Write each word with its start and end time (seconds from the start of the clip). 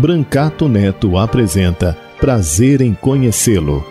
Brancato 0.00 0.66
Neto 0.66 1.18
apresenta 1.18 1.92
Prazer 2.18 2.80
em 2.80 2.94
Conhecê-lo. 2.94 3.84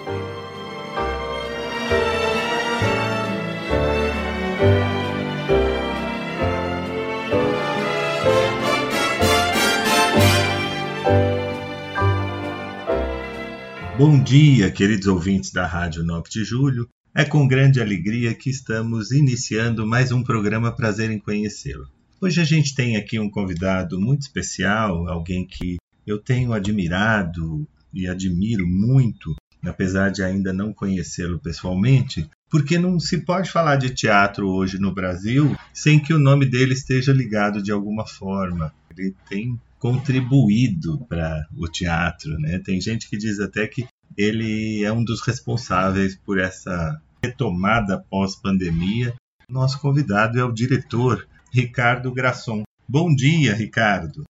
Bom 13.96 14.20
dia, 14.24 14.72
queridos 14.72 15.06
ouvintes 15.06 15.52
da 15.52 15.68
Rádio 15.68 16.04
9 16.04 16.28
de 16.28 16.44
Julho. 16.44 16.90
É 17.14 17.24
com 17.24 17.48
grande 17.48 17.80
alegria 17.80 18.34
que 18.34 18.50
estamos 18.50 19.12
iniciando 19.12 19.86
mais 19.86 20.12
um 20.12 20.24
programa 20.24 20.76
Prazer 20.76 21.12
em 21.12 21.20
Conhecê-lo. 21.20 21.86
Hoje 22.20 22.42
a 22.42 22.44
gente 22.44 22.74
tem 22.74 22.98
aqui 22.98 23.20
um 23.20 23.30
convidado 23.30 24.02
muito 24.02 24.24
especial, 24.24 25.08
alguém 25.08 25.46
que 25.46 25.78
eu 26.10 26.18
tenho 26.18 26.54
admirado 26.54 27.68
e 27.94 28.08
admiro 28.08 28.68
muito, 28.68 29.36
apesar 29.64 30.10
de 30.10 30.24
ainda 30.24 30.52
não 30.52 30.74
conhecê-lo 30.74 31.40
pessoalmente, 31.40 32.28
porque 32.50 32.80
não 32.80 33.00
se 33.00 33.20
pode 33.20 33.52
falar 33.52 33.76
de 33.76 33.92
teatro 33.92 34.50
hoje 34.50 34.80
no 34.80 34.94
Brasil 34.94 35.56
sem 35.72 36.00
que 36.00 36.14
o 36.14 36.20
nome 36.20 36.48
dele 36.48 36.74
esteja 36.74 37.14
ligado 37.14 37.62
de 37.62 37.72
alguma 37.72 38.08
forma. 38.08 38.74
Ele 38.90 39.14
tem 39.30 39.60
contribuído 39.78 40.98
para 41.08 41.48
o 41.56 41.68
teatro, 41.68 42.40
né? 42.40 42.60
Tem 42.60 42.82
gente 42.82 43.08
que 43.08 43.18
diz 43.18 43.40
até 43.40 43.68
que 43.68 43.88
ele 44.18 44.84
é 44.84 44.92
um 44.92 45.04
dos 45.04 45.22
responsáveis 45.22 46.16
por 46.16 46.40
essa 46.40 47.00
retomada 47.24 48.04
pós-pandemia. 48.10 49.14
Nosso 49.48 49.80
convidado 49.80 50.40
é 50.40 50.44
o 50.44 50.52
diretor 50.52 51.28
Ricardo 51.54 52.12
Grasson. 52.12 52.64
Bom 52.88 53.14
dia, 53.14 53.54
Ricardo 53.54 54.24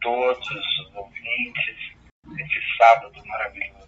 todos 0.00 0.50
os 0.50 0.94
ouvintes 0.94 2.00
nesse 2.26 2.60
sábado 2.76 3.22
maravilhoso. 3.26 3.80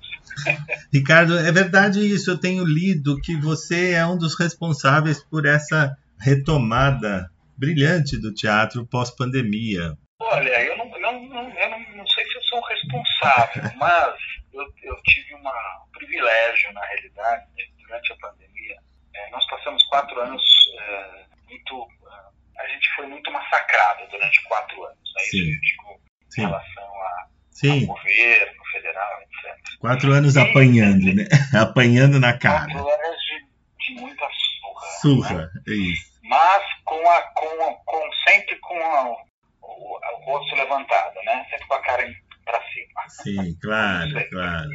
Ricardo, 0.92 1.38
é 1.38 1.52
verdade 1.52 2.00
isso. 2.00 2.30
Eu 2.30 2.38
tenho 2.38 2.64
lido 2.64 3.20
que 3.20 3.36
você 3.36 3.92
é 3.92 4.06
um 4.06 4.16
dos 4.16 4.38
responsáveis 4.38 5.22
por 5.22 5.46
essa 5.46 5.96
retomada 6.20 7.30
brilhante 7.56 8.20
do 8.20 8.32
teatro 8.32 8.86
pós-pandemia. 8.86 9.96
Olha, 10.20 10.64
eu 10.64 10.76
não, 10.78 10.86
não, 11.00 11.28
não, 11.28 11.58
eu 11.58 11.96
não, 11.96 12.06
sei 12.06 12.24
se 12.24 12.36
eu 12.36 12.42
sou 12.44 12.58
um 12.58 12.62
responsável, 12.62 13.62
mas 13.76 14.14
eu, 14.52 14.62
eu 14.82 15.02
tive 15.02 15.34
uma, 15.34 15.50
um 15.50 15.90
privilégio, 15.92 16.72
na 16.72 16.84
realidade, 16.84 17.44
durante 17.78 18.12
a 18.12 18.16
pandemia. 18.16 18.76
É, 19.14 19.30
nós 19.30 19.44
passamos 19.46 19.82
quatro 19.84 20.18
anos 20.20 20.42
é, 20.78 21.24
muito. 21.48 21.88
A 22.58 22.66
gente 22.68 22.94
foi 22.94 23.06
muito 23.06 23.30
massacrado 23.32 24.08
durante 24.10 24.42
quatro 24.44 24.84
anos. 24.84 25.12
Né? 25.16 25.22
Isso 25.24 25.36
eu 25.36 25.60
digo 25.60 26.01
Sim. 26.32 26.42
em 26.42 26.46
relação 26.46 26.84
a, 26.84 27.26
Sim. 27.50 27.80
ao 27.82 27.94
governo 27.94 28.64
federal, 28.72 29.22
etc. 29.22 29.78
Quatro 29.78 30.12
anos 30.12 30.36
e, 30.36 30.40
apanhando, 30.40 31.14
né? 31.14 31.24
apanhando 31.60 32.18
na 32.18 32.36
cara. 32.38 32.72
Quatro 32.72 32.88
anos 32.88 33.20
de, 33.20 33.94
de 33.94 34.00
muita 34.00 34.26
surra. 34.28 34.86
Surra, 35.00 35.34
né? 35.34 35.62
é 35.68 35.72
isso. 35.72 36.12
Mas 36.22 36.62
com, 36.84 37.08
a, 37.08 37.22
com, 37.34 37.74
com 37.84 38.12
sempre 38.26 38.56
com 38.56 38.78
a, 38.78 39.10
o, 39.10 39.16
o 39.60 40.24
rosto 40.24 40.54
levantado, 40.54 41.14
né? 41.24 41.46
Sempre 41.50 41.66
com 41.66 41.74
a 41.74 41.82
cara 41.82 42.14
para 42.44 42.60
cima. 42.70 43.08
Sim, 43.08 43.58
claro, 43.60 44.30
claro. 44.30 44.70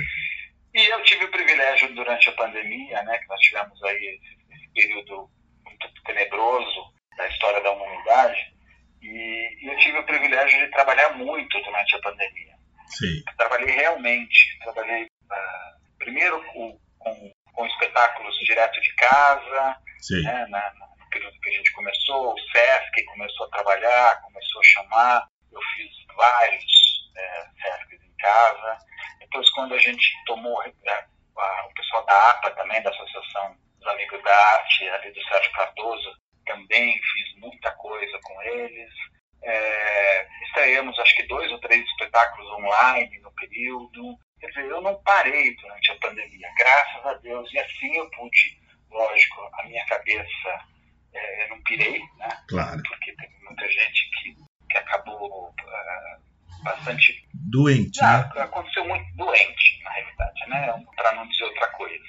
E 0.73 0.85
eu 0.91 1.01
tive 1.03 1.25
o 1.25 1.31
privilégio 1.31 1.93
durante 1.95 2.29
a 2.29 2.33
pandemia, 2.33 3.01
né, 3.03 3.17
que 3.17 3.27
nós 3.27 3.39
tivemos 3.39 3.83
aí 3.83 3.95
esse, 3.95 4.55
esse 4.55 4.69
período 4.73 5.29
muito 5.65 6.03
tenebroso 6.05 6.93
da 7.17 7.27
história 7.27 7.61
da 7.63 7.71
humanidade, 7.71 8.53
e, 9.01 9.63
e 9.63 9.67
eu 9.67 9.77
tive 9.77 9.97
o 9.97 10.05
privilégio 10.37 10.59
de 10.59 10.71
trabalhar 10.71 11.09
muito 11.15 11.61
durante 11.63 11.95
a 11.95 11.99
pandemia. 11.99 12.53
Sim. 12.87 13.23
Trabalhei 13.37 13.75
realmente, 13.75 14.59
trabalhei 14.59 15.05
uh, 15.05 15.97
primeiro 15.97 16.43
com, 16.45 16.79
com, 16.99 17.33
com, 17.53 17.65
espetáculos 17.65 18.37
direto 18.39 18.79
de 18.81 18.93
casa, 18.95 19.77
né, 20.23 20.45
na, 20.49 20.73
no 20.73 21.09
período 21.09 21.39
que 21.41 21.49
a 21.49 21.53
gente 21.53 21.71
começou, 21.73 22.33
o 22.33 22.39
SESC 22.51 23.03
começou 23.05 23.47
a 23.47 23.49
trabalhar, 23.49 24.21
começou 24.21 24.61
a 24.61 24.63
chamar, 24.63 25.27
eu 25.51 25.59
fiz 25.75 25.91
vários 26.15 27.11
é, 27.17 27.41
SESCs 27.61 28.03
em 28.03 28.15
casa. 28.17 28.77
Depois, 29.19 29.49
quando 29.51 29.73
a 29.73 29.79
gente 29.79 30.23
tomou 30.25 30.63
é, 30.63 31.05
a, 31.37 31.65
o 31.65 31.73
pessoal 31.73 32.05
da 32.05 32.29
APA 32.31 32.51
também, 32.51 32.81
da 32.81 32.89
Associação 32.89 33.57
dos 33.79 33.87
Amigos 33.89 34.23
da 34.23 34.35
Arte, 34.35 34.89
ali 34.89 35.11
do 35.11 35.23
Sérgio 35.23 35.51
Cardoso, 35.51 36.17
também 36.45 36.97
fiz 37.01 37.35
muita 37.39 37.71
coisa 37.71 38.17
com 38.23 38.41
eles. 38.43 38.93
É, 39.43 40.27
estreamos 40.45 40.97
acho 40.99 41.15
que 41.15 41.27
dois 41.27 41.51
ou 41.51 41.59
três 41.59 41.85
espetáculos 41.85 42.49
online 42.53 43.19
no 43.19 43.31
período. 43.31 44.17
Quer 44.39 44.47
dizer, 44.47 44.65
eu 44.65 44.81
não 44.81 45.01
parei 45.03 45.55
durante 45.55 45.91
a 45.91 45.95
pandemia, 45.95 46.49
graças 46.57 47.05
a 47.05 47.13
Deus. 47.15 47.51
E 47.53 47.59
assim 47.59 47.95
eu 47.95 48.09
pude, 48.11 48.59
lógico, 48.91 49.49
a 49.53 49.63
minha 49.63 49.85
cabeça, 49.85 50.65
é, 51.13 51.43
eu 51.43 51.49
não 51.49 51.61
pirei, 51.63 51.99
né? 52.17 52.29
Claro. 52.47 52.81
Porque 52.87 53.13
teve 53.13 53.35
muita 53.43 53.69
gente 53.69 54.09
que, 54.11 54.35
que 54.69 54.77
acabou 54.77 55.49
uh, 55.49 56.26
bastante 56.63 57.27
doente. 57.33 58.03
Ah, 58.03 58.29
né? 58.35 58.41
Aconteceu 58.41 58.85
muito 58.87 59.05
doente, 59.15 59.83
na 59.83 59.91
realidade, 59.91 60.49
né? 60.49 60.85
Para 60.95 61.13
não 61.13 61.27
dizer 61.27 61.43
outra 61.45 61.67
coisa. 61.69 62.03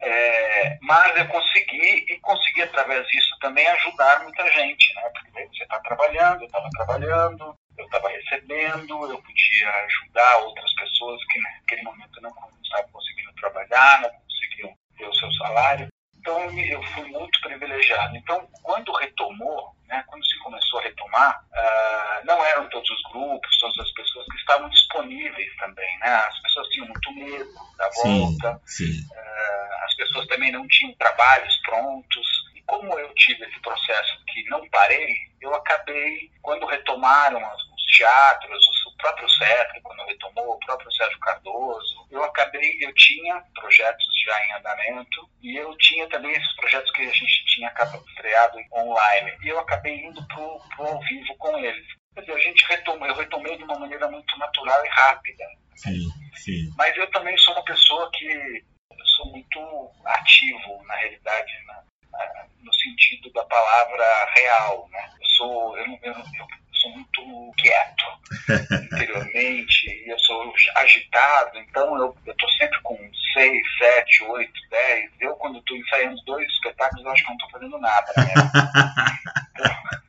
É. 0.00 0.08
É, 0.08 0.78
mas 0.82 1.16
eu 1.16 1.26
consegui 1.28 2.06
e 2.08 2.18
consegui 2.20 2.62
através 2.62 3.06
disso 3.08 3.36
também 3.40 3.66
ajudar 3.66 4.22
muita 4.22 4.44
gente, 4.52 4.94
né? 4.94 5.02
Porque 5.10 5.46
você 5.48 5.62
está 5.62 5.78
trabalhando, 5.80 6.42
eu 6.42 6.46
estava 6.46 6.68
trabalhando, 6.70 7.54
eu 7.76 7.84
estava 7.84 8.08
recebendo, 8.08 9.10
eu 9.10 9.22
podia 9.22 9.70
ajudar 9.84 10.38
outras 10.38 10.72
pessoas 10.74 11.20
que 11.26 11.40
naquele 11.40 11.82
momento 11.82 12.20
não 12.20 12.32
estavam 12.62 12.90
conseguindo 12.90 13.32
trabalhar, 13.34 14.02
não 14.02 14.10
conseguiam 14.10 14.74
ter 14.96 15.06
o 15.06 15.14
seu 15.14 15.32
salário. 15.32 15.88
Então 16.28 16.60
eu 16.60 16.82
fui 16.82 17.08
muito 17.08 17.40
privilegiado. 17.40 18.14
Então 18.16 18.46
quando 18.62 18.92
retomou, 18.92 19.74
né, 19.86 20.04
quando 20.06 20.24
se 20.26 20.38
começou 20.40 20.78
a 20.78 20.82
retomar, 20.82 21.42
uh, 21.42 22.26
não 22.26 22.44
eram 22.44 22.68
todos 22.68 22.88
os 22.90 23.02
grupos, 23.10 23.58
todas 23.58 23.78
as 23.78 23.90
pessoas 23.92 24.26
que 24.26 24.36
estavam 24.36 24.68
disponíveis 24.68 25.56
também. 25.56 25.98
Né? 26.00 26.08
As 26.08 26.38
pessoas 26.42 26.68
tinham 26.68 26.86
muito 26.86 27.14
medo 27.14 27.50
da 27.78 27.88
volta, 28.02 28.60
sim, 28.66 28.92
sim. 28.92 29.08
Uh, 29.10 29.84
as 29.84 29.94
pessoas 29.94 30.26
também 30.26 30.52
não 30.52 30.68
tinham 30.68 30.92
trabalhos 30.96 31.56
prontos. 31.62 32.26
E 32.54 32.60
como 32.62 32.98
eu 32.98 33.08
tive 33.14 33.46
esse 33.46 33.58
processo 33.60 34.18
que 34.26 34.44
não 34.50 34.68
parei, 34.68 35.14
eu 35.40 35.54
acabei, 35.54 36.30
quando 36.42 36.66
retomaram 36.66 37.40
os 37.40 37.96
teatros, 37.96 38.66
o 38.66 38.74
próprio 38.98 39.28
Sérgio, 39.30 39.82
quando 39.82 40.04
retomou, 40.06 40.54
o 40.54 40.58
próprio 40.58 40.92
Sérgio 40.92 41.18
Cardoso, 41.20 42.06
eu 42.10 42.22
acabei, 42.24 42.78
eu 42.80 42.92
tinha 42.94 43.40
projetos 43.54 44.06
já 44.24 44.44
em 44.44 44.52
andamento 44.52 45.28
e 45.42 45.56
eu 45.56 45.76
tinha 45.78 46.06
também 46.08 46.32
esses 46.32 46.56
projetos 46.56 46.90
que 46.92 47.02
a 47.02 47.12
gente 47.12 47.44
tinha 47.46 47.72
estreado 48.08 48.58
online. 48.72 49.38
E 49.42 49.48
eu 49.48 49.58
acabei 49.58 50.04
indo 50.04 50.22
pro, 50.26 50.60
pro 50.76 50.86
ao 50.86 51.00
vivo 51.00 51.34
com 51.38 51.56
eles. 51.58 51.86
Quer 52.14 52.20
dizer, 52.20 52.32
a 52.32 52.40
gente 52.40 52.66
retomou, 52.66 53.06
eu 53.08 53.14
retomei 53.14 53.56
de 53.56 53.64
uma 53.64 53.78
maneira 53.78 54.08
muito 54.10 54.36
natural 54.38 54.84
e 54.84 54.88
rápida. 54.88 55.44
Sim, 55.76 56.10
sim. 56.34 56.70
Mas 56.76 56.96
eu 56.96 57.08
também 57.10 57.36
sou 57.38 57.54
uma 57.54 57.64
pessoa 57.64 58.10
que 58.12 58.64
sou 59.16 59.26
muito 59.30 59.90
ativo, 60.04 60.82
na 60.84 60.94
realidade, 60.96 61.52
na, 61.66 61.82
na, 62.12 62.46
no 62.62 62.74
sentido 62.74 63.32
da 63.32 63.44
palavra 63.44 64.32
real, 64.34 64.88
né? 64.90 65.10
Eu 65.20 65.26
sou, 65.28 65.78
eu, 65.78 65.86
eu, 66.02 66.12
eu 66.12 66.46
sou 66.80 66.90
muito 66.90 67.52
quieto 67.56 68.04
interiormente, 68.84 69.88
e 69.88 70.12
eu 70.12 70.18
sou 70.18 70.52
agitado, 70.76 71.58
então 71.58 71.96
eu 71.96 72.16
estou 72.26 72.48
sempre 72.52 72.78
com 72.82 72.96
6, 73.34 73.62
7, 73.78 74.24
8, 74.24 74.52
10. 74.70 75.10
Eu, 75.20 75.32
quando 75.34 75.58
estou 75.58 75.76
ensaiando 75.76 76.16
dois 76.26 76.46
espetáculos, 76.48 77.04
eu 77.04 77.10
acho 77.10 77.22
que 77.22 77.28
não 77.28 77.36
estou 77.36 77.50
fazendo 77.50 77.78
nada. 77.78 78.12
Né? 78.16 78.34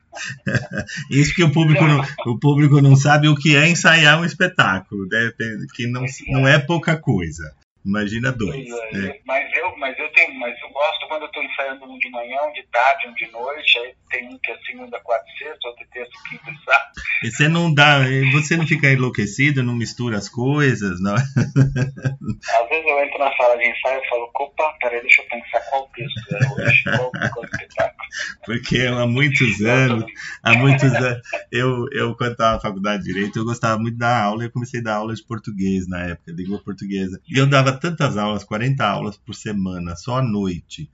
Isso 1.10 1.34
que 1.34 1.42
o 1.42 1.52
público, 1.52 1.84
não, 1.84 2.02
o 2.26 2.38
público 2.38 2.80
não 2.80 2.96
sabe 2.96 3.28
o 3.28 3.36
que 3.36 3.56
é 3.56 3.68
ensaiar 3.68 4.20
um 4.20 4.24
espetáculo, 4.24 5.06
né? 5.06 5.30
que 5.74 5.86
não, 5.86 6.04
não 6.28 6.48
é 6.48 6.58
pouca 6.58 6.96
coisa. 6.98 7.54
Imagina 7.84 8.30
dois. 8.32 8.68
É. 8.68 9.20
Mas, 9.26 9.56
eu, 9.56 9.76
mas, 9.78 9.98
eu 9.98 10.12
tenho, 10.12 10.38
mas 10.38 10.54
eu 10.60 10.68
gosto 10.70 11.08
quando 11.08 11.22
eu 11.22 11.26
estou 11.26 11.42
ensaiando 11.42 11.84
um 11.84 11.98
de 11.98 12.10
manhã, 12.10 12.42
um 12.42 12.52
de 12.52 12.62
tarde, 12.64 13.08
um 13.08 13.14
de 13.14 13.30
noite. 13.30 13.78
Aí 13.78 13.94
tem 14.10 14.28
um 14.28 14.38
que 14.42 14.50
é 14.50 14.58
segunda, 14.66 15.00
quarta, 15.00 15.26
sexta, 15.38 15.68
outro 15.68 15.86
terça, 15.92 16.12
quinta 16.28 16.50
e 16.50 16.64
sábado. 16.64 16.90
E 17.22 17.30
você 17.30 17.48
não 17.48 17.72
dá, 17.72 18.00
você 18.32 18.56
não 18.56 18.66
fica 18.66 18.90
enlouquecido, 18.90 19.62
não 19.62 19.74
mistura 19.74 20.18
as 20.18 20.28
coisas, 20.28 21.00
não? 21.00 21.14
Às 21.14 22.68
vezes 22.68 22.86
eu 22.86 23.00
entro 23.00 23.18
na 23.18 23.34
sala 23.36 23.56
de 23.56 23.68
ensaio 23.68 24.02
e 24.02 24.08
falo, 24.08 24.30
opa, 24.34 24.76
peraí, 24.80 25.00
deixa 25.00 25.22
eu 25.22 25.26
pensar 25.28 25.60
qual 25.70 25.88
texto 25.88 26.34
é 26.34 26.62
hoje, 26.62 26.82
qual, 26.84 27.10
qual 27.10 27.44
espetáculo. 27.44 28.00
Porque 28.44 28.78
há 28.78 29.06
muitos 29.06 29.60
anos, 29.62 30.04
há 30.42 30.54
muitos 30.54 30.92
anos, 30.92 31.20
eu, 31.52 31.86
eu 31.92 32.16
quando 32.16 32.32
estava 32.32 32.54
na 32.54 32.60
faculdade 32.60 33.02
de 33.04 33.12
Direito, 33.12 33.38
eu 33.38 33.44
gostava 33.44 33.78
muito 33.80 33.98
da 33.98 34.22
aula, 34.22 34.44
eu 34.44 34.50
comecei 34.50 34.80
a 34.80 34.82
dar 34.82 34.94
aula 34.96 35.14
de 35.14 35.22
português 35.22 35.88
na 35.88 36.06
época, 36.06 36.32
língua 36.32 36.62
portuguesa. 36.62 37.20
E 37.28 37.38
eu 37.38 37.46
dava 37.46 37.69
tantas 37.72 38.16
aulas, 38.16 38.44
40 38.44 38.84
aulas 38.84 39.16
por 39.16 39.34
semana, 39.34 39.96
só 39.96 40.18
à 40.18 40.22
noite, 40.22 40.90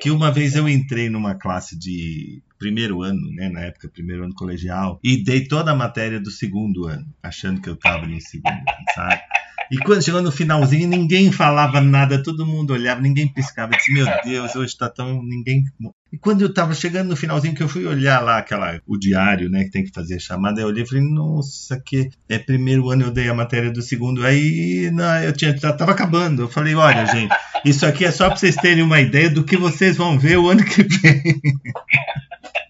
que 0.00 0.10
uma 0.10 0.30
vez 0.30 0.54
eu 0.54 0.68
entrei 0.68 1.08
numa 1.08 1.34
classe 1.34 1.78
de 1.78 2.42
primeiro 2.58 3.02
ano, 3.02 3.32
né, 3.32 3.48
na 3.48 3.60
época, 3.60 3.88
primeiro 3.88 4.24
ano 4.24 4.34
colegial, 4.34 4.98
e 5.02 5.22
dei 5.22 5.46
toda 5.46 5.70
a 5.70 5.76
matéria 5.76 6.20
do 6.20 6.30
segundo 6.30 6.86
ano, 6.86 7.06
achando 7.22 7.60
que 7.60 7.68
eu 7.68 7.74
estava 7.74 8.06
no 8.06 8.20
segundo, 8.20 8.64
sabe? 8.94 9.22
E 9.70 9.76
quando 9.78 10.02
chegou 10.02 10.22
no 10.22 10.32
finalzinho, 10.32 10.88
ninguém 10.88 11.30
falava 11.30 11.80
nada, 11.80 12.22
todo 12.22 12.46
mundo 12.46 12.72
olhava, 12.72 13.00
ninguém 13.00 13.28
piscava. 13.28 13.72
Disse, 13.72 13.92
meu 13.92 14.06
Deus, 14.24 14.56
hoje 14.56 14.72
está 14.72 14.88
tão. 14.88 15.22
ninguém. 15.22 15.64
E 16.10 16.16
quando 16.16 16.40
eu 16.40 16.48
estava 16.48 16.72
chegando 16.74 17.08
no 17.08 17.16
finalzinho, 17.16 17.54
que 17.54 17.62
eu 17.62 17.68
fui 17.68 17.84
olhar 17.84 18.20
lá 18.20 18.38
aquela, 18.38 18.80
o 18.86 18.96
diário, 18.96 19.50
né, 19.50 19.64
que 19.64 19.70
tem 19.70 19.84
que 19.84 19.92
fazer 19.92 20.16
a 20.16 20.18
chamada, 20.18 20.60
eu 20.60 20.68
olhei 20.68 20.82
e 20.84 20.86
falei, 20.86 21.04
nossa, 21.04 21.78
que 21.84 22.08
é 22.28 22.38
primeiro 22.38 22.88
ano 22.88 23.04
eu 23.04 23.10
dei 23.10 23.28
a 23.28 23.34
matéria 23.34 23.70
do 23.70 23.82
segundo. 23.82 24.24
Aí 24.24 24.90
não, 24.90 25.22
eu 25.22 25.32
tinha, 25.32 25.50
estava 25.50 25.92
acabando. 25.92 26.42
Eu 26.42 26.48
falei, 26.48 26.74
olha, 26.74 27.04
gente, 27.06 27.34
isso 27.64 27.84
aqui 27.84 28.04
é 28.04 28.10
só 28.10 28.28
para 28.28 28.36
vocês 28.36 28.56
terem 28.56 28.82
uma 28.82 29.00
ideia 29.00 29.28
do 29.28 29.44
que 29.44 29.56
vocês 29.56 29.96
vão 29.96 30.18
ver 30.18 30.38
o 30.38 30.48
ano 30.48 30.64
que 30.64 30.82
vem. 30.82 31.22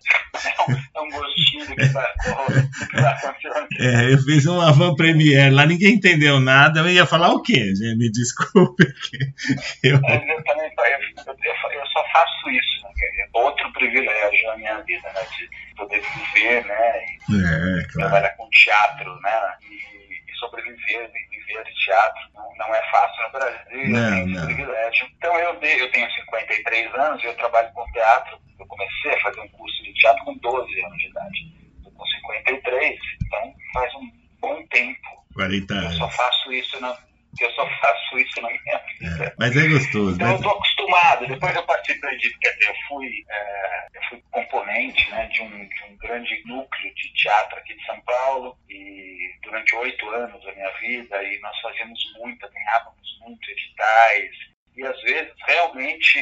é 0.95 1.01
um 1.01 1.11
gostinho 1.11 1.67
do 1.67 1.77
que 1.77 1.85
vai, 1.87 2.07
acontecer. 2.07 3.49
É, 3.81 4.13
eu 4.13 4.19
fiz 4.19 4.47
um 4.47 4.61
avant 4.61 4.95
premiere 4.97 5.55
lá, 5.55 5.67
ninguém 5.67 5.95
entendeu 5.95 6.41
nada. 6.41 6.81
Eu 6.81 6.91
ia 6.91 7.07
falar 7.07 7.31
o 7.31 7.43
quê, 7.43 7.75
gente? 7.75 7.97
Me 7.97 8.11
desculpe. 8.11 8.85
Eu... 9.83 10.01
Mas 10.01 10.23
eu 10.29 10.45
também 10.45 10.71
eu, 10.77 11.35
eu, 11.35 11.81
eu 11.81 11.87
só 11.87 12.05
faço 12.13 12.51
isso. 12.51 12.83
Né? 12.85 13.29
Outro 13.33 13.73
privilégio 13.73 14.49
na 14.49 14.57
minha 14.57 14.81
vida, 14.83 15.09
né? 15.13 15.21
De 15.37 15.75
poder 15.77 16.01
viver, 16.01 16.65
né? 16.65 16.93
E 17.29 17.37
é, 17.37 17.85
claro. 17.85 17.91
trabalhar 17.93 18.31
com 18.31 18.49
teatro, 18.51 19.21
né? 19.21 19.55
E, 19.71 19.98
e 20.39 20.41
sobreviver, 20.41 21.11
viver 21.31 21.65
de 21.65 21.75
teatro. 21.85 22.21
Não, 22.35 22.75
é 22.75 22.91
fácil 22.91 23.23
no 23.23 23.31
Brasil. 23.31 23.89
Não, 23.89 24.27
não. 24.27 24.47
privilégio. 24.47 25.09
Então 25.17 25.37
eu, 25.39 25.55
eu 25.55 25.91
tenho 25.93 26.11
53 26.11 26.95
anos 26.95 27.23
e 27.23 27.27
eu 27.27 27.37
trabalho 27.37 27.73
com 27.73 27.85
teatro 27.93 28.39
eu 28.59 28.67
comecei 28.67 29.13
a 29.13 29.21
fazer 29.21 29.41
um 29.41 29.49
curso 29.49 29.83
de 29.83 29.93
teatro 29.95 30.25
com 30.25 30.37
12 30.37 30.85
anos 30.85 30.99
de 30.99 31.07
idade. 31.07 31.53
Estou 31.77 31.93
com 31.93 32.05
53, 32.07 32.99
então 33.23 33.55
faz 33.73 33.95
um 33.95 34.11
bom 34.41 34.67
tempo. 34.69 35.25
40 35.35 35.75
anos. 35.75 35.93
Eu 35.93 35.99
só 35.99 36.11
faço 36.11 36.53
isso 36.53 36.81
na, 36.81 36.97
eu 37.45 37.51
só 37.53 37.69
faço 37.81 38.19
isso 38.19 38.41
na 38.41 38.49
minha 38.49 38.79
vida. 38.79 39.25
É, 39.25 39.35
mas 39.39 39.57
é 39.57 39.69
gostoso, 39.69 40.15
então, 40.15 40.27
né? 40.27 40.33
eu 40.33 40.37
estou 40.37 40.53
acostumado. 40.53 41.27
Depois 41.27 41.55
eu 41.55 41.63
participei 41.65 42.17
de. 42.19 42.39
Quer 42.39 42.53
dizer, 42.53 42.71
eu 42.71 42.75
fui, 42.89 43.25
é, 43.29 43.87
eu 43.95 44.03
fui 44.09 44.23
componente 44.31 45.11
né, 45.11 45.27
de, 45.27 45.43
um, 45.43 45.69
de 45.69 45.85
um 45.85 45.97
grande 45.99 46.43
núcleo 46.47 46.95
de 46.95 47.13
teatro 47.15 47.59
aqui 47.59 47.75
de 47.75 47.87
São 47.87 48.01
Paulo. 48.03 48.57
E 48.69 49.31
durante 49.43 49.75
oito 49.77 50.09
anos 50.11 50.45
da 50.45 50.53
minha 50.53 50.71
vida, 50.81 51.23
e 51.23 51.39
nós 51.41 51.59
fazíamos 51.61 52.01
muito, 52.19 52.49
ganhávamos 52.51 53.19
muito 53.21 53.51
editais. 53.51 54.31
E 54.77 54.85
às 54.85 55.01
vezes, 55.03 55.33
realmente, 55.47 56.19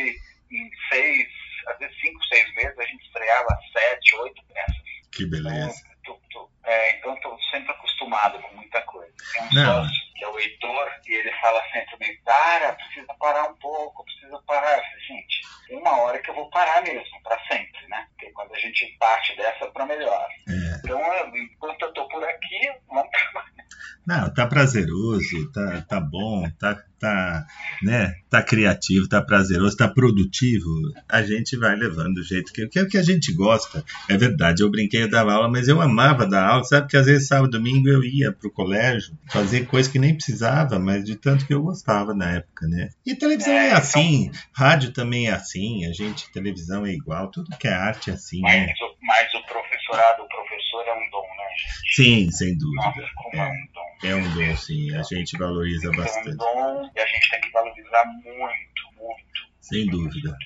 em 0.50 0.70
seis 0.90 1.28
às 1.66 1.78
vezes 1.78 1.96
cinco, 2.00 2.24
seis 2.26 2.54
meses, 2.54 2.78
a 2.78 2.84
gente 2.84 3.04
estreava 3.04 3.58
sete, 3.72 4.16
oito 4.16 4.42
peças. 4.52 4.86
Que 5.12 5.26
beleza. 5.26 5.50
Então, 5.50 5.95
é, 6.66 6.96
então 6.96 7.14
estou 7.14 7.38
sempre 7.50 7.70
acostumado 7.70 8.40
com 8.40 8.56
muita 8.56 8.82
coisa. 8.82 9.12
Tem 9.32 9.42
um 9.42 9.48
Não. 9.52 9.84
sócio, 9.84 10.02
que 10.16 10.24
é 10.24 10.28
o 10.28 10.38
Heitor, 10.38 11.00
e 11.06 11.14
ele 11.14 11.32
fala 11.40 11.62
sempre, 11.72 12.20
para, 12.24 12.72
precisa 12.72 13.14
parar 13.20 13.44
um 13.44 13.54
pouco, 13.56 14.04
precisa 14.04 14.42
parar. 14.46 14.82
gente, 15.06 15.40
uma 15.70 16.02
hora 16.02 16.18
que 16.18 16.28
eu 16.28 16.34
vou 16.34 16.50
parar 16.50 16.82
mesmo, 16.82 17.22
para 17.22 17.38
sempre, 17.46 17.86
né? 17.88 18.06
Porque 18.10 18.32
quando 18.32 18.52
a 18.52 18.58
gente 18.58 18.84
parte 18.98 19.36
dessa 19.36 19.70
para 19.70 19.86
melhor. 19.86 20.28
É. 20.48 20.76
Então, 20.78 21.00
eu, 21.14 21.36
enquanto 21.36 21.82
eu 21.82 21.88
estou 21.88 22.08
por 22.08 22.24
aqui, 22.24 22.72
vamos 22.88 23.10
trabalhar. 23.16 23.66
Não, 24.06 24.32
tá 24.32 24.47
prazeroso, 24.47 25.50
tá, 25.50 25.81
tá 25.82 26.00
bom, 26.00 26.49
tá, 26.58 26.81
tá, 26.99 27.44
né, 27.82 28.14
tá 28.31 28.41
criativo, 28.41 29.08
tá 29.08 29.20
prazeroso, 29.20 29.76
tá 29.76 29.88
produtivo. 29.88 30.70
A 31.08 31.23
gente 31.23 31.56
vai 31.56 31.75
levando 31.75 32.14
do 32.14 32.23
jeito 32.23 32.53
que, 32.53 32.69
que 32.69 32.79
é 32.79 32.82
o 32.82 32.88
que 32.88 32.99
a 32.99 33.03
gente 33.03 33.32
gosta. 33.32 33.85
É 34.08 34.17
verdade, 34.17 34.62
eu 34.62 34.70
brinquei, 34.70 35.03
eu 35.03 35.11
dava 35.11 35.32
aula, 35.32 35.50
mas 35.50 35.67
eu 35.67 35.81
amava 35.81 36.25
dar 36.25 36.47
aula, 36.47 36.64
sabe? 36.64 36.88
Que 36.88 36.97
às 36.97 37.06
vezes 37.06 37.26
sábado, 37.26 37.50
domingo 37.50 37.88
eu 37.88 38.05
ia 38.05 38.32
pro 38.32 38.50
colégio 38.50 39.12
fazer 39.29 39.67
coisa 39.67 39.91
que 39.91 39.99
nem 39.99 40.14
precisava, 40.14 40.79
mas 40.79 41.05
de 41.05 41.17
tanto 41.17 41.44
que 41.44 41.53
eu 41.53 41.62
gostava 41.62 42.14
na 42.14 42.37
época, 42.37 42.69
né? 42.69 42.91
E 43.05 43.14
televisão 43.14 43.53
é, 43.53 43.73
assim, 43.73 44.31
rádio 44.53 44.93
também 44.93 45.29
é 45.29 45.32
assim, 45.32 45.85
a 45.85 45.93
gente, 45.93 46.31
televisão 46.31 46.87
é 46.87 46.93
igual, 46.93 47.29
tudo 47.31 47.56
que 47.58 47.67
é 47.67 47.73
arte 47.75 48.11
é 48.11 48.14
assim, 48.14 48.41
mas, 48.41 48.67
né? 48.67 48.73
Mas 49.03 49.35
o 49.35 49.43
professorado, 49.47 50.23
o 50.23 50.29
professor 50.29 50.56
é 50.82 50.94
um 50.94 51.11
dom, 51.11 51.23
né, 51.23 51.49
gente? 51.56 51.94
Sim, 51.94 52.31
sem 52.31 52.58
dúvida. 52.58 52.82
Nossa, 52.82 53.00
é. 53.32 53.38
é 53.38 53.46
um 53.46 53.67
dom. 53.73 54.08
É 54.08 54.14
um 54.14 54.34
dom, 54.34 54.56
sim. 54.56 54.94
A 54.96 55.02
gente 55.02 55.38
valoriza 55.38 55.90
bastante. 55.93 56.28
É 56.28 56.32
um 56.32 56.37
dom 56.37 56.90
e 56.94 57.00
a 57.00 57.06
gente 57.06 57.31
tem 57.31 57.40
que 57.40 57.50
valorizar 57.50 58.05
muito, 58.06 58.82
muito. 58.96 59.46
Sem 59.61 59.87
dúvida. 59.87 60.37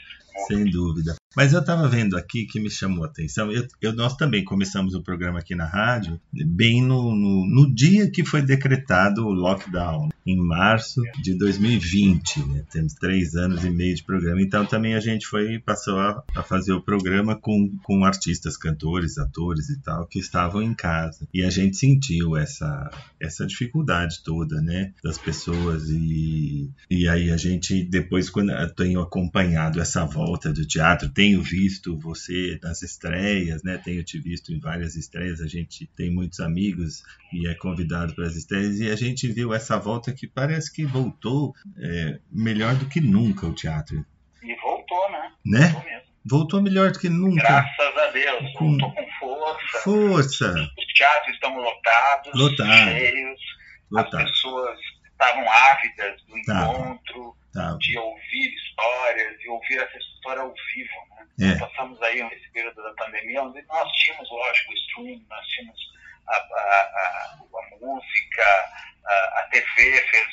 Sem 0.46 0.64
dúvida. 0.64 1.16
Mas 1.36 1.52
eu 1.52 1.60
estava 1.60 1.88
vendo 1.88 2.16
aqui 2.16 2.44
que 2.44 2.58
me 2.58 2.68
chamou 2.68 3.04
a 3.04 3.06
atenção. 3.06 3.52
Eu, 3.52 3.64
eu, 3.80 3.92
nós 3.92 4.16
também 4.16 4.42
começamos 4.42 4.94
o 4.94 5.02
programa 5.02 5.38
aqui 5.38 5.54
na 5.54 5.64
rádio, 5.64 6.20
bem 6.32 6.82
no, 6.82 7.14
no, 7.14 7.46
no, 7.46 7.72
dia 7.72 8.10
que 8.10 8.24
foi 8.24 8.42
decretado 8.42 9.24
o 9.24 9.32
lockdown, 9.32 10.08
em 10.26 10.36
março 10.36 11.00
de 11.22 11.34
2020. 11.34 12.40
Né? 12.48 12.64
Temos 12.68 12.94
três 12.94 13.36
anos 13.36 13.64
e 13.64 13.70
meio 13.70 13.94
de 13.94 14.02
programa. 14.02 14.42
Então 14.42 14.66
também 14.66 14.94
a 14.94 15.00
gente 15.00 15.24
foi 15.24 15.60
passou 15.60 16.00
a, 16.00 16.20
a, 16.34 16.42
fazer 16.42 16.72
o 16.72 16.82
programa 16.82 17.36
com, 17.36 17.78
com 17.84 18.04
artistas, 18.04 18.56
cantores, 18.56 19.16
atores 19.16 19.70
e 19.70 19.80
tal, 19.80 20.06
que 20.06 20.18
estavam 20.18 20.60
em 20.60 20.74
casa. 20.74 21.28
E 21.32 21.44
a 21.44 21.50
gente 21.50 21.76
sentiu 21.76 22.36
essa, 22.36 22.90
essa 23.20 23.46
dificuldade 23.46 24.20
toda, 24.24 24.60
né? 24.60 24.92
Das 25.02 25.16
pessoas. 25.16 25.88
E, 25.90 26.70
e 26.90 27.06
aí 27.06 27.30
a 27.30 27.36
gente, 27.36 27.84
depois, 27.84 28.28
quando 28.28 28.50
eu 28.50 28.74
tenho 28.74 29.00
acompanhado 29.00 29.80
essa 29.80 30.04
volta 30.04 30.52
do 30.52 30.66
teatro, 30.66 31.08
tenho 31.20 31.42
visto 31.42 31.98
você 31.98 32.58
nas 32.62 32.80
estreias, 32.80 33.62
né? 33.62 33.76
Tenho 33.76 34.02
te 34.02 34.18
visto 34.18 34.54
em 34.54 34.58
várias 34.58 34.96
estreias. 34.96 35.42
A 35.42 35.46
gente 35.46 35.86
tem 35.94 36.10
muitos 36.10 36.40
amigos 36.40 37.02
e 37.30 37.46
é 37.46 37.54
convidado 37.54 38.14
para 38.14 38.26
as 38.26 38.36
estreias 38.36 38.80
e 38.80 38.90
a 38.90 38.96
gente 38.96 39.30
viu 39.30 39.52
essa 39.52 39.78
volta 39.78 40.14
que 40.14 40.26
parece 40.26 40.72
que 40.72 40.82
voltou 40.86 41.54
é, 41.78 42.18
melhor 42.32 42.74
do 42.74 42.86
que 42.86 43.02
nunca 43.02 43.46
o 43.46 43.52
teatro. 43.52 44.02
E 44.42 44.56
voltou, 44.62 45.10
né? 45.10 45.32
Né? 45.44 45.68
Voltou, 45.68 45.84
mesmo. 45.84 46.06
voltou 46.24 46.62
melhor 46.62 46.90
do 46.90 46.98
que 46.98 47.10
nunca. 47.10 47.42
Graças 47.42 47.98
a 47.98 48.10
Deus, 48.12 48.52
com... 48.54 48.78
voltou 48.78 48.92
com 48.94 49.06
força. 49.20 49.78
Força. 49.84 50.70
Os 50.78 50.94
teatros 50.94 51.34
estão 51.34 51.54
lotados, 51.54 52.32
lotados. 52.34 52.98
cheios. 52.98 53.40
Lotados. 53.90 54.24
As 54.24 54.30
pessoas 54.30 54.78
estavam 55.20 55.52
ávidas 55.52 56.22
do 56.22 56.38
encontro, 56.38 57.36
tá. 57.52 57.76
de 57.78 57.98
ouvir 57.98 58.54
histórias, 58.54 59.38
de 59.38 59.48
ouvir 59.50 59.78
essa 59.78 59.98
história 59.98 60.42
ao 60.42 60.54
vivo. 60.74 60.90
É. 61.40 61.58
Passamos 61.58 62.00
aí 62.02 62.22
nesse 62.22 62.50
período 62.50 62.82
da 62.82 62.92
pandemia, 62.94 63.42
onde 63.42 63.62
nós 63.62 63.92
tínhamos, 63.92 64.30
lógico, 64.30 64.72
o 64.72 64.74
streaming, 64.74 65.26
nós 65.28 65.46
tínhamos 65.48 65.78
a, 66.26 66.34
a, 66.34 66.38
a, 66.38 67.38
a 67.38 67.76
música, 67.78 68.42
a, 69.06 69.48
TV 69.50 70.00
fez, 70.10 70.26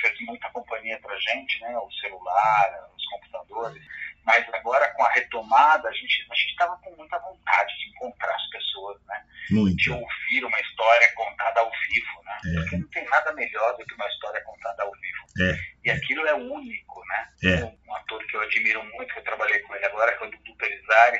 fez 0.00 0.20
muita 0.22 0.50
companhia 0.50 0.98
para 1.00 1.16
gente, 1.18 1.60
né? 1.60 1.76
o 1.78 1.90
celular, 1.92 2.90
os 2.96 3.06
computadores, 3.06 3.82
mas 4.24 4.46
agora 4.54 4.92
com 4.94 5.04
a 5.04 5.12
retomada, 5.12 5.88
a 5.88 5.92
gente 5.92 6.26
a 6.30 6.34
estava 6.34 6.76
com 6.78 6.94
muita 6.96 7.18
vontade 7.18 7.74
de 7.78 7.88
encontrar 7.90 8.34
as 8.34 8.50
pessoas, 8.50 9.00
né? 9.06 9.22
Muito. 9.50 9.76
de 9.76 9.90
ouvir 9.90 10.44
uma 10.44 10.58
história 10.60 11.12
contada 11.14 11.60
ao 11.60 11.70
vivo, 11.70 12.22
né? 12.24 12.40
É. 12.46 12.60
porque 12.60 12.76
não 12.78 12.88
tem 12.88 13.04
nada 13.10 13.32
melhor 13.34 13.76
do 13.76 13.84
que 13.84 13.94
uma 13.94 14.08
história 14.08 14.40
contada 14.42 14.82
ao 14.82 14.92
vivo. 14.92 15.24
É. 15.40 15.58
E 15.84 15.90
aquilo 15.90 16.26
é 16.26 16.34
único, 16.34 17.02
né? 17.06 17.28
É. 17.42 17.64
Um, 17.64 17.76
um, 17.86 17.94
ator 17.96 18.24
que 18.26 18.36
eu 18.36 18.40
admiro 18.40 18.82
muito, 18.84 19.12
que 19.12 19.20
eu 19.20 19.24
trabalhei 19.24 19.58
com 19.60 19.74
ele 19.74 19.84
agora, 19.84 20.16
que 20.16 20.24
é 20.24 20.26
o 20.26 20.30
Dudu 20.30 20.56
Pelizari. 20.56 21.18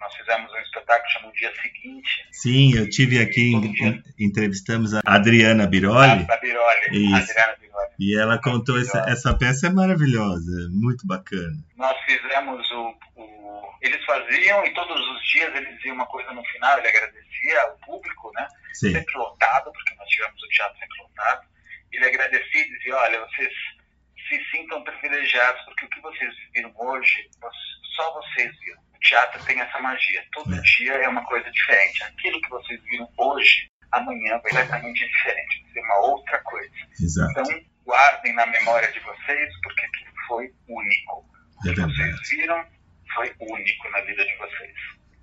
Nós 0.00 0.14
fizemos 0.14 0.52
um 0.52 0.58
espetáculo 0.58 1.10
chamado 1.10 1.32
Dia 1.34 1.52
Seguinte. 1.60 2.26
Sim, 2.32 2.76
eu 2.76 2.88
tive 2.88 3.20
aqui, 3.20 3.52
em, 3.52 4.02
entrevistamos 4.18 4.94
a 4.94 5.00
Adriana 5.04 5.66
Biroli. 5.66 6.26
A, 6.28 6.34
a 6.34 6.36
Biroli, 6.36 6.86
Isso. 6.92 7.16
Adriana 7.16 7.56
Biroli. 7.56 7.67
E 7.98 8.16
ela 8.16 8.40
contou 8.40 8.78
essa, 8.78 9.04
essa 9.08 9.36
peça 9.36 9.66
é 9.66 9.70
maravilhosa, 9.70 10.68
muito 10.70 11.06
bacana. 11.06 11.56
Nós 11.76 11.96
fizemos 12.04 12.70
o, 12.70 12.94
o, 13.16 13.62
Eles 13.82 14.04
faziam 14.04 14.64
e 14.64 14.72
todos 14.72 14.96
os 14.96 15.28
dias 15.28 15.54
eles 15.56 15.76
diziam 15.76 15.96
uma 15.96 16.06
coisa 16.06 16.32
no 16.32 16.44
final, 16.44 16.78
ele 16.78 16.88
agradecia 16.88 17.62
ao 17.62 17.76
público, 17.78 18.30
né? 18.34 18.46
Sim. 18.72 18.92
Sempre 18.92 19.18
lotado, 19.18 19.72
porque 19.72 19.94
nós 19.96 20.08
tivemos 20.08 20.42
o 20.42 20.48
teatro 20.48 20.78
sempre 20.78 21.02
lotado 21.02 21.48
ele 21.92 22.06
agradecia 22.06 22.60
e 22.60 22.70
dizia, 22.70 22.96
olha, 22.96 23.20
vocês 23.20 23.52
se 24.28 24.50
sintam 24.50 24.82
privilegiados, 24.84 25.60
porque 25.64 25.86
o 25.86 25.88
que 25.88 26.00
vocês 26.00 26.34
viram 26.54 26.72
hoje, 26.76 27.28
só 27.96 28.12
vocês 28.14 28.58
viram. 28.60 28.80
O 28.94 28.98
teatro 29.00 29.44
tem 29.44 29.60
essa 29.60 29.78
magia. 29.78 30.24
Todo 30.32 30.54
é. 30.54 30.60
dia 30.60 30.92
é 30.92 31.08
uma 31.08 31.24
coisa 31.24 31.50
diferente. 31.50 32.02
Aquilo 32.02 32.40
que 32.40 32.50
vocês 32.50 32.82
viram 32.84 33.08
hoje, 33.16 33.70
amanhã 33.92 34.38
vai 34.38 34.52
ser 34.52 34.60
completamente 34.60 35.08
diferente. 35.08 35.62
Vai 35.62 35.72
ser 35.72 35.80
uma 35.80 35.98
outra 36.00 36.38
coisa. 36.40 36.74
Exato. 37.00 37.30
Então, 37.30 37.64
guardem 37.88 38.34
na 38.34 38.46
memória 38.46 38.92
de 38.92 39.00
vocês, 39.00 39.48
porque 39.62 39.86
foi 40.28 40.52
único. 40.68 41.24
É 41.66 41.72
que 41.72 41.80
vocês 41.80 42.30
viram 42.30 42.64
foi 43.14 43.32
único 43.40 43.90
na 43.90 44.00
vida 44.02 44.24
de 44.24 44.36
vocês. 44.36 44.72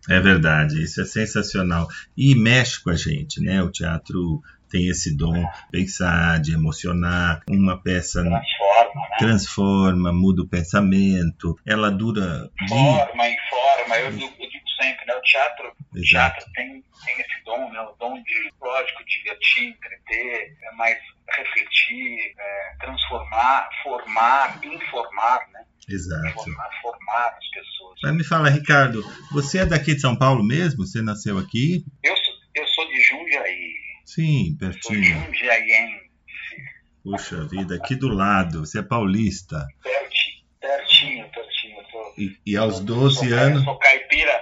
É 0.09 0.19
verdade, 0.19 0.83
isso 0.83 1.01
é 1.01 1.05
sensacional. 1.05 1.87
E 2.17 2.35
mexe 2.35 2.81
com 2.81 2.89
a 2.89 2.95
gente, 2.95 3.41
né? 3.41 3.61
O 3.61 3.71
teatro 3.71 4.41
tem 4.69 4.87
esse 4.87 5.15
dom 5.15 5.33
de 5.33 5.47
pensar, 5.71 6.39
de 6.41 6.53
emocionar. 6.53 7.41
Uma 7.49 7.81
peça 7.81 8.21
transforma, 8.21 9.01
né? 9.01 9.17
transforma 9.17 10.13
muda 10.13 10.41
o 10.41 10.47
pensamento. 10.47 11.55
Ela 11.65 11.89
dura. 11.89 12.49
Forma, 12.67 13.29
informa. 13.29 13.97
Eu, 13.97 14.11
sempre, 14.75 15.05
né? 15.05 15.15
O 15.15 15.21
teatro, 15.21 15.73
o 15.93 16.01
teatro 16.01 16.45
tem, 16.53 16.83
tem 17.05 17.19
esse 17.19 17.43
dom, 17.43 17.71
né? 17.71 17.81
O 17.81 17.95
dom 17.99 18.21
de, 18.21 18.53
lógico, 18.61 19.03
divertir, 19.05 19.69
entreter, 19.69 20.57
é 20.61 20.71
mais 20.75 20.97
refletir, 21.37 22.33
é, 22.37 22.75
transformar, 22.79 23.69
formar, 23.83 24.59
informar, 24.63 25.47
né? 25.51 25.65
Exato. 25.87 26.33
Formar, 26.33 26.69
formar 26.81 27.37
as 27.37 27.49
pessoas. 27.49 27.99
Mas 28.03 28.15
me 28.15 28.23
fala, 28.23 28.49
Ricardo, 28.49 29.03
você 29.31 29.59
é 29.59 29.65
daqui 29.65 29.95
de 29.95 30.01
São 30.01 30.15
Paulo 30.15 30.43
mesmo? 30.43 30.85
Você 30.85 31.01
nasceu 31.01 31.37
aqui? 31.37 31.85
Eu 32.03 32.15
sou, 32.17 32.33
eu 32.55 32.67
sou 32.67 32.87
de 32.87 33.01
Jundiaí. 33.01 33.85
Sim, 34.05 34.55
pertinho. 34.59 35.15
Sou 35.15 35.25
jundiaiense. 35.25 36.05
Puxa 37.03 37.45
vida, 37.45 37.75
aqui 37.75 37.95
do 37.95 38.07
lado. 38.07 38.65
Você 38.65 38.79
é 38.79 38.83
paulista. 38.83 39.67
Pertinho, 39.83 40.43
pertinho, 40.59 41.29
pertinho. 41.29 41.91
Sou, 41.91 42.13
e, 42.17 42.37
e 42.45 42.57
aos 42.57 42.79
12 42.79 43.29
sou, 43.29 43.37
anos... 43.37 43.59
Eu 43.59 43.65
sou 43.65 43.77
caipira, 43.77 44.31
eu 44.31 44.34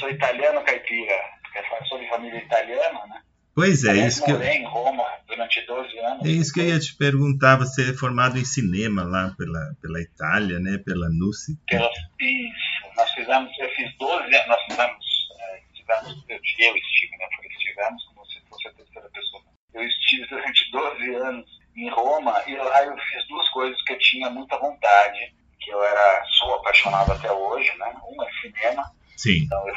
sou 0.00 0.10
italiano 0.10 0.64
caipira. 0.64 1.14
Porque 1.42 1.86
sou 1.86 1.98
de 1.98 2.08
família 2.08 2.38
italiana, 2.38 3.06
né? 3.06 3.22
Pois 3.54 3.84
é, 3.84 4.06
isso 4.06 4.24
que 4.24 4.30
eu... 4.30 4.40
em 4.42 4.64
Roma 4.64 5.04
durante 5.26 5.60
12 5.66 5.98
anos. 5.98 6.24
É 6.24 6.28
isso 6.28 6.52
que 6.52 6.60
eu 6.60 6.68
ia 6.68 6.80
te 6.80 6.96
perguntar. 6.96 7.56
Você 7.56 7.90
é 7.90 7.94
formado 7.94 8.38
em 8.38 8.44
cinema 8.44 9.02
lá 9.02 9.34
pela, 9.36 9.74
pela 9.82 10.00
Itália, 10.00 10.58
né? 10.58 10.78
Pela 10.78 11.08
NUSI. 11.10 11.58
Pela, 11.68 11.90
isso. 12.20 12.96
Nós 12.96 13.10
fizemos, 13.10 13.50
eu 13.58 13.68
fiz 13.70 13.96
12 13.98 14.34
anos, 14.34 14.46
nós 14.46 14.62
fizemos, 14.64 15.04
é, 15.40 15.62
fizemos 15.76 16.24
eu, 16.28 16.36
eu 16.36 16.76
estive, 16.76 17.16
né? 17.18 17.26
Porque 17.34 17.48
estivemos, 17.48 18.04
como 18.04 18.26
se 18.26 18.40
fosse 18.48 18.68
a 18.68 18.72
terceira 18.72 19.08
pessoa. 19.10 19.42
Eu 19.74 19.82
estive 19.82 20.26
durante 20.28 20.70
12 20.70 21.14
anos 21.16 21.46
em 21.76 21.90
Roma 21.90 22.42
e 22.46 22.56
lá 22.56 22.84
eu 22.84 22.96
fiz 22.96 23.28
duas 23.28 23.48
coisas 23.50 23.82
que 23.82 23.92
eu 23.92 23.98
tinha 23.98 24.30
muita 24.30 24.58
vontade, 24.58 25.34
que 25.60 25.70
eu 25.70 25.82
era, 25.82 26.24
sou 26.38 26.54
apaixonado 26.54 27.12
até 27.12 27.30
hoje, 27.30 27.70
né? 27.78 27.92
Uma 28.04 28.26
é 28.26 28.32
cinema. 28.40 28.84
Sim. 29.16 29.42
Então 29.44 29.68
eu 29.68 29.74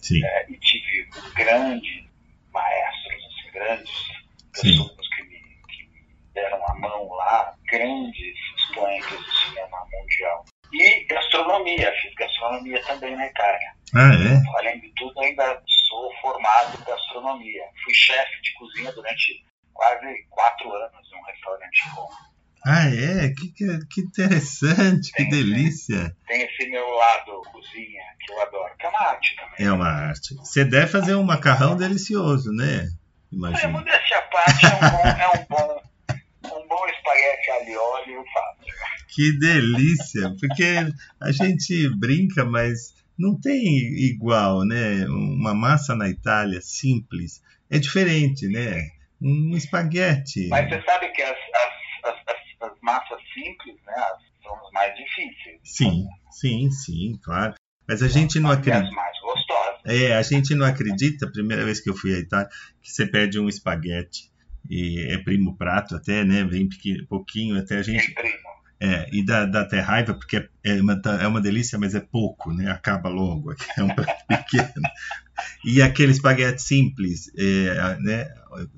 Sim. 0.00 0.24
É, 0.24 0.46
e 0.50 0.58
tive 0.58 1.08
grandes 1.34 2.04
maestros, 2.52 3.24
assim, 3.26 3.52
grandes 3.52 3.92
pessoas 4.52 5.08
que 5.14 5.22
me, 5.24 5.38
que 5.68 5.82
me, 5.90 6.06
deram 6.34 6.64
a 6.66 6.74
mão 6.76 7.08
lá, 7.10 7.54
grandes 7.70 8.36
expoentes 8.56 9.10
do 9.10 9.32
cinema 9.32 9.86
mundial. 9.92 10.44
E 10.72 11.04
gastronomia, 11.04 11.92
fiz 12.02 12.14
gastronomia 12.14 12.82
também 12.84 13.16
na 13.16 13.26
Itália. 13.26 13.72
Ah, 13.94 14.12
é? 14.14 14.58
Além 14.58 14.80
de 14.80 14.92
tudo, 14.96 15.18
ainda 15.20 15.62
sou 15.88 16.12
formado 16.20 16.78
em 16.80 16.84
gastronomia. 16.84 17.64
Fui 17.82 17.94
chefe 17.94 18.42
de 18.42 18.52
cozinha 18.54 18.92
durante 18.92 19.44
quase 19.72 20.26
quatro 20.28 20.70
anos 20.72 21.10
num 21.10 21.22
restaurante 21.22 21.86
em 21.86 21.90
Roma. 21.90 22.28
Ah, 22.66 22.86
é? 22.86 23.28
Que, 23.30 23.52
que 23.86 24.00
interessante, 24.00 25.12
tem, 25.12 25.24
que 25.24 25.30
delícia. 25.30 26.14
Tem 26.26 26.42
esse 26.42 26.68
meu 26.68 26.86
lado 26.86 27.40
cozinha 27.50 28.02
que 28.20 28.32
eu 28.32 28.42
adoro, 28.42 28.76
que 28.76 28.86
é 28.86 28.88
uma 28.88 29.00
arte 29.00 29.36
também. 30.08 30.08
É 30.08 30.08
uma 30.08 30.10
arte. 30.10 30.34
Você 30.36 30.64
deve 30.64 30.86
fazer 30.86 31.14
um 31.14 31.22
macarrão 31.22 31.76
delicioso, 31.76 32.52
né? 32.52 32.88
Imagina. 33.30 33.68
Modéstia 33.68 34.18
à 34.18 34.22
parte, 34.22 34.66
é 34.66 34.68
um 34.68 34.80
bom, 34.90 35.08
é 35.08 35.28
um 35.28 35.46
bom, 35.48 35.82
um 36.44 36.68
bom 36.68 36.86
espaguete 36.88 37.50
ali 37.50 37.76
óleo 37.76 38.12
eu 38.14 38.24
faço. 38.32 38.58
Que 39.08 39.38
delícia, 39.38 40.34
porque 40.38 40.64
a 41.20 41.32
gente 41.32 41.88
brinca, 41.98 42.44
mas 42.44 42.94
não 43.18 43.38
tem 43.38 43.66
igual, 43.98 44.64
né? 44.64 45.04
Uma 45.08 45.54
massa 45.54 45.94
na 45.94 46.08
Itália 46.08 46.60
simples 46.60 47.42
é 47.70 47.78
diferente, 47.78 48.46
né? 48.48 48.90
Um 49.20 49.56
espaguete. 49.56 50.48
Mas 50.48 50.68
você 50.68 50.82
sabe 50.82 51.08
que 51.08 51.22
as, 51.22 51.36
as, 52.04 52.14
as, 52.14 52.70
as 52.70 52.78
massas 52.80 53.20
simples, 53.34 53.76
né? 53.84 53.94
São 54.42 54.54
as 54.54 54.72
mais 54.72 54.94
difíceis. 54.96 55.60
Sim, 55.64 56.06
sim, 56.30 56.70
sim, 56.70 57.18
claro. 57.22 57.54
Mas 57.86 58.02
a 58.02 58.08
gente 58.08 58.38
não 58.38 58.50
acredita. 58.50 58.94
É, 59.88 60.14
a 60.14 60.22
gente 60.22 60.54
não 60.54 60.66
acredita, 60.66 61.26
a 61.26 61.30
primeira 61.30 61.64
vez 61.64 61.80
que 61.80 61.88
eu 61.88 61.94
fui 61.94 62.14
à 62.14 62.18
Itália, 62.18 62.48
que 62.82 62.90
você 62.92 63.06
pede 63.06 63.38
um 63.38 63.48
espaguete. 63.48 64.30
E 64.68 65.00
é 65.10 65.18
primo 65.18 65.56
prato 65.56 65.96
até, 65.96 66.24
né? 66.24 66.44
Vem 66.44 66.68
pequeno, 66.68 67.06
pouquinho 67.06 67.58
até 67.58 67.78
a 67.78 67.82
gente. 67.82 68.10
É 68.10 68.14
primo. 68.14 68.48
É, 68.80 69.08
e 69.12 69.24
dá, 69.24 69.44
dá 69.44 69.62
até 69.62 69.80
raiva, 69.80 70.14
porque 70.14 70.36
é, 70.36 70.48
é 70.62 70.80
uma, 70.80 71.00
é 71.20 71.26
uma 71.26 71.40
delícia, 71.40 71.78
mas 71.78 71.94
é 71.94 72.00
pouco, 72.00 72.52
né? 72.52 72.70
Acaba 72.70 73.08
logo, 73.08 73.52
é 73.76 73.82
um 73.82 73.88
prato 73.88 74.24
pequeno. 74.26 74.72
E 75.64 75.82
aquele 75.82 76.12
espaguete 76.12 76.62
simples, 76.62 77.30
é, 77.36 77.98
né? 78.00 78.28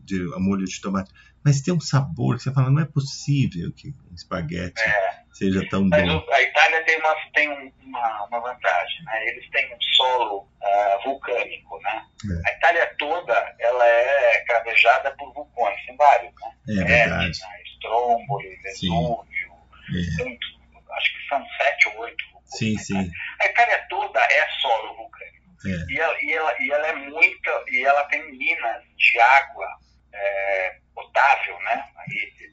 De 0.04 0.24
molho 0.38 0.64
de 0.64 0.80
tomate. 0.80 1.10
Mas 1.44 1.60
tem 1.60 1.72
um 1.72 1.80
sabor 1.80 2.36
que 2.36 2.42
você 2.42 2.52
fala, 2.52 2.70
não 2.70 2.80
é 2.80 2.84
possível 2.84 3.72
que 3.72 3.94
um 4.10 4.14
espaguete 4.14 4.80
é. 4.80 5.19
Seja 5.32 5.66
tão 5.68 5.88
mas 5.88 6.02
bom. 6.02 6.18
O, 6.18 6.32
a 6.32 6.42
Itália 6.42 6.84
tem, 6.84 6.98
uma, 6.98 7.16
tem 7.34 7.48
uma, 7.82 8.24
uma 8.24 8.40
vantagem, 8.40 9.04
né? 9.04 9.26
Eles 9.28 9.48
têm 9.50 9.74
um 9.74 9.80
solo 9.96 10.38
uh, 10.40 11.02
vulcânico, 11.04 11.80
né? 11.82 12.04
É. 12.24 12.50
A 12.50 12.56
Itália 12.56 12.94
toda, 12.98 13.56
ela 13.58 13.86
é 13.86 14.44
cravejada 14.46 15.10
por 15.12 15.32
vulcões, 15.32 15.86
tem 15.86 15.96
vários, 15.96 16.32
né? 16.34 16.82
É 16.82 16.84
verdade. 16.84 17.30
Etna, 17.30 17.48
Stromboli, 17.76 18.56
Vesúvio, 18.62 19.52
tem, 20.18 20.38
acho 20.90 21.12
que 21.12 21.28
são 21.28 21.46
sete 21.56 21.88
ou 21.88 22.00
oito 22.00 22.24
vulcões. 22.32 22.56
Sim, 22.56 22.74
né? 22.74 22.82
sim. 22.82 23.10
A 23.40 23.46
Itália 23.46 23.86
toda 23.88 24.20
é 24.20 24.48
solo 24.60 24.96
vulcânico. 24.96 25.40
É. 25.66 25.92
E, 25.92 25.98
ela, 25.98 26.16
e, 26.22 26.32
ela, 26.32 26.56
e 26.60 26.70
ela 26.70 26.86
é 26.86 26.94
muita, 26.94 27.64
e 27.68 27.84
ela 27.84 28.04
tem 28.04 28.32
minas 28.32 28.82
de 28.96 29.20
água 29.20 29.66
é, 30.12 30.76
potável, 30.94 31.58
né? 31.60 31.84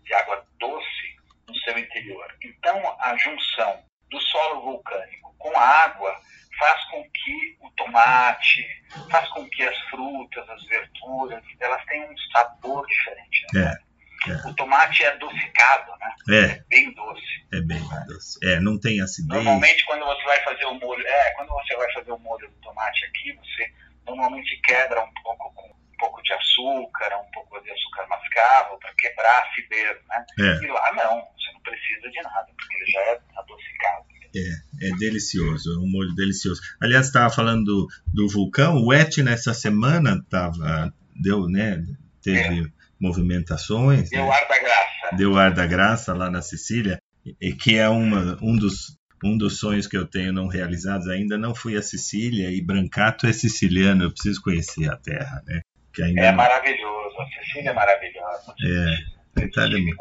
De 0.04 0.14
água 0.14 0.46
doce 0.60 1.17
no 1.48 1.56
seu 1.60 1.78
interior. 1.78 2.36
Então, 2.44 2.98
a 3.02 3.16
junção 3.18 3.84
do 4.10 4.20
solo 4.22 4.62
vulcânico 4.62 5.36
com 5.38 5.58
a 5.58 5.62
água 5.62 6.16
faz 6.58 6.84
com 6.86 7.04
que 7.04 7.58
o 7.62 7.70
tomate, 7.72 8.66
faz 9.12 9.28
com 9.30 9.48
que 9.50 9.64
as 9.64 9.78
frutas, 9.90 10.50
as 10.50 10.66
verduras, 10.66 11.44
elas 11.60 11.84
tenham 11.86 12.12
um 12.12 12.18
sabor 12.32 12.86
diferente. 12.88 13.46
Né? 13.54 13.74
É. 13.84 13.88
É. 14.28 14.50
O 14.50 14.54
tomate 14.56 15.04
é 15.04 15.10
adocicado, 15.10 15.92
né? 16.00 16.16
É. 16.30 16.64
bem 16.70 16.92
doce. 16.94 17.48
É 17.54 17.62
bem 17.62 17.80
doce. 18.08 18.40
É, 18.44 18.60
não 18.60 18.80
tem 18.80 19.00
acidez. 19.00 19.44
Normalmente, 19.44 19.86
quando 19.86 20.06
você 20.06 20.24
vai 20.24 20.44
fazer 20.44 20.66
o 20.66 20.74
molho, 20.74 21.06
é, 21.06 21.32
quando 21.36 21.50
você 21.50 21.76
vai 21.76 21.94
fazer 21.94 22.12
o 22.12 22.20
molho 22.20 22.50
do 22.50 22.56
tomate 22.62 23.06
aqui, 23.06 23.34
você 23.34 23.72
normalmente 24.06 24.60
quebra 24.62 25.04
um 25.04 25.14
pouco 25.24 25.54
com 25.54 25.68
um 25.68 25.98
pouco 26.00 26.22
de 26.22 26.34
açúcar, 26.34 27.18
um 27.18 27.32
pouco 27.32 27.60
de 27.62 27.72
açúcar 27.72 28.08
mascavo 28.08 28.78
para 28.80 28.94
quebrar 29.00 29.32
a 29.32 29.44
acidez, 29.50 29.98
né? 30.08 30.26
É. 30.40 30.66
E 30.66 30.68
lá 30.68 30.94
não 30.94 31.28
precisa 31.70 32.10
de 32.12 32.22
nada, 32.24 32.48
porque 32.58 32.76
ele 32.76 32.92
já 32.92 33.00
é 33.00 33.20
adocicado. 33.38 34.08
É, 34.36 34.88
é 34.88 34.96
delicioso, 34.98 35.74
é 35.74 35.78
um 35.80 35.90
molho 35.90 36.14
delicioso. 36.16 36.62
Aliás, 36.82 37.08
estava 37.08 37.30
falando 37.34 37.64
do, 37.66 37.88
do 38.14 38.28
vulcão, 38.30 38.76
o 38.84 38.94
Etna 38.94 39.32
essa 39.32 39.54
semana 39.54 40.24
tava, 40.30 40.94
deu, 41.16 41.48
né? 41.48 41.84
Teve 42.22 42.62
É. 42.62 42.66
movimentações. 43.00 44.10
Deu 44.10 44.26
né? 44.26 44.32
ar 44.32 44.48
da 44.48 44.60
graça. 44.60 45.16
deu 45.16 45.38
ar 45.38 45.52
da 45.54 45.66
graça 45.66 46.14
lá 46.14 46.30
na 46.30 46.42
Sicília, 46.42 47.00
e 47.42 47.54
que 47.54 47.76
é 47.78 47.90
uma, 47.90 48.38
um, 48.42 48.56
dos, 48.56 48.98
um 49.24 49.38
dos 49.38 49.60
sonhos 49.60 49.88
que 49.88 49.98
eu 49.98 50.06
tenho 50.06 50.32
não 50.34 50.48
realizados 50.48 51.08
ainda. 51.08 51.38
Não 51.38 51.56
fui 51.56 51.76
a 51.78 51.82
Sicília 51.82 52.50
e 52.52 52.62
Brancato 52.62 53.26
é 53.28 53.34
siciliano, 53.34 54.04
eu 54.04 54.12
preciso 54.12 54.42
conhecer 54.42 54.90
a 54.90 54.98
terra, 54.98 55.42
né? 55.46 55.62
É 56.00 56.30
não- 56.32 56.38
maravilhoso, 56.38 57.16
a 57.20 57.44
Sicília 57.44 57.70
é 57.72 57.74
maravilhosa. 57.74 58.54
É, 58.62 59.42
a 59.42 59.46
Itália, 59.46 59.78
Sicília 59.78 59.96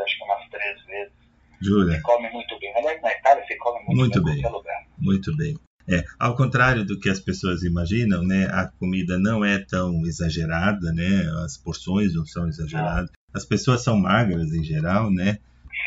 acho 0.00 0.16
que 0.18 0.24
umas 0.24 0.48
três 0.48 0.84
vezes. 0.86 1.12
jura, 1.60 1.92
Você 1.94 2.00
come 2.02 2.30
muito 2.30 2.58
bem. 2.58 2.72
Aliás, 2.76 3.00
na 3.02 3.12
Itália 3.12 3.44
você 3.46 3.56
come 3.56 3.78
muito, 3.84 3.96
Muito 3.96 4.22
bem. 4.24 4.32
bem. 4.34 4.38
em 4.38 4.42
qualquer 4.42 4.56
lugar. 4.58 4.86
muito 4.98 5.36
bem. 5.36 5.56
É, 5.88 6.04
ao 6.18 6.36
contrário 6.36 6.84
do 6.84 7.00
que 7.00 7.08
as 7.08 7.18
pessoas 7.18 7.62
imaginam, 7.64 8.22
né, 8.22 8.46
a 8.52 8.66
comida 8.78 9.18
não 9.18 9.44
é 9.44 9.58
tão 9.58 10.06
exagerada, 10.06 10.92
né, 10.92 11.22
as 11.44 11.56
porções 11.56 12.14
não 12.14 12.24
são 12.24 12.46
exageradas, 12.46 13.10
as 13.34 13.44
pessoas 13.44 13.82
são 13.82 13.96
magras 13.98 14.52
em 14.52 14.62
geral, 14.62 15.10
né, 15.10 15.38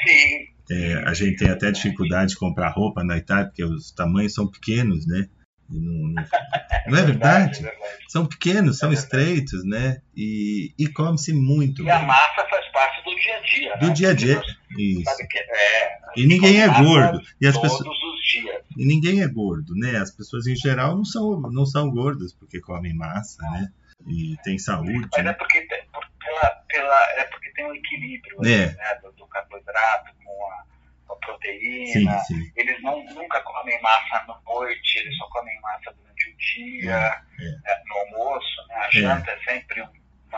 Sim, 0.06 0.48
É, 0.72 0.96
a 1.06 1.14
gente 1.14 1.38
tem 1.38 1.50
até 1.50 1.72
dificuldade 1.72 2.32
de 2.32 2.38
comprar 2.38 2.70
roupa 2.70 3.04
na 3.04 3.18
Itália 3.18 3.46
porque 3.46 3.64
os 3.64 3.92
tamanhos 3.92 4.34
são 4.34 4.48
pequenos, 4.48 5.06
né? 5.08 5.28
Não, 5.70 5.82
não- 5.82 6.14
não 6.88 6.98
é 6.98 7.04
verdade? 7.04 7.62
verdade. 7.62 8.04
São 8.10 8.26
pequenos, 8.26 8.78
são 8.80 8.92
É 8.92 8.96
verdade. 8.96 9.06
estreitos, 9.06 9.64
né? 9.66 10.02
E, 10.16 10.74
e 10.80 10.88
come-se 10.88 11.34
muito 11.34 11.84
E 11.84 11.90
a 11.90 12.02
massa 12.02 12.46
faz 12.50 12.66
parte 12.72 13.03
do 13.14 13.20
dia 13.22 13.36
a 13.38 13.42
dia. 13.42 13.78
Do 13.78 13.88
né? 13.88 13.94
dia 13.94 14.10
a 14.10 14.14
dia. 14.14 14.42
Isso. 14.78 15.28
Que 15.30 15.40
é, 15.40 15.98
e 16.18 16.26
ninguém 16.26 16.62
é 16.62 16.68
gordo. 16.68 17.22
E 17.40 17.48
as 17.48 17.54
todos 17.56 17.78
pessoas... 17.78 17.98
os 17.98 18.24
dias. 18.28 18.64
E 18.78 18.86
ninguém 18.86 19.22
é 19.22 19.28
gordo, 19.28 19.76
né? 19.76 19.98
As 19.98 20.12
pessoas 20.12 20.48
em 20.48 20.56
geral 20.56 20.96
não 20.96 21.06
são, 21.06 21.40
não 21.42 21.66
são 21.66 21.90
gordas 21.92 22.34
porque 22.34 22.60
comem 22.60 22.94
massa, 22.96 23.42
né? 23.52 23.72
E 24.08 24.36
tem 24.44 24.58
saúde. 24.58 25.08
Mas 25.14 25.24
né? 25.24 25.32
é 25.32 25.34
porque 25.34 25.62
tem, 25.62 25.86
por, 25.94 26.04
pela, 26.20 26.50
pela, 26.68 27.00
é 27.18 27.24
porque 27.26 27.52
tem 27.54 27.66
um 27.66 27.74
equilíbrio 27.76 28.38
É. 28.46 28.68
né, 28.74 29.00
do, 29.02 29.12
do 29.14 29.26
carboidrato 29.28 30.12
com 30.26 30.32
a, 30.52 30.64
com 31.08 31.14
a 31.14 31.16
Sim, 31.16 31.22
proteína. 31.26 32.20
sim. 32.20 32.52
Eles 32.56 32.82
não, 32.82 33.04
nunca 33.14 33.40
comem 33.42 33.80
massa 33.82 34.18
à 34.18 34.40
noite, 34.46 35.00
eles 35.00 35.16
só 35.18 35.28
comem 35.30 35.58
massa 35.62 35.94
durante 35.94 36.30
o 36.30 36.38
dia, 36.38 37.22
é, 37.40 37.82
no 37.88 38.18
almoço. 38.18 38.68
Né? 38.68 38.76
A 38.76 38.90
janta 38.92 39.32
é 39.32 39.36
sempre 39.38 39.42
um- 39.42 39.43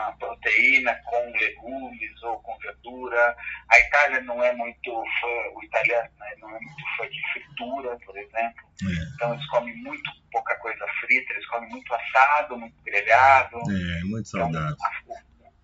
uma 0.06 0.16
proteína 0.18 0.94
com 1.04 1.30
legumes 1.32 2.22
ou 2.22 2.38
com 2.42 2.56
verdura. 2.58 3.36
A 3.70 3.78
Itália 3.78 4.20
não 4.22 4.42
é 4.42 4.52
muito 4.54 4.92
fã, 5.20 5.28
o 5.54 5.64
italiano 5.64 6.10
né, 6.18 6.34
não 6.38 6.48
é 6.48 6.58
muito 6.60 6.84
fã 6.96 7.08
de 7.08 7.32
fritura, 7.32 7.98
por 8.04 8.16
exemplo. 8.16 8.64
É, 8.82 9.14
Então 9.14 9.34
eles 9.34 9.46
comem 9.48 9.74
muito 9.82 10.10
pouca 10.30 10.54
coisa 10.58 10.86
frita, 11.00 11.32
eles 11.32 11.46
comem 11.48 11.68
muito 11.70 11.92
assado, 11.94 12.58
muito 12.58 12.76
grelhado. 12.84 13.56
é 13.58 14.00
muito 14.04 14.28
Então, 14.28 14.40
saudável. 14.52 14.76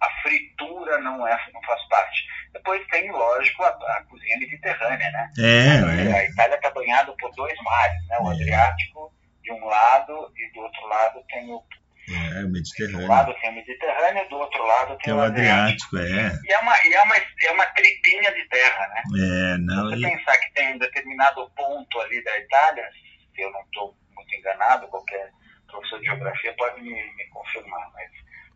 a, 0.01 0.07
a 0.07 0.23
fritura 0.23 0.99
não, 0.99 1.27
é, 1.27 1.39
não 1.53 1.63
faz 1.63 1.83
parte. 1.89 2.23
Depois 2.53 2.87
tem, 2.89 3.11
lógico, 3.11 3.63
a, 3.63 3.69
a 3.69 4.05
cozinha 4.11 4.39
mediterrânea, 4.39 5.11
né? 5.11 5.31
É, 5.39 6.09
é. 6.11 6.19
A 6.19 6.25
Itália 6.25 6.57
está 6.57 6.71
banhada 6.71 7.13
por 7.19 7.31
dois 7.35 7.57
mares, 7.63 8.07
né? 8.09 8.19
O 8.19 8.31
É. 8.31 8.35
Adriático 8.35 9.13
de 9.43 9.53
um 9.53 9.65
lado 9.65 10.33
e 10.37 10.53
do 10.53 10.61
outro 10.61 10.87
lado 10.87 11.23
tem 11.29 11.51
o, 11.51 11.63
É, 12.09 12.13
o 12.13 12.33
de 12.41 12.45
um 12.47 12.51
Mediterrâneo. 12.51 13.09
lado 13.09 13.35
tem 13.41 13.51
o 13.51 13.55
Mediterrâneo 13.55 14.25
e 14.25 14.29
do 14.29 14.37
outro 14.37 14.63
lado 14.67 14.99
tem 14.99 15.13
é 15.13 15.17
o 15.17 15.21
Adriático. 15.21 15.97
Adriático, 15.97 16.47
é. 16.47 16.49
E 16.49 16.53
é 16.53 16.59
uma, 16.59 16.73
e 16.85 16.95
é 16.95 17.03
uma, 17.03 17.17
é 17.17 17.53
uma 17.53 17.67
tripinha 17.67 18.33
de 18.33 18.49
terra, 18.49 18.89
né? 18.89 19.03
É, 19.17 19.59
não. 19.59 19.89
Se 19.91 19.95
E, 19.97 20.01
você 20.01 20.17
pensar 20.17 20.39
que 20.39 20.53
tem 20.55 20.75
um 20.75 20.79
determinado 20.79 21.51
ponto 21.57 22.01
ali 22.01 22.23
da 22.25 22.39
Itália, 22.39 22.89
se 23.35 23.41
eu 23.43 23.51
não 23.53 23.61
estou 23.63 23.97
muito 24.15 24.35
enganado, 24.35 24.89
qualquer 24.89 25.31
professor 25.69 26.01
de 26.01 26.07
geografia 26.07 26.55
pode 26.59 26.81
me, 26.83 26.91
me 26.91 27.25
confirmar, 27.31 27.91
mas 27.95 28.11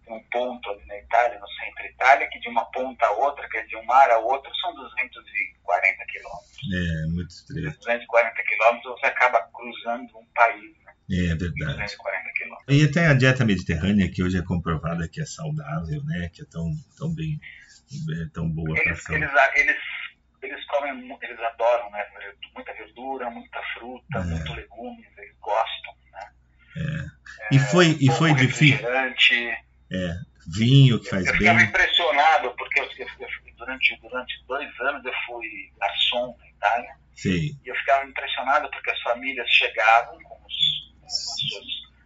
tem 0.05 0.15
um 0.15 0.23
ponto 0.31 0.71
ali 0.71 0.85
na 0.87 0.97
Itália, 0.99 1.39
no 1.39 1.49
centro 1.49 1.83
da 1.83 1.87
Itália, 1.89 2.29
que 2.31 2.39
de 2.41 2.49
uma 2.49 2.65
ponta 2.73 3.07
a 3.07 3.13
outra, 3.13 3.49
que 3.49 3.57
é 3.59 3.63
de 3.63 3.77
um 3.77 3.85
mar 3.85 4.11
a 4.11 4.19
outro, 4.19 4.55
são 4.57 4.75
240 4.75 6.05
quilômetros. 6.07 6.59
é, 6.75 7.07
muito 7.09 7.31
estreito. 7.31 7.79
240 7.79 8.43
quilômetros 8.43 9.01
você 9.01 9.07
acaba 9.07 9.41
cruzando 9.55 10.19
um 10.19 10.27
país? 10.35 10.86
É 11.11 11.35
verdade. 11.37 11.53
240 11.77 12.33
quilômetros. 12.35 12.77
E 12.77 12.85
até 12.85 13.07
a 13.07 13.15
dieta 13.15 13.45
mediterrânea, 13.45 14.11
que 14.11 14.23
hoje 14.23 14.39
é 14.39 14.43
comprovada 14.43 15.09
que 15.09 15.21
é 15.21 15.25
saudável, 15.27 16.03
né? 16.05 16.29
Que 16.33 16.43
é 16.43 16.45
tão, 16.51 16.71
tão 16.99 17.15
bem, 17.15 17.39
é 18.23 18.29
tão 18.35 18.49
boa 18.51 18.75
para 18.75 18.83
a 18.83 18.87
Eles, 18.87 19.03
saúde. 19.03 19.23
eles, 19.25 19.35
eles, 19.57 19.77
eles 20.43 20.67
comem, 20.67 21.19
eles 21.23 21.41
adoram, 21.41 21.91
né? 21.91 22.05
Muita 22.55 22.73
verdura, 22.73 23.31
muita 23.31 23.61
fruta, 23.75 24.19
É. 24.19 24.25
muito 24.25 24.53
legumes, 24.55 25.07
eles 25.19 25.37
gostam, 25.41 25.95
né? 26.13 27.11
E 27.53 27.59
foi, 27.59 27.91
e 28.01 28.07
Pouco 28.07 28.15
foi 28.19 28.35
difícil. 28.35 28.77
refrigerante. 28.79 29.57
Vinho 30.57 31.01
que 31.01 31.09
faz 31.11 31.27
eu 31.27 31.35
ficava 31.35 31.59
bem. 31.59 31.67
impressionado, 31.69 32.55
porque 32.57 32.81
eu, 32.81 32.85
eu- 32.85 33.07
eu- 33.21 33.55
durante, 33.57 33.97
durante 34.01 34.45
dois 34.47 34.69
anos 34.81 35.05
eu 35.05 35.13
fui 35.27 35.73
garçom 35.81 36.37
na 36.39 36.49
Itália, 36.49 36.91
Sei. 37.15 37.51
e 37.65 37.69
eu 37.69 37.75
ficava 37.75 38.05
impressionado 38.09 38.71
porque 38.71 38.91
as 38.91 39.01
famílias 39.03 39.49
chegavam 39.51 40.17
com 40.23 40.36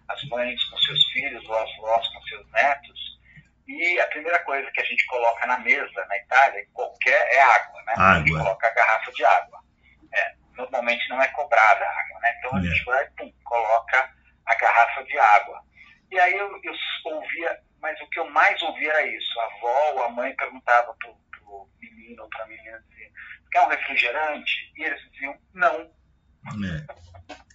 as, 0.09 0.25
mães 0.29 0.63
com 0.65 0.79
seus 0.79 1.05
filhos, 1.13 1.45
ou 1.49 1.55
as 1.57 1.71
avós 1.79 2.07
com 2.09 2.23
seus 2.23 2.51
netos, 2.53 3.19
e 3.69 4.01
a 4.01 4.07
primeira 4.09 4.39
coisa 4.41 4.71
que 4.73 4.81
a 4.81 4.85
gente 4.85 5.05
coloca 5.07 5.47
na 5.47 5.59
mesa 5.61 6.05
na 6.09 6.17
Itália, 6.19 6.67
qualquer, 6.73 7.29
é 7.33 7.41
água, 7.41 7.83
né? 7.83 7.95
A 7.97 8.19
gente 8.19 8.31
Água. 8.33 8.39
coloca 8.45 8.67
a 8.67 8.75
garrafa 8.75 9.13
de 9.13 9.25
água. 9.25 9.61
É, 10.13 10.35
normalmente 10.57 11.09
não 11.09 11.23
é 11.23 11.29
cobrada 11.29 11.85
a 11.85 12.01
água, 12.01 12.21
né? 12.21 12.35
Então 12.39 12.57
a 12.57 12.59
É. 12.59 12.63
gente 12.63 12.85
vai 12.85 13.05
e 13.05 13.11
pum, 13.11 13.33
coloca 13.45 14.13
a 14.47 14.55
garrafa 14.57 15.05
de 15.05 15.17
água. 15.19 15.63
E 16.11 16.19
aí 16.19 16.33
eu, 16.37 16.61
eu 16.65 16.75
ouvia, 17.05 17.61
mas 17.81 18.01
o 18.01 18.09
que 18.09 18.19
eu 18.19 18.29
mais 18.31 18.61
ouvia 18.63 18.91
era 18.91 19.07
isso. 19.07 19.41
A 19.41 19.45
avó 19.45 19.93
ou 19.93 20.03
a 20.05 20.09
mãe 20.09 20.35
perguntava 20.35 20.93
pro, 20.99 21.15
pro 21.31 21.69
menino 21.81 22.25
ou 22.25 22.29
pra 22.29 22.47
menina, 22.47 22.83
dizia, 22.91 23.09
quer 23.53 23.63
um 23.63 23.69
refrigerante? 23.69 24.73
E 24.77 24.83
eles 24.83 25.01
diziam, 25.13 25.39
não, 25.55 25.93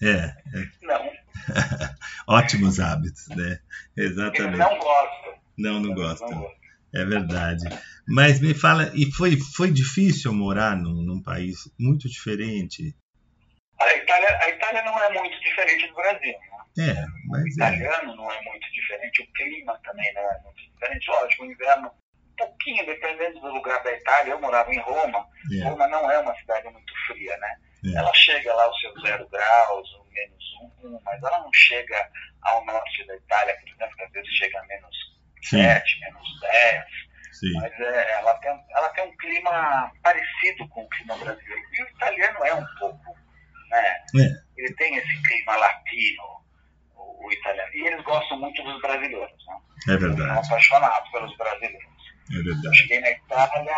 É. 0.02 0.08
É, 0.08 0.36
não. 0.82 1.12
ótimos 2.28 2.80
hábitos, 2.80 3.28
né? 3.30 3.60
Eles 3.96 4.12
Exatamente. 4.12 4.58
não 4.58 4.78
gostam. 4.78 5.34
Não, 5.58 5.74
não 5.80 5.82
Não 5.90 5.96
gostam. 5.96 6.52
É 6.94 7.04
verdade. 7.04 7.66
Mas 8.08 8.40
me 8.40 8.54
fala, 8.54 8.90
e 8.94 9.12
foi, 9.12 9.38
foi 9.38 9.70
difícil 9.72 10.34
morar 10.34 10.78
num, 10.78 11.02
num 11.04 11.22
país 11.22 11.70
muito 11.78 12.08
diferente? 12.08 12.96
A 13.82 13.94
Itália, 13.96 14.40
a 14.42 14.50
Itália 14.50 14.84
não 14.84 14.98
é 15.04 15.14
muito 15.20 15.38
diferente 15.42 15.88
do 15.88 15.96
Brasil. 15.96 16.34
Né? 16.78 16.90
É, 16.90 17.04
O 17.04 17.32
mas 17.32 17.44
é. 17.44 17.48
italiano 17.50 18.16
não 18.16 18.32
é 18.32 18.42
muito 18.44 18.72
diferente, 18.72 19.22
o 19.22 19.34
clima 19.34 19.78
também 19.84 20.14
não 20.14 20.22
é 20.22 20.40
muito 20.44 20.56
diferente. 20.74 21.10
Lógico, 21.10 21.44
o 21.44 21.52
inverno, 21.52 21.88
um 21.88 22.36
pouquinho, 22.38 22.86
dependendo 22.86 23.42
do 23.42 23.48
lugar 23.54 23.84
da 23.84 23.92
Itália. 23.92 24.32
Eu 24.32 24.40
morava 24.40 24.74
em 24.74 24.80
Roma. 24.80 25.28
é, 25.54 25.64
Roma 25.68 25.88
não 25.88 26.10
é 26.10 26.20
uma 26.20 26.36
cidade 26.36 26.70
muito 26.70 26.94
fria, 27.08 27.36
né? 27.38 27.56
É. 27.84 27.98
Ela 27.98 28.14
chega 28.14 28.54
lá 28.54 28.64
aos 28.64 28.80
seus 28.80 29.02
zero 29.02 29.28
graus, 29.30 29.94
ou 29.96 30.06
menos 30.12 30.44
um, 30.84 31.00
mas 31.04 31.22
ela 31.22 31.40
não 31.40 31.52
chega 31.54 32.10
ao 32.44 32.64
norte 32.66 33.06
da 33.06 33.16
Itália, 33.16 33.56
por 33.60 33.70
exemplo, 33.70 33.96
que 33.96 34.04
às 34.04 34.12
vezes 34.12 34.30
chega 34.38 34.60
a 34.60 34.66
menos 34.66 34.96
Sim, 35.44 35.62
7, 35.62 36.00
menos 36.00 36.40
10. 36.42 36.86
sim. 37.34 37.54
Mas 37.60 37.72
é, 37.80 38.12
ela, 38.14 38.34
tem, 38.36 38.66
ela 38.72 38.90
tem 38.90 39.04
um 39.08 39.18
clima 39.18 39.92
parecido 40.02 40.68
com 40.70 40.82
o 40.84 40.90
clima 40.90 41.16
brasileiro. 41.18 41.62
E 41.74 41.84
o 41.84 41.88
italiano 41.88 42.44
é 42.46 42.54
um 42.56 42.66
pouco, 42.80 43.16
né? 43.70 44.04
É. 44.18 44.46
Ele 44.58 44.74
tem 44.76 44.96
esse 44.96 45.22
clima 45.22 45.56
latino, 45.58 46.24
o, 46.96 47.28
o 47.28 47.32
italiano. 47.32 47.72
E 47.76 47.88
eles 47.88 48.04
gostam 48.04 48.40
muito 48.40 48.64
dos 48.64 48.82
brasileiros, 48.82 49.46
né? 49.46 49.56
É 49.88 49.92
São 49.92 50.00
verdade, 50.00 50.48
apaixonados 50.48 51.12
pelos 51.12 51.38
brasileiros. 51.38 51.84
é 52.32 52.36
Eu 52.38 52.44
verdade. 52.44 52.76
cheguei 52.78 53.00
na 53.02 53.12
Itália 53.12 53.76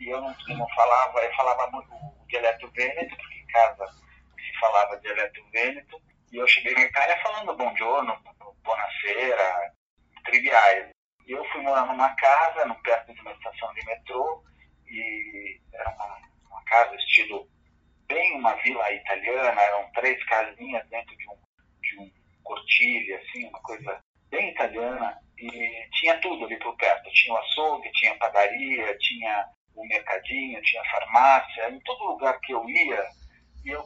e 0.00 0.08
eu 0.12 0.20
não, 0.20 0.36
eu 0.48 0.56
não 0.58 0.68
falava, 0.74 1.18
eu 1.20 1.34
falava 1.34 1.70
muito 1.70 1.94
o 1.94 2.26
dialeto 2.28 2.70
vêneto, 2.72 3.16
porque 3.16 3.35
casa 3.56 3.86
se 3.88 4.60
falava 4.60 4.98
dialeto 5.00 5.42
vêneto. 5.50 6.00
E 6.32 6.36
eu 6.36 6.46
cheguei 6.46 6.74
na 6.74 6.82
Itália 6.82 7.18
falando 7.22 7.56
bom 7.56 7.74
giorno, 7.76 8.16
buonasera, 8.62 9.72
triviais. 10.24 10.90
E 11.26 11.32
eu 11.32 11.44
fui 11.46 11.62
morar 11.62 11.86
numa 11.86 12.14
casa, 12.16 12.66
perto 12.82 13.14
de 13.14 13.20
uma 13.20 13.32
estação 13.32 13.72
de 13.74 13.84
metrô, 13.84 14.44
e 14.86 15.60
era 15.72 15.90
uma, 15.90 16.18
uma 16.50 16.64
casa 16.64 16.94
estilo 16.96 17.48
bem 18.08 18.36
uma 18.36 18.54
vila 18.56 18.92
italiana, 18.92 19.60
eram 19.60 19.90
três 19.92 20.22
casinhas 20.26 20.88
dentro 20.88 21.16
de 21.16 21.28
um, 21.28 21.36
de 21.82 21.98
um 21.98 22.10
assim, 23.16 23.48
uma 23.48 23.60
coisa 23.62 24.00
bem 24.30 24.50
italiana, 24.50 25.18
e 25.38 25.88
tinha 25.92 26.18
tudo 26.20 26.44
ali 26.44 26.56
por 26.58 26.76
perto. 26.76 27.10
Tinha 27.10 27.34
o 27.34 27.38
açougue, 27.38 27.90
tinha 27.92 28.12
a 28.12 28.18
padaria, 28.18 28.96
tinha 28.98 29.48
o 29.74 29.86
mercadinho, 29.86 30.62
tinha 30.62 30.82
a 30.82 30.90
farmácia, 30.90 31.70
em 31.70 31.80
todo 31.80 32.12
lugar 32.12 32.38
que 32.40 32.52
eu 32.52 32.68
ia, 32.68 33.04
eu, 33.70 33.82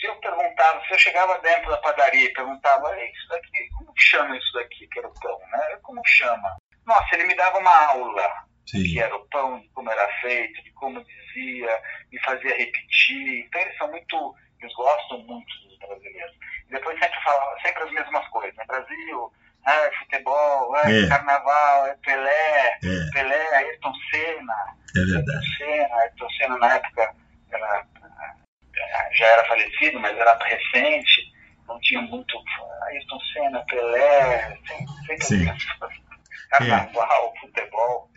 se 0.00 0.06
eu 0.06 0.14
perguntava, 0.16 0.84
se 0.86 0.94
eu 0.94 0.98
chegava 0.98 1.38
dentro 1.40 1.70
da 1.70 1.78
padaria 1.78 2.24
e 2.24 2.32
perguntava, 2.32 2.98
"Ei, 2.98 3.10
isso 3.10 3.28
daqui, 3.28 3.68
como 3.78 3.92
que 3.94 4.02
chama 4.02 4.36
isso 4.36 4.52
daqui, 4.54 4.86
que 4.88 4.98
era 4.98 5.08
o 5.08 5.20
pão, 5.20 5.38
né? 5.50 5.78
Como 5.82 6.00
chama? 6.06 6.56
Nossa, 6.86 7.14
ele 7.14 7.24
me 7.24 7.34
dava 7.34 7.58
uma 7.58 7.86
aula 7.86 8.28
Sim, 8.66 8.82
que 8.82 9.00
era 9.00 9.14
o 9.14 9.26
pão, 9.28 9.60
de 9.60 9.68
como 9.70 9.90
era 9.90 10.08
feito, 10.20 10.62
de 10.62 10.72
como 10.72 11.04
dizia, 11.04 11.82
me 12.10 12.18
fazia 12.20 12.56
repetir. 12.56 13.44
Então 13.46 13.60
eles 13.60 13.76
são 13.76 13.88
muito, 13.90 14.34
eles 14.60 14.74
gostam 14.74 15.18
muito 15.20 15.68
dos 15.68 15.78
brasileiros. 15.78 16.34
E 16.68 16.72
depois 16.72 16.98
sempre 16.98 17.22
falava 17.22 17.60
sempre 17.60 17.82
as 17.82 17.92
mesmas 17.92 18.28
coisas, 18.28 18.54
né? 18.56 18.64
Brasil, 18.66 19.32
ah, 19.64 19.74
é 19.74 19.92
futebol, 19.92 20.74
ah, 20.74 20.90
é 20.90 21.08
carnaval, 21.08 21.86
é 21.86 21.96
Pelé, 22.04 22.78
é, 22.84 23.10
Pelé, 23.12 23.56
Ayrton 23.56 23.92
Senna, 24.10 24.56
é 24.96 25.00
verdade. 25.00 25.30
Ayrton 25.30 25.56
Senna, 25.56 25.96
Ayrton 25.96 26.30
Senna 26.30 26.58
na 26.58 26.74
época 26.74 27.14
era, 27.52 27.86
já 29.16 29.26
era 29.26 29.44
falecido, 29.46 30.00
mas 30.00 30.16
era 30.16 30.38
recente, 30.44 31.22
não 31.68 31.78
tinha 31.80 32.02
muito 32.02 32.36
Ayrton 32.88 33.18
Senna, 33.32 33.64
Pelé, 33.66 34.58
sempre, 34.66 35.22
sempre 35.24 35.58
carnaval, 36.50 37.32
futebol. 37.40 38.10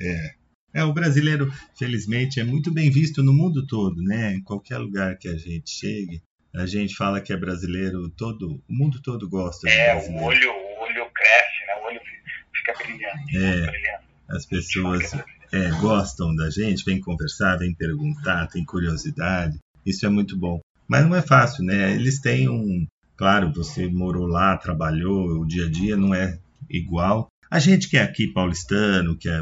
É, 0.74 0.84
o 0.84 0.92
brasileiro, 0.94 1.50
felizmente, 1.78 2.40
é 2.40 2.44
muito 2.44 2.74
bem 2.74 2.90
visto 2.92 3.24
no 3.24 3.32
mundo 3.34 3.66
todo, 3.66 4.02
né? 4.04 4.34
Em 4.34 4.44
qualquer 4.44 4.78
lugar 4.78 5.18
que 5.18 5.30
a 5.30 5.38
gente 5.38 5.70
chegue, 5.70 6.22
a 6.54 6.66
gente 6.66 6.96
fala 6.96 7.22
que 7.22 7.32
é 7.32 7.38
brasileiro, 7.38 8.10
todo, 8.10 8.62
o 8.68 8.74
mundo 8.74 9.02
todo 9.02 9.30
gosta 9.30 9.68
de 9.68 9.74
É, 9.74 9.96
o 9.96 10.22
olho, 10.22 10.52
o 10.52 10.80
olho 10.82 11.10
cresce, 11.14 11.66
né? 11.68 11.76
O 11.82 11.86
olho 11.86 12.00
fi- 12.02 12.60
fica 12.60 12.74
brilhante. 12.74 13.38
É. 13.38 14.00
As 14.30 14.46
pessoas 14.46 15.14
é, 15.54 15.70
gostam 15.80 16.36
da 16.36 16.50
gente, 16.50 16.84
vêm 16.84 17.00
conversar, 17.00 17.58
vêm 17.58 17.74
perguntar, 17.76 18.48
tem 18.48 18.66
curiosidade. 18.66 19.58
Isso 19.86 20.06
é 20.06 20.10
muito 20.10 20.38
bom. 20.38 20.60
Mas 20.88 21.06
não 21.06 21.16
é 21.16 21.22
fácil, 21.22 21.64
né? 21.64 21.94
Eles 21.94 22.20
têm 22.20 22.50
um. 22.50 22.86
Claro, 23.18 23.52
você 23.54 23.88
morou 23.88 24.28
lá, 24.28 24.58
trabalhou, 24.58 25.42
o 25.42 25.48
dia 25.48 25.66
a 25.66 25.70
dia 25.70 25.96
não 25.96 26.14
é 26.14 26.38
igual. 26.70 27.28
A 27.50 27.60
gente 27.60 27.90
que 27.90 27.98
é 27.98 28.02
aqui 28.02 28.28
paulistano, 28.28 29.16
que 29.16 29.30
é 29.30 29.42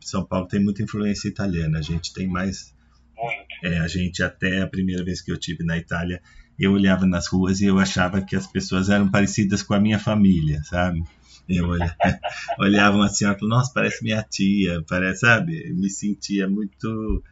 São 0.00 0.24
Paulo 0.24 0.48
tem 0.48 0.62
muita 0.62 0.82
influência 0.82 1.28
italiana. 1.28 1.78
A 1.78 1.82
gente 1.82 2.12
tem 2.12 2.26
mais. 2.26 2.74
É, 3.62 3.78
a 3.78 3.86
gente 3.86 4.22
até 4.22 4.62
a 4.62 4.66
primeira 4.66 5.04
vez 5.04 5.20
que 5.20 5.30
eu 5.30 5.38
tive 5.38 5.62
na 5.62 5.78
Itália, 5.78 6.20
eu 6.58 6.72
olhava 6.72 7.06
nas 7.06 7.28
ruas 7.28 7.60
e 7.60 7.66
eu 7.66 7.78
achava 7.78 8.20
que 8.20 8.34
as 8.34 8.46
pessoas 8.46 8.88
eram 8.88 9.08
parecidas 9.08 9.62
com 9.62 9.74
a 9.74 9.80
minha 9.80 9.98
família, 9.98 10.62
sabe? 10.64 11.02
Eu 11.48 11.68
olhava, 11.68 11.96
olhava 12.58 12.96
uma 12.96 13.08
senhora 13.08 13.36
e 13.36 13.40
falava, 13.40 13.58
nossa, 13.58 13.72
parece 13.72 14.02
minha 14.02 14.22
tia, 14.22 14.82
parece, 14.88 15.20
sabe? 15.20 15.68
Eu 15.68 15.76
me 15.76 15.88
sentia 15.88 16.48
muito 16.48 17.22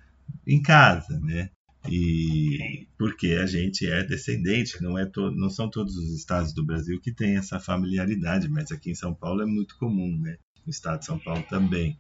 em 0.47 0.63
casa, 0.63 1.19
né? 1.21 1.51
E 1.89 2.87
porque 2.99 3.39
a 3.43 3.47
gente 3.47 3.91
é 3.91 4.03
descendente, 4.03 4.83
não, 4.83 4.99
é 4.99 5.07
to, 5.07 5.31
não 5.31 5.49
são 5.49 5.71
todos 5.71 5.97
os 5.97 6.15
estados 6.15 6.53
do 6.53 6.65
Brasil 6.65 7.01
que 7.01 7.13
têm 7.13 7.37
essa 7.37 7.59
familiaridade, 7.59 8.49
mas 8.49 8.71
aqui 8.71 8.91
em 8.91 8.95
São 8.95 9.15
Paulo 9.15 9.43
é 9.43 9.47
muito 9.47 9.77
comum, 9.79 10.19
né? 10.21 10.37
No 10.67 10.71
estado 10.71 10.99
de 10.99 11.07
São 11.07 11.19
Paulo 11.19 11.43
também. 11.49 11.99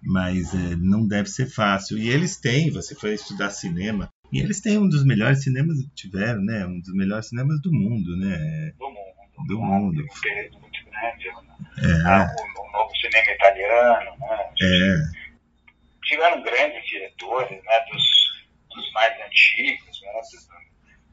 Mas 0.00 0.54
é, 0.54 0.76
não 0.76 1.06
deve 1.06 1.28
ser 1.28 1.46
fácil. 1.46 1.98
E 1.98 2.08
eles 2.08 2.36
têm, 2.36 2.70
você 2.70 2.94
foi 2.94 3.14
estudar 3.14 3.50
cinema, 3.50 4.08
e 4.32 4.40
eles 4.40 4.60
têm 4.60 4.78
um 4.78 4.88
dos 4.88 5.04
melhores 5.04 5.42
cinemas 5.42 5.78
que 5.80 5.94
tiveram, 5.94 6.42
né? 6.42 6.66
Um 6.66 6.80
dos 6.80 6.94
melhores 6.94 7.28
cinemas 7.28 7.60
do 7.60 7.72
mundo, 7.72 8.16
né? 8.16 8.72
Do 8.78 8.88
mundo. 8.88 9.46
Do 9.46 9.60
mundo. 9.60 10.02
Um 10.02 10.20
período 10.20 10.58
muito 10.60 10.78
grande. 10.84 11.26
Né? 11.26 11.56
É. 11.78 12.08
Ah, 12.08 12.26
o, 12.26 12.60
o, 12.60 12.72
novo 12.72 12.90
cinema 12.96 13.30
italiano, 13.32 14.10
né? 14.18 14.38
É. 14.62 15.26
Tiveram 16.04 16.42
grandes 16.42 16.84
diretores, 16.86 17.50
né? 17.50 17.80
Dos, 17.92 18.25
dos 18.76 18.92
mais 18.92 19.20
antigos, 19.20 20.00
né? 20.02 20.12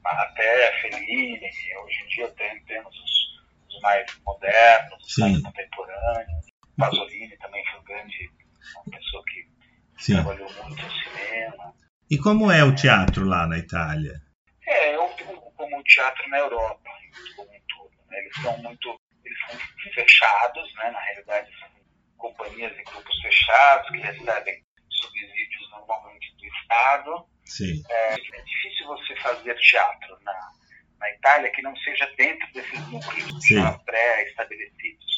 Até 0.03 0.81
Fellini. 0.81 1.39
Hoje 1.83 2.03
em 2.03 2.07
dia 2.07 2.27
tem, 2.31 2.63
temos 2.65 2.93
os, 2.95 3.73
os 3.73 3.81
mais 3.81 4.05
modernos, 4.25 5.03
os 5.03 5.13
Sim. 5.13 5.21
mais 5.21 5.41
contemporâneos. 5.41 6.45
Pasolini 6.77 7.37
também 7.37 7.63
foi 7.71 7.79
um 7.79 7.83
grande, 7.83 8.31
uma 8.75 8.97
pessoa 8.97 9.23
que 9.25 9.47
Sim. 9.97 10.13
trabalhou 10.15 10.53
muito 10.53 10.83
no 10.83 10.91
cinema. 10.91 11.73
E 12.09 12.17
como 12.17 12.51
é 12.51 12.63
o 12.63 12.75
teatro 12.75 13.25
lá 13.25 13.47
na 13.47 13.57
Itália? 13.57 14.21
É, 14.67 14.95
eu 14.95 15.07
como 15.55 15.79
o 15.79 15.83
teatro 15.83 16.29
na 16.29 16.39
Europa, 16.39 16.89
como 17.35 17.49
um 17.49 17.61
todo. 17.69 17.91
Né? 18.09 18.19
Eles 18.19 18.41
são 18.41 18.57
muito, 18.57 18.99
eles 19.23 19.37
são 19.47 19.59
fechados, 19.93 20.73
né? 20.75 20.91
Na 20.91 20.99
realidade, 20.99 21.49
são 21.59 21.69
companhias 22.17 22.71
e 22.77 22.83
grupos 22.83 23.21
fechados 23.21 23.89
que 23.89 23.97
recebem 23.97 24.63
subsídios 24.89 25.69
normalmente 25.71 26.35
do 26.35 26.45
Estado. 26.45 27.25
Sim. 27.45 27.83
É, 27.89 28.13
é 28.13 28.41
difícil 28.41 28.87
você 28.87 29.15
fazer 29.17 29.55
teatro 29.55 30.17
na, 30.23 30.51
na 30.99 31.11
Itália 31.11 31.51
que 31.51 31.61
não 31.61 31.75
seja 31.77 32.09
dentro 32.17 32.51
desses 32.53 32.87
núcleos 32.87 33.45
já 33.47 33.77
pré-estabelecidos. 33.79 35.13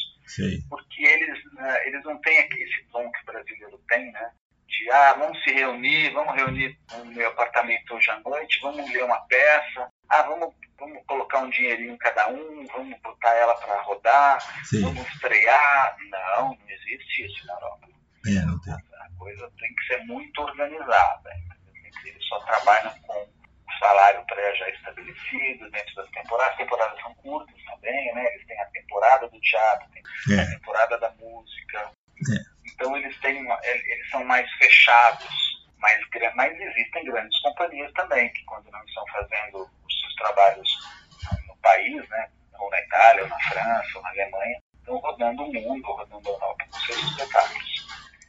Porque 0.69 1.05
eles, 1.05 1.53
né, 1.53 1.87
eles 1.87 2.03
não 2.03 2.19
têm 2.21 2.39
esse 2.39 2.83
tom 2.91 3.09
que 3.11 3.21
o 3.21 3.25
brasileiro 3.25 3.77
tem, 3.87 4.11
né? 4.11 4.31
De, 4.67 4.91
ah, 4.91 5.13
vamos 5.13 5.41
se 5.43 5.51
reunir, 5.51 6.11
vamos 6.11 6.35
reunir 6.35 6.77
no 6.97 7.05
meu 7.05 7.29
apartamento 7.29 7.93
hoje 7.93 8.09
à 8.09 8.19
noite, 8.19 8.59
vamos 8.61 8.91
ler 8.91 9.03
uma 9.03 9.19
peça, 9.27 9.87
ah, 10.09 10.23
vamos, 10.23 10.55
vamos 10.79 11.05
colocar 11.05 11.39
um 11.39 11.49
dinheirinho 11.49 11.95
cada 11.99 12.29
um, 12.29 12.65
vamos 12.65 12.99
botar 13.01 13.33
ela 13.35 13.53
para 13.55 13.81
rodar, 13.83 14.65
Sim. 14.65 14.81
vamos 14.81 15.07
estrear. 15.13 15.95
Não, 16.09 16.49
não 16.49 16.69
existe 16.69 17.25
isso 17.25 17.45
na 17.45 17.53
Europa. 17.53 17.87
É, 18.25 18.45
não 18.45 18.59
tem. 18.61 18.73
A 18.73 19.17
coisa 19.19 19.51
tem 19.59 19.75
que 19.75 19.85
ser 19.85 20.03
muito 20.05 20.41
organizada. 20.41 21.29
Só 22.29 22.39
trabalham 22.41 22.93
com 23.01 23.13
o 23.23 23.79
salário 23.79 24.23
pré 24.25 24.55
já 24.55 24.69
estabelecido 24.69 25.69
dentro 25.71 25.95
das 25.95 26.09
temporadas. 26.11 26.51
As 26.53 26.57
temporadas 26.57 27.01
são 27.01 27.13
curtas 27.15 27.55
também, 27.65 28.13
né? 28.13 28.25
Eles 28.33 28.47
têm 28.47 28.59
a 28.61 28.65
temporada 28.67 29.27
do 29.29 29.39
teatro, 29.41 29.87
tem 29.91 30.39
a 30.39 30.41
É, 30.41 30.45
temporada 30.45 30.97
da 30.99 31.09
música. 31.11 31.91
É. 32.31 32.55
Então 32.71 32.95
eles 32.97 33.17
têm 33.19 33.41
uma- 33.45 33.59
eles 33.63 34.09
são 34.09 34.23
mais 34.23 34.49
fechados, 34.53 35.27
mais, 35.77 35.99
mas 36.35 36.59
existem 36.59 37.05
grandes 37.05 37.39
companhias 37.41 37.91
também 37.93 38.31
que 38.33 38.43
quando 38.45 38.69
não 38.71 38.83
estão 38.85 39.05
fazendo 39.07 39.69
os 39.85 39.99
seus 39.99 40.15
trabalhos 40.15 40.69
no 41.47 41.55
país, 41.57 42.07
né, 42.09 42.29
ou 42.59 42.69
na 42.69 42.79
Itália, 42.81 43.23
ou 43.23 43.29
na 43.29 43.39
França, 43.39 43.89
ou 43.97 44.01
na 44.01 44.09
Alemanha, 44.09 44.61
estão 44.79 44.97
rodando 44.97 45.43
o 45.43 45.53
mundo, 45.53 45.85
rodando 45.91 46.27
a 46.29 46.31
Europa 46.31 46.65
com 46.71 46.79
seus 46.79 46.99
espetáculos. 47.03 47.87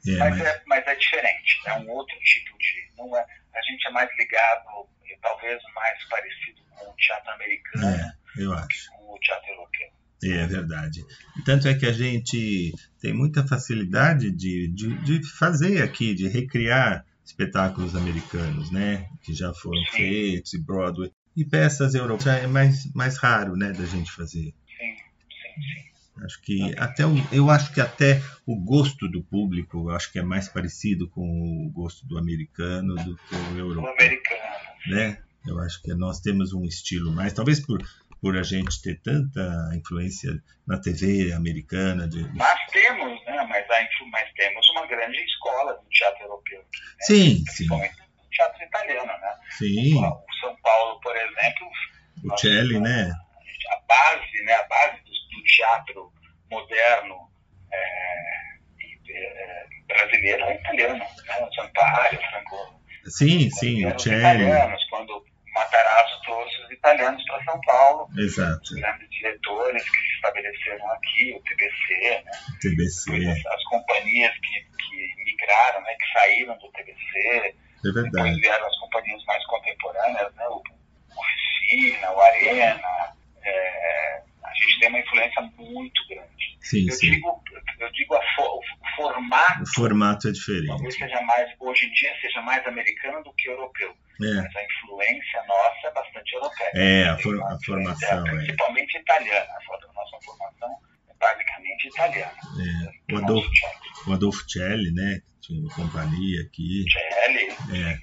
é, 0.08 0.18
Mas 0.18 0.38
mas, 0.38 0.46
é, 0.46 0.62
mas 0.66 0.86
é 0.86 0.94
diferente, 0.94 1.60
é 1.66 1.72
um 1.74 1.90
outro 1.90 2.16
tipo 2.20 2.56
de. 2.58 2.86
Não 2.96 3.16
é, 3.16 3.26
a 3.56 3.62
gente 3.62 3.86
é 3.86 3.90
mais 3.90 4.10
ligado, 4.18 4.88
e 5.04 5.18
talvez 5.20 5.62
mais 5.74 6.04
parecido 6.08 6.62
com 6.70 6.90
o 6.90 6.96
teatro 6.96 7.30
americano, 7.32 7.86
é, 7.88 8.12
eu 8.38 8.52
acho. 8.52 8.90
com 8.90 9.14
o 9.14 9.18
teatro 9.18 9.48
europeu. 9.50 9.88
É, 10.22 10.28
é 10.28 10.46
verdade. 10.46 11.04
Tanto 11.44 11.68
é 11.68 11.74
que 11.74 11.86
a 11.86 11.92
gente 11.92 12.72
tem 13.00 13.12
muita 13.12 13.46
facilidade 13.46 14.30
de, 14.30 14.68
de, 14.68 14.94
de 15.02 15.22
fazer 15.38 15.82
aqui, 15.82 16.14
de 16.14 16.28
recriar 16.28 17.04
espetáculos 17.24 17.94
americanos, 17.94 18.70
né? 18.70 19.08
Que 19.22 19.34
já 19.34 19.52
foram 19.52 19.80
Sim. 19.86 19.96
feitos, 19.96 20.54
e 20.54 20.58
Broadway. 20.58 21.12
E 21.36 21.44
peças 21.44 21.94
europeias 21.94 22.24
já 22.24 22.44
é 22.44 22.46
mais, 22.46 22.92
mais 22.94 23.18
raro, 23.18 23.56
né, 23.56 23.72
da 23.72 23.84
gente 23.84 24.10
fazer. 24.10 24.54
Sim, 24.66 24.96
sim, 24.96 25.62
sim. 25.62 25.95
Acho 26.24 26.40
que 26.40 26.74
até 26.78 27.06
o, 27.06 27.14
eu 27.30 27.50
acho 27.50 27.72
que 27.72 27.80
até 27.80 28.22
o 28.46 28.56
gosto 28.56 29.08
do 29.08 29.22
público, 29.22 29.90
acho 29.90 30.10
que 30.10 30.18
é 30.18 30.22
mais 30.22 30.48
parecido 30.48 31.08
com 31.10 31.66
o 31.66 31.70
gosto 31.70 32.06
do 32.06 32.16
americano 32.18 32.94
do 32.96 33.16
que 33.16 33.34
o 33.34 33.54
O 33.54 33.58
europeu, 33.58 33.92
americano. 33.92 34.40
né? 34.88 35.18
Eu 35.46 35.58
acho 35.60 35.80
que 35.82 35.94
nós 35.94 36.20
temos 36.20 36.52
um 36.52 36.64
estilo 36.64 37.12
mais, 37.12 37.32
talvez 37.32 37.60
por 37.60 37.82
por 38.20 38.36
a 38.36 38.42
gente 38.42 38.80
ter 38.82 39.00
tanta 39.02 39.70
influência 39.76 40.42
na 40.66 40.80
TV 40.80 41.32
americana, 41.32 42.08
de, 42.08 42.26
Mas 42.34 42.58
temos, 42.72 43.24
né? 43.24 43.46
Mas, 43.48 43.70
a, 43.70 44.06
mas 44.10 44.32
temos 44.32 44.68
uma 44.70 44.86
grande 44.86 45.18
escola 45.18 45.74
do 45.74 45.88
teatro 45.90 46.24
europeu. 46.24 46.58
Né? 46.58 46.66
Sim, 47.02 47.36
sim, 47.36 47.44
Principalmente 47.44 47.96
do 47.96 48.28
teatro 48.30 48.64
italiano, 48.64 49.06
né? 49.06 49.34
sim, 49.58 49.94
O 49.96 50.24
São 50.40 50.56
Paulo, 50.62 51.00
por 51.00 51.14
exemplo, 51.14 51.68
o 52.24 52.38
Celli, 52.38 52.80
né? 52.80 53.12
a 53.70 53.80
base, 53.86 54.44
né? 54.44 54.52
A 54.54 54.66
base 54.66 55.02
teatro 55.46 56.12
moderno 56.50 57.30
é, 57.72 58.36
é, 59.10 59.66
brasileiro 59.86 60.44
é 60.44 60.54
italiano, 60.54 60.98
né? 60.98 61.46
O 61.48 61.54
Sampaio, 61.54 62.18
o 62.18 62.30
Franco. 62.30 62.80
Sim, 63.06 63.50
sim, 63.50 63.86
o 63.86 63.98
Celli, 63.98 64.18
italianos, 64.18 64.84
quando 64.90 65.10
o 65.10 65.24
Matarazzo 65.54 66.20
trouxe 66.22 66.62
os 66.62 66.70
italianos 66.72 67.24
para 67.24 67.44
São 67.44 67.60
Paulo, 67.60 68.08
exato, 68.18 68.62
os 68.62 68.80
grandes 68.80 69.08
diretores 69.10 69.82
que 69.84 69.98
se 69.98 70.14
estabeleceram 70.16 70.90
aqui, 70.90 71.32
o 71.32 71.42
TBC, 71.42 72.22
né? 72.24 72.30
TBC, 72.60 73.10
Depois 73.12 73.46
as, 73.46 73.46
as 73.46 73.64
companhias 73.64 74.32
que, 74.38 74.60
que 74.60 75.24
migraram, 75.24 75.82
né, 75.82 75.94
que 75.94 76.12
saíram 76.18 76.58
do 76.58 76.68
TBC, 76.72 77.18
é 77.28 77.54
depois 77.84 78.02
verdade, 78.10 78.40
vieram 78.40 78.66
as 78.66 78.78
companhias 78.78 79.24
mais 79.24 79.46
contemporâneas, 79.46 80.34
né, 80.34 80.48
o 80.48 80.62
Oficina, 81.16 82.10
o 82.10 82.20
Arena. 82.20 83.16
é, 83.44 84.22
a 84.46 84.54
gente 84.54 84.80
tem 84.80 84.88
uma 84.88 85.00
influência 85.00 85.42
muito 85.58 86.08
grande. 86.08 86.58
sim, 86.60 86.86
Eu 86.88 86.92
sim, 86.94 87.10
digo, 87.10 87.42
eu 87.80 87.92
digo 87.92 88.14
fo- 88.36 88.58
o 88.58 88.96
formato 88.96 89.62
o 89.62 89.66
formato 89.74 90.28
é 90.28 90.32
talvez 90.32 90.38
diferente, 90.38 90.92
seja 90.98 91.20
mais, 91.22 91.50
hoje 91.60 91.86
em 91.86 91.92
dia, 91.92 92.12
seja 92.20 92.40
mais 92.42 92.66
americano 92.66 93.22
do 93.24 93.32
que 93.34 93.48
europeu. 93.48 93.90
é, 93.90 94.34
Mas 94.42 94.56
a 94.56 94.64
influência 94.64 95.42
nossa 95.46 95.86
é 95.88 95.92
bastante 95.92 96.34
europeia. 96.34 96.70
É, 96.74 97.08
a 97.08 97.18
for- 97.18 97.42
a 97.42 97.58
formação, 97.64 98.26
é. 98.26 98.30
Principalmente 98.30 98.98
italiana. 98.98 99.46
A 99.52 99.92
nossa 99.94 100.18
formação 100.24 100.70
é 101.08 101.14
basicamente 101.20 101.88
italiana. 101.88 102.32
é. 102.32 103.14
O 103.14 103.18
Do 103.18 103.24
Adolfo, 103.24 103.50
o 104.08 104.12
Adolfo 104.12 104.44
Celli, 104.50 104.92
né? 104.92 105.20
Tinha 105.40 105.60
uma 105.60 105.72
companhia 105.74 106.40
aqui, 106.42 106.84
Celli, 106.90 107.50
é, 107.78 107.98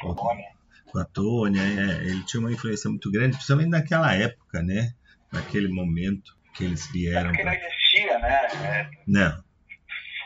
com 0.00 0.98
a 0.98 1.04
Tônia, 1.04 1.60
é, 1.60 2.04
ele 2.06 2.22
tinha 2.24 2.40
uma 2.40 2.52
influência 2.52 2.88
muito 2.88 3.10
grande, 3.10 3.34
principalmente 3.36 3.68
naquela 3.70 4.14
época, 4.14 4.62
né? 4.62 4.90
Naquele 5.36 5.68
momento 5.68 6.36
que 6.54 6.64
eles 6.64 6.90
vieram 6.90 7.30
Porque 7.30 7.44
não 7.44 7.52
para. 7.52 7.66
existia, 7.66 8.18
né? 8.18 8.46
É, 8.64 8.90
Não, 9.06 9.44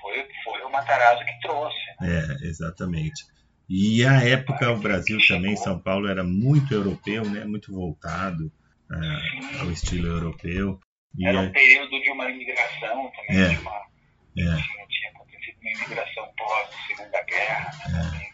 foi, 0.01 0.27
foi 0.45 0.63
o 0.63 0.71
Matarazzo 0.71 1.25
que 1.25 1.41
trouxe. 1.41 1.77
Né? 2.01 2.27
é, 2.43 2.47
exatamente. 2.47 3.25
E 3.69 4.05
a 4.05 4.23
época, 4.25 4.71
o 4.73 4.79
Brasil 4.79 5.19
também, 5.29 5.57
São 5.57 5.79
Paulo 5.79 6.09
era 6.09 6.25
muito 6.25 6.75
europeu, 6.75 7.25
né? 7.25 7.45
Muito 7.45 7.73
voltado 7.73 8.51
ah, 8.91 9.21
ao 9.61 9.71
estilo 9.71 10.09
europeu. 10.09 10.81
E 11.17 11.27
Era 11.27 11.39
um 11.39 11.45
é, 11.45 11.51
período 11.51 12.01
de 12.03 12.11
uma 12.11 12.29
imigração 12.31 13.11
também, 13.13 13.43
É. 13.45 13.49
de 13.49 13.59
uma, 13.59 13.71
é, 13.71 14.43
tinha, 14.89 15.11
acontecido 15.15 15.57
uma 15.61 15.71
imigração 15.71 16.29
pós-segunda 16.37 17.23
guerra. 17.25 17.71
Né? 17.93 18.21
É. 18.27 18.31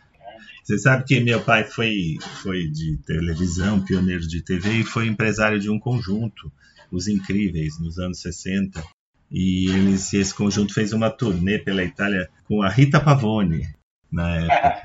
Você 0.65 0.79
sabe 0.79 1.05
que 1.05 1.21
meu 1.21 1.43
pai 1.45 1.65
foi, 1.65 2.17
foi 2.43 2.69
de 2.69 2.99
televisão, 3.07 3.85
pioneiro 3.85 4.27
de 4.27 4.43
TV, 4.43 4.81
e 4.81 4.85
foi 4.85 5.07
empresário 5.07 5.61
de 5.61 5.71
um 5.71 5.79
conjunto, 5.79 6.51
Os 6.91 7.09
Incríveis, 7.09 7.79
nos 7.79 7.99
anos 7.99 8.21
60. 8.21 8.83
E 9.31 9.69
eles, 9.71 10.13
esse 10.15 10.35
conjunto 10.35 10.73
fez 10.73 10.93
uma 10.93 11.11
turnê 11.11 11.59
pela 11.59 11.83
Itália 11.83 12.29
com 12.45 12.63
a 12.63 12.69
Rita 12.69 13.01
Pavone, 13.01 13.69
na 14.11 14.37
época. 14.37 14.83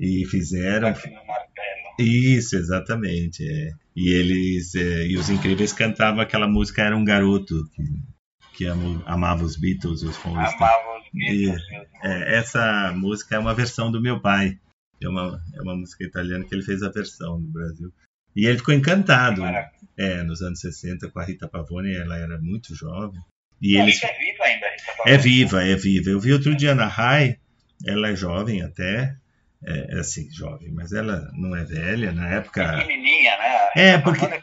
E 0.00 0.24
fizeram. 0.26 0.94
Isso, 1.98 2.56
exatamente. 2.56 3.46
é. 3.48 3.72
E 3.94 4.08
eles. 4.08 4.74
é, 4.74 5.06
e 5.06 5.16
os 5.16 5.28
Incríveis 5.28 5.72
cantavam 5.72 6.20
aquela 6.20 6.48
música 6.48 6.82
Era 6.82 6.96
um 6.96 7.04
Garoto, 7.04 7.68
que, 7.74 7.84
que 8.54 8.66
amava 9.06 9.44
os 9.44 9.56
Beatles, 9.56 10.02
os 10.02 10.16
Rolling. 10.16 10.38
Amava 10.38 10.98
os 10.98 11.06
E, 11.14 11.50
é, 12.02 12.38
essa 12.38 12.92
música 12.96 13.36
é 13.36 13.38
uma 13.38 13.54
versão 13.54 13.92
do 13.92 14.00
meu 14.00 14.20
pai. 14.20 14.58
É 15.00 15.08
uma, 15.08 15.42
é 15.54 15.62
uma 15.62 15.76
música 15.76 16.04
italiana 16.04 16.44
que 16.44 16.54
ele 16.54 16.62
fez 16.62 16.82
a 16.82 16.88
versão 16.88 17.38
no 17.38 17.48
Brasil. 17.48 17.92
E 18.34 18.46
ele 18.46 18.58
ficou 18.58 18.74
encantado. 18.74 19.42
É, 19.96 20.22
nos 20.22 20.40
anos 20.42 20.60
60 20.60 21.08
com 21.10 21.18
a 21.18 21.24
Rita 21.24 21.46
Pavone, 21.46 21.94
ela 21.94 22.16
era 22.16 22.38
muito 22.38 22.74
jovem. 22.74 23.20
E 23.60 23.76
eles... 23.76 24.02
é 24.02 24.18
viva 24.18 24.44
ainda, 24.44 24.66
Rita 24.70 24.92
Pavone. 24.96 25.14
É 25.14 25.18
viva, 25.18 25.64
é 25.64 25.76
viva. 25.76 26.10
Eu 26.10 26.20
vi 26.20 26.32
outro 26.32 26.54
dia 26.56 26.74
na 26.74 26.86
RAI, 26.86 27.38
ela 27.86 28.08
é 28.08 28.16
jovem 28.16 28.62
até, 28.62 29.14
é, 29.64 29.96
é, 29.96 29.98
assim, 30.00 30.30
jovem, 30.30 30.70
mas 30.72 30.92
ela 30.92 31.30
não 31.34 31.54
é 31.54 31.64
velha, 31.64 32.12
na 32.12 32.28
época... 32.28 32.78
Pequenininha, 32.78 33.36
né? 33.36 33.70
É, 33.76 33.98
porque... 33.98 34.24
É 34.24 34.42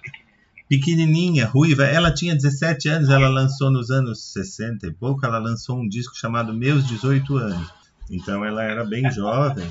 pequenininha, 0.69 1.47
ruiva, 1.47 1.83
ela 1.83 2.13
tinha 2.13 2.35
17 2.35 2.87
anos, 2.89 3.09
ela 3.09 3.27
lançou 3.27 3.71
nos 3.71 3.89
anos 3.89 4.31
60 4.31 4.85
e 4.85 4.91
pouco, 4.91 5.25
ela 5.25 5.39
lançou 5.39 5.79
um 5.79 5.89
disco 5.89 6.15
chamado 6.15 6.53
Meus 6.53 6.87
18 6.87 7.37
Anos. 7.37 7.73
Então 8.09 8.45
ela 8.45 8.63
era 8.63 8.85
bem 8.85 9.09
jovem. 9.11 9.67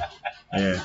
É, 0.52 0.81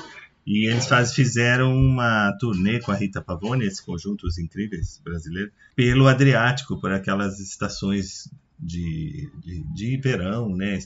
e 0.46 0.68
eles 0.68 0.86
faz, 0.86 1.14
fizeram 1.14 1.74
uma 1.74 2.32
turnê 2.38 2.78
com 2.80 2.92
a 2.92 2.94
Rita 2.94 3.22
Pavone, 3.22 3.64
esse 3.64 3.84
conjunto 3.84 4.26
Os 4.26 4.36
Incríveis 4.36 5.00
brasileiro, 5.02 5.50
pelo 5.74 6.06
Adriático, 6.06 6.78
por 6.78 6.92
aquelas 6.92 7.40
estações 7.40 8.30
de, 8.58 9.30
de, 9.42 9.62
de, 9.74 9.96
verão, 9.96 10.54
né? 10.54 10.78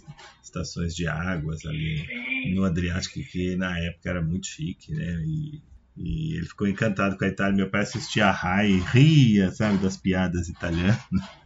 Estações 0.42 0.94
de 0.94 1.06
águas 1.08 1.66
ali 1.66 2.06
no 2.54 2.64
Adriático, 2.64 3.20
que 3.20 3.56
na 3.56 3.78
época 3.78 4.08
era 4.08 4.22
muito 4.22 4.46
chique, 4.46 4.94
né? 4.94 5.22
E, 5.26 5.60
e 5.96 6.36
ele 6.36 6.46
ficou 6.46 6.68
encantado 6.68 7.18
com 7.18 7.24
a 7.24 7.28
Itália. 7.28 7.56
Meu 7.56 7.68
pai 7.68 7.82
assistia 7.82 8.26
a 8.26 8.32
Rai, 8.32 8.80
ria, 8.92 9.50
sabe, 9.50 9.78
das 9.78 9.96
piadas 9.96 10.48
italianas. 10.48 10.98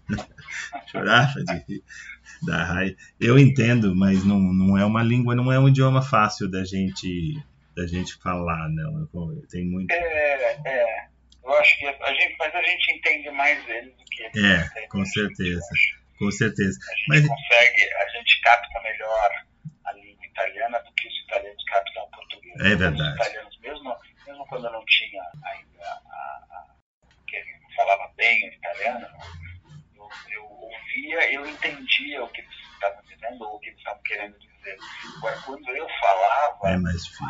Chorava 0.93 1.43
de 1.43 1.65
rir 1.67 1.83
da 2.43 2.63
Rai. 2.63 2.97
Eu 3.19 3.39
entendo, 3.39 3.95
mas 3.97 4.23
não, 4.25 4.39
não 4.39 4.77
é 4.77 4.85
uma 4.85 5.03
língua, 5.03 5.35
não 5.35 5.51
é 5.51 5.59
um 5.59 5.69
idioma 5.69 6.03
fácil 6.03 6.51
da 6.51 6.65
gente 6.65 7.43
da 7.75 7.87
gente 7.87 8.15
falar, 8.23 8.69
não. 8.71 9.07
Tem 9.51 9.65
muito. 9.65 9.91
É, 9.91 10.61
é. 10.67 11.09
Eu 11.45 11.53
acho 11.55 11.79
que 11.79 11.87
a 11.87 12.15
gente, 12.15 12.37
mas 12.39 12.55
a 12.55 12.63
gente 12.63 12.93
entende 12.93 13.31
mais 13.31 13.69
eles 13.69 13.97
do 13.97 14.05
que 14.05 14.23
eles. 14.23 14.77
É, 14.77 14.87
com 14.87 15.05
certeza. 15.05 15.69
Com 16.19 16.31
certeza. 16.31 16.79
A 16.89 16.95
gente 16.95 17.09
mas... 17.09 17.29
consegue, 17.29 17.95
a 17.95 18.09
gente 18.11 18.41
capta 18.43 18.81
melhor 18.83 19.31
a 19.85 19.93
língua 19.93 20.25
italiana 20.25 20.79
do 20.81 20.93
que 20.95 21.09
os 21.09 21.19
italianos 21.25 21.65
captam 21.65 22.05
o 22.05 22.11
português. 22.11 22.61
É 22.61 22.77
verdade. 22.77 23.11
Os 23.11 23.15
italianos, 23.17 23.61
mesmo, 23.61 23.97
mesmo 24.27 24.47
quando 24.47 24.71
não 24.71 24.85
tinha 24.87 25.23
ainda 25.45 25.85
a, 25.85 26.47
a, 26.51 26.75
que 27.27 27.37
ele 27.37 27.59
falava 27.75 28.13
bem 28.17 28.49
o 28.49 28.53
italiano, 28.53 29.09
eu, 29.97 30.09
eu 30.31 30.45
ouvia, 30.45 31.33
eu 31.33 31.47
entendia 31.47 32.23
o 32.23 32.29
que 32.29 32.41
eles 32.41 32.62
estavam 32.83 33.03
dizendo 33.05 33.45
ou 33.45 33.57
o 33.57 33.61
que 33.61 33.69
eles 33.69 33.79
estavam 33.79 34.03
querendo 34.03 34.39
dizer. 34.39 34.77
Agora, 35.17 35.37
quando 35.45 35.69
eu 35.71 35.87
falava, 36.01 36.69
é 36.69 36.77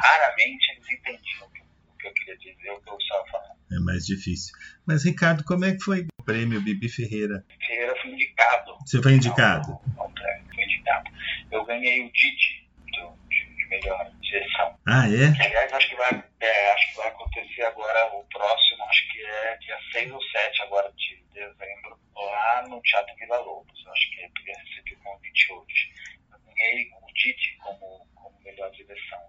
raramente 0.02 0.72
eles 0.72 0.90
entendiam 0.90 1.46
o 1.46 1.50
que, 1.50 1.60
o 1.60 1.96
que 1.98 2.08
eu 2.08 2.14
queria 2.14 2.38
dizer, 2.38 2.70
o 2.70 2.80
que 2.80 2.90
eu 2.90 2.98
estava 2.98 3.26
falando. 3.26 3.56
É 3.72 3.78
mais 3.80 4.06
difícil. 4.06 4.54
Mas, 4.86 5.04
Ricardo, 5.04 5.44
como 5.44 5.64
é 5.64 5.72
que 5.72 5.80
foi 5.80 6.06
o 6.18 6.24
prêmio 6.24 6.60
Bibi 6.62 6.88
Ferreira? 6.88 7.44
Ferreira 7.66 7.94
foi 8.00 8.10
indicado. 8.10 8.78
Você 8.84 9.02
foi 9.02 9.12
indicado? 9.12 9.78
Ao 9.96 10.10
prêmio, 10.10 10.54
foi 10.54 10.64
indicado. 10.64 11.10
Eu 11.50 11.64
ganhei 11.64 12.06
o 12.06 12.12
Didi 12.12 12.68
de, 12.86 13.56
de 13.56 13.66
melhor 13.68 14.10
direção. 14.20 14.78
Ah, 14.86 15.08
é? 15.08 15.32
Que, 15.32 15.42
aliás, 15.42 15.72
acho 15.72 15.88
que, 15.88 15.96
vai, 15.96 16.24
é, 16.40 16.72
acho 16.72 16.90
que 16.90 16.96
vai 16.96 17.08
acontecer 17.08 17.62
agora 17.62 18.14
o 18.14 18.24
próximo, 18.24 18.84
acho 18.84 19.12
que 19.12 19.24
é 19.24 19.56
dia 19.58 19.78
6 19.92 20.12
ou 20.12 20.22
7 20.22 20.62
agora 20.62 20.92
de 20.92 21.22
dezembro, 21.32 21.98
lá 22.14 22.64
no 22.68 22.80
Teatro 22.82 23.14
Vila 23.16 23.38
Lobos. 23.38 23.86
Acho 23.86 24.10
que 24.10 24.20
é 24.22 24.26
eu 24.26 24.58
recebi 24.58 24.94
o 24.94 24.98
convite 24.98 25.52
hoje. 25.52 25.92
Eu 26.32 26.54
ganhei 26.54 26.90
o 26.90 27.12
Didi 27.14 27.56
como, 27.62 28.06
como 28.14 28.40
melhor 28.42 28.70
direção. 28.72 29.20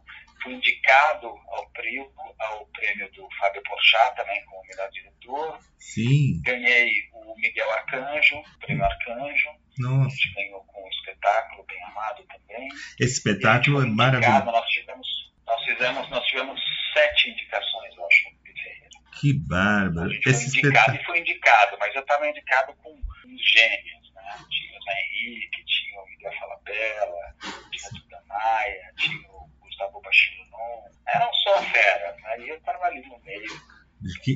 Fui 0.42 0.54
indicado 0.54 1.28
ao 1.28 1.70
prêmio, 1.70 2.12
ao 2.40 2.66
prêmio 2.68 3.12
do 3.12 3.28
Fábio 3.40 3.64
Porchat 3.64 4.16
também 4.16 4.44
como 4.46 4.64
melhor 4.84 4.90
diretor. 4.92 5.60
Sim. 5.80 6.42
Ganhei 6.44 6.92
o 7.14 7.36
Miguel 7.36 7.72
Arcanjo, 7.72 8.38
o 8.38 8.60
prêmio 8.60 8.84
Arcanjo. 8.84 9.50
Nossa. 9.80 10.08
A 10.08 10.10
gente 10.10 10.34
ganhou 10.34 10.64
com 10.66 10.84
um 10.84 10.90
espetáculo 10.90 11.66
bem 11.68 11.84
amado 11.86 12.24
também. 12.26 12.70
Esse 13.00 13.14
espetáculo 13.14 13.82
é 13.82 13.86
maravilhoso. 13.86 14.46
Nós 14.46 14.68
tivemos, 14.68 15.08
nós 15.46 15.64
fizemos, 15.64 16.10
nós 16.10 16.26
tivemos 16.26 16.62
sete 16.94 17.30
indicações, 17.30 17.96
eu 17.96 18.06
acho, 18.06 18.30
no 18.30 18.54
Ferreira. 18.54 18.90
Que 19.20 19.34
bárbaro. 19.34 20.12
Esse 20.26 20.50
foi 20.52 20.60
indicado 20.60 20.92
espet... 20.92 21.02
e 21.02 21.06
foi 21.06 21.20
indicado, 21.20 21.78
mas 21.80 21.96
eu 21.96 22.02
estava 22.02 22.28
indicado 22.28 22.74
com 22.76 22.92
uns 22.92 23.52
gênios, 23.52 24.14
né? 24.14 24.38
Tinha 24.50 24.80
o 24.80 24.84
Zé 24.84 25.02
Henrique, 25.02 25.66
tinha 25.66 26.02
o 26.02 26.06
Miguel 26.08 26.34
Falabella, 26.40 27.36
tinha 27.72 27.90
o 27.90 28.04
Duda 28.04 28.24
Maia, 28.28 28.94
tinha 28.98 29.30
o 29.32 29.50
Gustavo 29.60 30.02
Bachilonon. 30.02 30.84
Eram 31.08 31.34
só 31.34 31.62
feras, 31.64 32.22
né? 32.22 32.40
E 32.42 32.50
eu 32.50 32.58
estava 32.58 32.86
ali 32.86 33.02
no 33.08 33.20
meio. 33.24 33.74
Que, 34.22 34.36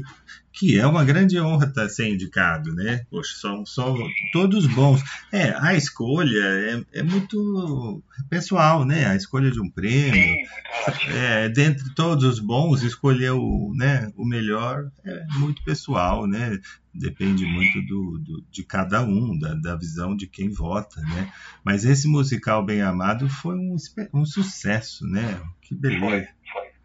que 0.58 0.80
é 0.80 0.88
uma 0.88 1.06
grande 1.06 1.40
honra 1.40 1.68
estar 1.68 1.88
ser 1.88 2.10
indicado, 2.10 2.74
né? 2.74 3.06
Poxa, 3.12 3.36
são, 3.40 3.64
são 3.64 3.96
todos 4.34 4.66
bons. 4.66 5.04
É, 5.32 5.56
a 5.60 5.76
escolha 5.76 6.44
é, 6.44 7.00
é 7.00 7.04
muito 7.04 8.04
pessoal, 8.28 8.84
né? 8.84 9.06
A 9.06 9.16
escolha 9.16 9.52
de 9.52 9.62
um 9.62 9.70
prêmio. 9.70 10.36
É, 11.10 11.48
dentre 11.48 11.94
todos 11.94 12.24
os 12.24 12.40
bons, 12.40 12.82
escolher 12.82 13.34
o, 13.34 13.72
né, 13.76 14.12
o 14.18 14.26
melhor 14.26 14.90
é 15.06 15.26
muito 15.38 15.64
pessoal, 15.64 16.26
né? 16.26 16.60
Depende 16.92 17.46
muito 17.46 17.80
do, 17.84 18.18
do, 18.18 18.46
de 18.50 18.64
cada 18.64 19.04
um, 19.04 19.38
da, 19.38 19.54
da 19.54 19.76
visão 19.76 20.16
de 20.16 20.26
quem 20.26 20.50
vota, 20.50 21.00
né? 21.02 21.32
Mas 21.64 21.86
esse 21.86 22.08
musical 22.08 22.66
Bem 22.66 22.82
Amado 22.82 23.30
foi 23.30 23.56
um, 23.56 23.76
um 24.12 24.26
sucesso, 24.26 25.06
né? 25.06 25.40
Que 25.62 25.76
beleza. 25.76 26.10
Foi, 26.10 26.28
foi. 26.52 26.77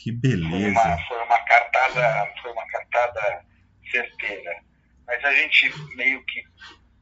Que 0.00 0.12
beleza. 0.12 0.48
Foi 0.48 0.70
uma, 0.70 0.98
foi 1.08 1.24
uma 1.24 1.38
cartada, 1.44 2.32
foi 2.40 2.52
uma 2.52 2.66
cartada 2.68 3.44
certeira. 3.90 4.62
Mas 5.06 5.22
a 5.22 5.32
gente 5.34 5.70
meio 5.94 6.24
que 6.24 6.42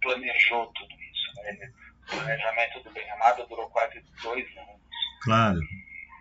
planejou 0.03 0.67
tudo 0.73 0.95
isso. 1.01 1.35
Né? 1.37 1.73
O 2.03 2.11
planejamento 2.11 2.83
do 2.83 2.91
Bem 2.91 3.09
Amado 3.13 3.47
durou 3.47 3.71
quase 3.71 4.03
dois 4.21 4.45
anos. 4.57 4.81
Claro. 5.23 5.59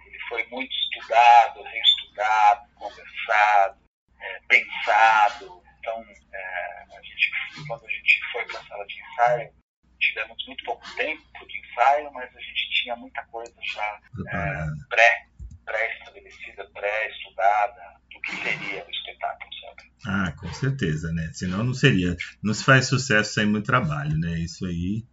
Ele 0.05 0.19
foi 0.29 0.45
muito 0.51 0.71
estudado, 0.71 1.63
reestudado, 1.63 2.67
conversado, 2.75 3.79
é, 4.21 4.39
pensado. 4.47 5.63
Então, 5.79 6.05
é, 6.31 6.85
a 6.95 7.01
gente, 7.01 7.31
quando 7.67 7.85
a 7.87 7.89
gente 7.89 8.21
foi 8.31 8.45
para 8.45 8.59
a 8.59 8.65
sala 8.65 8.85
de 8.85 9.01
ensaio, 9.01 9.51
tivemos 9.99 10.45
muito 10.45 10.63
pouco 10.63 10.95
tempo 10.95 11.47
de 11.47 11.57
ensaio, 11.59 12.11
mas 12.13 12.35
a 12.35 12.39
gente 12.39 12.69
tinha 12.69 12.95
muita 12.95 13.23
coisa 13.25 13.55
já 13.63 13.99
é, 14.29 14.65
pré, 14.89 15.27
pré-estabelecida, 15.67 16.65
pré-estudada, 16.73 17.81
do 18.11 18.21
que 18.21 18.35
seria 18.37 18.85
o 18.85 18.89
espetáculo, 18.89 19.49
sabe? 19.61 19.91
Ah, 20.07 20.31
com 20.31 20.53
certeza, 20.53 21.11
né? 21.11 21.29
Senão 21.33 21.63
não 21.63 21.73
seria. 21.73 22.15
Não 22.41 22.53
se 22.53 22.63
faz 22.63 22.87
sucesso 22.87 23.33
sem 23.33 23.45
muito 23.45 23.65
trabalho, 23.65 24.17
né? 24.17 24.39
Isso 24.39 24.65
aí 24.65 25.05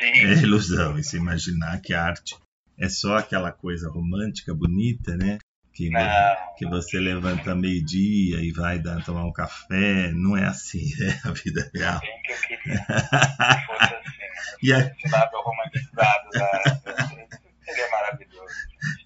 Sim. 0.00 0.24
é 0.24 0.32
ilusão. 0.34 0.96
E 0.98 1.02
se 1.02 1.16
imaginar 1.16 1.80
que 1.80 1.92
a 1.92 2.04
arte 2.04 2.36
é 2.78 2.88
só 2.88 3.16
aquela 3.16 3.50
coisa 3.50 3.90
romântica, 3.90 4.54
bonita, 4.54 5.16
né? 5.16 5.38
Que, 5.74 5.90
não, 5.90 6.00
que 6.56 6.66
você 6.66 6.98
levanta 6.98 7.54
meio-dia 7.54 8.40
e 8.40 8.50
vai 8.50 8.78
dar, 8.78 9.04
tomar 9.04 9.26
um 9.26 9.32
café. 9.32 10.10
Não 10.12 10.36
é 10.36 10.46
assim, 10.46 10.88
né? 10.98 11.20
A 11.24 11.32
vida 11.32 11.70
real. 11.74 12.00
Bem 12.00 12.22
que 12.22 12.32
eu 12.32 12.38
queria 12.38 12.78
que 12.78 13.66
fosse 13.66 13.84
assim. 13.84 14.16
E 14.62 14.72
a... 14.72 14.78
lado 14.78 15.36
romantizado 15.42 16.30
da... 16.30 17.15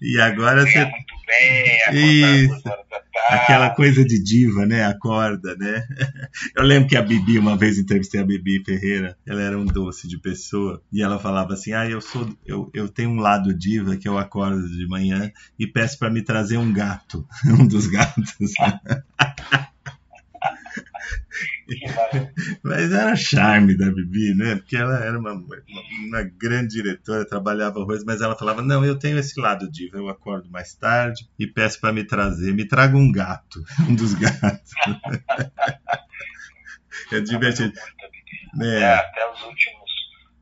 E 0.01 0.19
agora 0.19 0.65
você. 0.65 0.79
Muito 0.79 1.13
bem, 1.27 2.45
Isso. 2.45 2.63
Aquela 3.29 3.69
coisa 3.69 4.03
de 4.03 4.21
diva, 4.21 4.65
né? 4.65 4.83
Acorda, 4.83 5.55
né? 5.55 5.83
Eu 6.57 6.63
lembro 6.63 6.89
que 6.89 6.97
a 6.97 7.01
Bibi, 7.01 7.37
uma 7.37 7.55
vez 7.55 7.77
entrevistei 7.77 8.19
a 8.19 8.25
Bibi 8.25 8.63
Ferreira, 8.65 9.15
ela 9.25 9.41
era 9.41 9.57
um 9.57 9.65
doce 9.65 10.07
de 10.07 10.17
pessoa, 10.17 10.81
e 10.91 11.01
ela 11.01 11.19
falava 11.19 11.53
assim: 11.53 11.71
Ah, 11.71 11.87
eu 11.87 12.01
sou, 12.01 12.27
eu, 12.45 12.69
eu 12.73 12.89
tenho 12.89 13.11
um 13.11 13.19
lado 13.19 13.53
diva 13.53 13.95
que 13.95 14.07
eu 14.07 14.17
acordo 14.17 14.67
de 14.67 14.87
manhã 14.87 15.31
e 15.57 15.67
peço 15.67 15.99
para 15.99 16.09
me 16.09 16.21
trazer 16.21 16.57
um 16.57 16.73
gato, 16.73 17.25
um 17.47 17.65
dos 17.65 17.87
gatos. 17.87 18.33
Mas 22.63 22.91
era 22.91 23.15
charme 23.15 23.77
da 23.77 23.91
Bibi, 23.91 24.35
né? 24.35 24.55
Porque 24.55 24.75
ela 24.75 24.99
era 25.03 25.17
uma, 25.17 25.33
uma, 25.33 25.63
uma, 26.07 26.21
grande 26.23 26.75
diretora, 26.75 27.25
trabalhava 27.25 27.79
horrores, 27.79 28.03
mas 28.03 28.21
ela 28.21 28.37
falava: 28.37 28.61
Não, 28.61 28.85
eu 28.85 28.97
tenho 28.97 29.17
esse 29.17 29.39
lado 29.39 29.71
diva, 29.71 29.97
eu 29.97 30.09
acordo 30.09 30.49
mais 30.49 30.75
tarde 30.75 31.29
e 31.39 31.47
peço 31.47 31.79
para 31.79 31.93
me 31.93 32.03
trazer, 32.03 32.53
me 32.53 32.67
traga 32.67 32.97
um 32.97 33.09
gato, 33.11 33.63
um 33.87 33.95
dos 33.95 34.13
gatos. 34.13 34.71
é 37.11 37.19
divertido. 37.21 37.73
É. 38.61 38.79
é. 38.79 38.93
até, 38.93 39.31
os 39.31 39.41
últimos, 39.43 39.89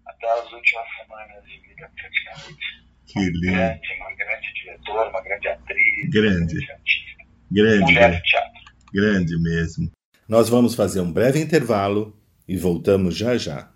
até 0.06 0.32
as 0.32 0.52
últimas 0.52 0.86
semanas 0.98 1.44
de 1.46 1.60
vida, 1.60 1.92
praticamente. 1.96 2.90
Que 3.06 3.20
lindo. 3.20 3.48
Uma 3.48 3.58
grande, 3.58 3.94
uma 3.98 4.16
grande 4.16 4.54
diretora, 4.54 5.10
uma 5.10 5.22
grande 5.22 5.48
atriz. 5.48 6.10
Grande. 6.10 6.56
Grande. 6.56 7.20
Grande. 7.52 7.94
Mulher 7.94 8.12
de 8.12 8.22
teatro. 8.22 8.60
Grande 8.94 9.42
mesmo. 9.42 9.92
Nós 10.30 10.48
vamos 10.48 10.76
fazer 10.76 11.02
um 11.02 11.12
breve 11.12 11.42
intervalo 11.42 12.14
e 12.48 12.56
voltamos 12.56 13.16
já 13.16 13.36
já. 13.36 13.72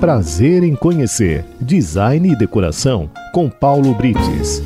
Prazer 0.00 0.64
em 0.64 0.74
conhecer 0.74 1.44
Design 1.60 2.32
e 2.32 2.36
Decoração 2.36 3.08
com 3.32 3.48
Paulo 3.48 3.94
Brites. 3.94 4.60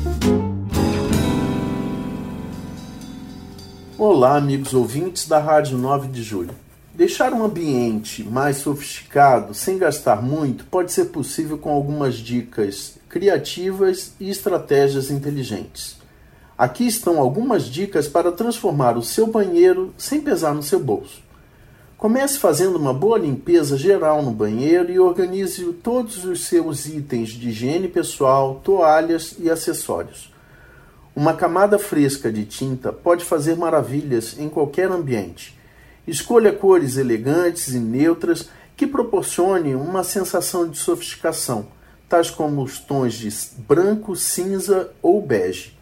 Olá, 3.95 4.37
amigos 4.37 4.73
ouvintes 4.73 5.27
da 5.27 5.37
Rádio 5.37 5.77
9 5.77 6.07
de 6.07 6.23
Julho. 6.23 6.55
Deixar 6.95 7.31
um 7.31 7.43
ambiente 7.43 8.23
mais 8.23 8.57
sofisticado, 8.57 9.53
sem 9.53 9.77
gastar 9.77 10.19
muito, 10.19 10.65
pode 10.65 10.91
ser 10.91 11.05
possível 11.05 11.59
com 11.59 11.69
algumas 11.69 12.15
dicas 12.15 12.97
criativas 13.07 14.15
e 14.19 14.31
estratégias 14.31 15.11
inteligentes. 15.11 15.98
Aqui 16.59 16.85
estão 16.85 17.21
algumas 17.21 17.67
dicas 17.67 18.09
para 18.09 18.33
transformar 18.33 18.97
o 18.97 19.01
seu 19.01 19.25
banheiro 19.25 19.93
sem 19.97 20.19
pesar 20.19 20.53
no 20.53 20.61
seu 20.61 20.77
bolso. 20.77 21.23
Comece 21.97 22.37
fazendo 22.37 22.77
uma 22.77 22.93
boa 22.93 23.17
limpeza 23.17 23.77
geral 23.77 24.21
no 24.21 24.31
banheiro 24.31 24.91
e 24.91 24.99
organize 24.99 25.63
todos 25.81 26.25
os 26.25 26.47
seus 26.47 26.85
itens 26.85 27.29
de 27.29 27.47
higiene 27.47 27.87
pessoal, 27.87 28.59
toalhas 28.61 29.37
e 29.39 29.49
acessórios. 29.49 30.33
Uma 31.15 31.33
camada 31.33 31.79
fresca 31.79 32.29
de 32.29 32.43
tinta 32.43 32.91
pode 32.91 33.23
fazer 33.23 33.55
maravilhas 33.55 34.37
em 34.37 34.49
qualquer 34.49 34.91
ambiente. 34.91 35.57
Escolha 36.05 36.51
cores 36.51 36.97
elegantes 36.97 37.69
e 37.69 37.79
neutras 37.79 38.49
que 38.75 38.85
proporcionem 38.85 39.75
uma 39.75 40.03
sensação 40.03 40.67
de 40.67 40.77
sofisticação, 40.77 41.67
tais 42.09 42.29
como 42.29 42.61
os 42.61 42.79
tons 42.79 43.13
de 43.13 43.29
branco, 43.59 44.13
cinza 44.13 44.91
ou 45.01 45.21
bege. 45.21 45.78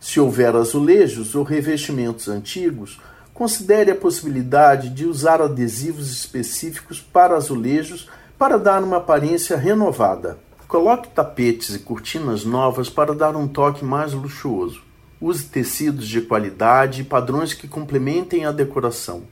Se 0.00 0.20
houver 0.20 0.54
azulejos 0.54 1.34
ou 1.34 1.42
revestimentos 1.42 2.28
antigos, 2.28 3.00
considere 3.34 3.90
a 3.90 3.96
possibilidade 3.96 4.90
de 4.90 5.06
usar 5.06 5.40
adesivos 5.40 6.10
específicos 6.10 7.00
para 7.00 7.36
azulejos 7.36 8.08
para 8.38 8.58
dar 8.58 8.82
uma 8.82 8.98
aparência 8.98 9.56
renovada. 9.56 10.38
Coloque 10.68 11.08
tapetes 11.08 11.74
e 11.74 11.78
cortinas 11.78 12.44
novas 12.44 12.88
para 12.88 13.14
dar 13.14 13.34
um 13.34 13.48
toque 13.48 13.84
mais 13.84 14.12
luxuoso. 14.12 14.82
Use 15.20 15.44
tecidos 15.44 16.06
de 16.06 16.20
qualidade 16.20 17.00
e 17.00 17.04
padrões 17.04 17.54
que 17.54 17.66
complementem 17.66 18.44
a 18.44 18.52
decoração. 18.52 19.22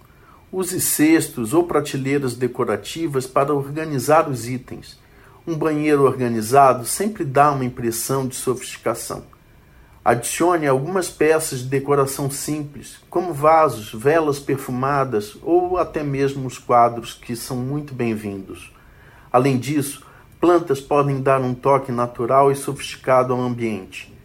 Use 0.51 0.81
cestos 0.81 1.53
ou 1.53 1.65
prateleiras 1.65 2.35
decorativas 2.35 3.27
para 3.27 3.55
organizar 3.55 4.29
os 4.29 4.49
itens. 4.49 4.99
Um 5.47 5.57
banheiro 5.57 6.05
organizado 6.05 6.85
sempre 6.85 7.25
dá 7.25 7.53
uma 7.53 7.65
impressão 7.65 8.27
de 8.27 8.35
sofisticação. 8.35 9.36
Adicione 10.07 10.69
algumas 10.69 11.11
peças 11.11 11.63
de 11.63 11.67
decoração 11.67 12.31
simples, 12.31 12.99
como 13.11 13.35
vasos, 13.35 13.93
velas 13.93 14.39
perfumadas 14.39 15.37
ou 15.43 15.79
até 15.79 16.05
mesmo 16.05 16.47
os 16.47 16.59
quadros, 16.59 17.13
que 17.13 17.35
são 17.35 17.57
muito 17.57 17.93
bem-vindos. 17.93 18.73
Além 19.33 19.59
disso, 19.59 20.07
plantas 20.41 20.81
podem 20.81 21.21
dar 21.21 21.41
um 21.41 21.53
toque 21.53 21.91
natural 21.91 22.53
e 22.53 22.55
sofisticado 22.55 23.33
ao 23.33 23.41
ambiente. 23.41 24.17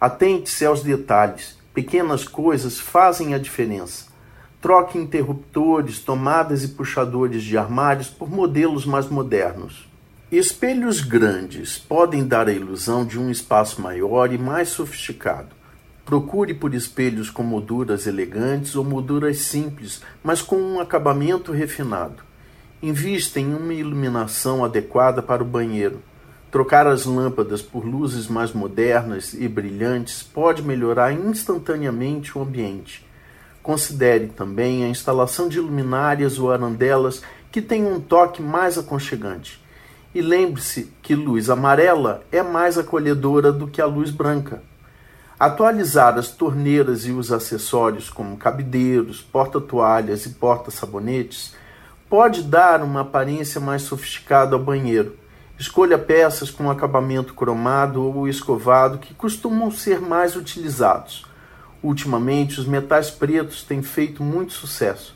Atente-se 0.00 0.64
aos 0.64 0.82
detalhes, 0.82 1.58
pequenas 1.74 2.26
coisas 2.26 2.78
fazem 2.78 3.34
a 3.34 3.38
diferença. 3.38 4.06
Troque 4.62 4.96
interruptores, 4.96 5.98
tomadas 5.98 6.64
e 6.64 6.68
puxadores 6.68 7.42
de 7.42 7.58
armários 7.58 8.08
por 8.08 8.30
modelos 8.30 8.86
mais 8.86 9.06
modernos. 9.10 9.87
Espelhos 10.30 11.00
grandes 11.00 11.78
podem 11.78 12.22
dar 12.22 12.48
a 12.48 12.52
ilusão 12.52 13.02
de 13.02 13.18
um 13.18 13.30
espaço 13.30 13.80
maior 13.80 14.30
e 14.30 14.36
mais 14.36 14.68
sofisticado. 14.68 15.56
Procure 16.04 16.52
por 16.52 16.74
espelhos 16.74 17.30
com 17.30 17.42
molduras 17.42 18.06
elegantes 18.06 18.76
ou 18.76 18.84
molduras 18.84 19.38
simples, 19.38 20.02
mas 20.22 20.42
com 20.42 20.56
um 20.56 20.80
acabamento 20.80 21.50
refinado. 21.50 22.22
Invista 22.82 23.40
em 23.40 23.54
uma 23.54 23.72
iluminação 23.72 24.62
adequada 24.62 25.22
para 25.22 25.42
o 25.42 25.46
banheiro. 25.46 26.02
Trocar 26.50 26.86
as 26.86 27.06
lâmpadas 27.06 27.62
por 27.62 27.86
luzes 27.86 28.28
mais 28.28 28.52
modernas 28.52 29.32
e 29.32 29.48
brilhantes 29.48 30.22
pode 30.22 30.62
melhorar 30.62 31.10
instantaneamente 31.10 32.36
o 32.36 32.42
ambiente. 32.42 33.02
Considere 33.62 34.26
também 34.26 34.84
a 34.84 34.88
instalação 34.90 35.48
de 35.48 35.58
luminárias 35.58 36.38
ou 36.38 36.52
arandelas 36.52 37.22
que 37.50 37.62
tenham 37.62 37.94
um 37.94 38.00
toque 38.00 38.42
mais 38.42 38.76
aconchegante. 38.76 39.66
E 40.18 40.20
lembre-se 40.20 40.92
que 41.00 41.14
luz 41.14 41.48
amarela 41.48 42.24
é 42.32 42.42
mais 42.42 42.76
acolhedora 42.76 43.52
do 43.52 43.68
que 43.68 43.80
a 43.80 43.86
luz 43.86 44.10
branca. 44.10 44.60
Atualizar 45.38 46.18
as 46.18 46.26
torneiras 46.26 47.06
e 47.06 47.12
os 47.12 47.30
acessórios, 47.30 48.10
como 48.10 48.36
cabideiros, 48.36 49.22
porta-toalhas 49.22 50.26
e 50.26 50.30
porta-sabonetes, 50.30 51.54
pode 52.10 52.42
dar 52.42 52.82
uma 52.82 53.02
aparência 53.02 53.60
mais 53.60 53.82
sofisticada 53.82 54.56
ao 54.56 54.60
banheiro. 54.60 55.16
Escolha 55.56 55.96
peças 55.96 56.50
com 56.50 56.68
acabamento 56.68 57.32
cromado 57.32 58.02
ou 58.02 58.26
escovado 58.26 58.98
que 58.98 59.14
costumam 59.14 59.70
ser 59.70 60.00
mais 60.00 60.34
utilizados. 60.34 61.24
Ultimamente, 61.80 62.58
os 62.58 62.66
metais 62.66 63.08
pretos 63.08 63.62
têm 63.62 63.84
feito 63.84 64.24
muito 64.24 64.52
sucesso, 64.52 65.14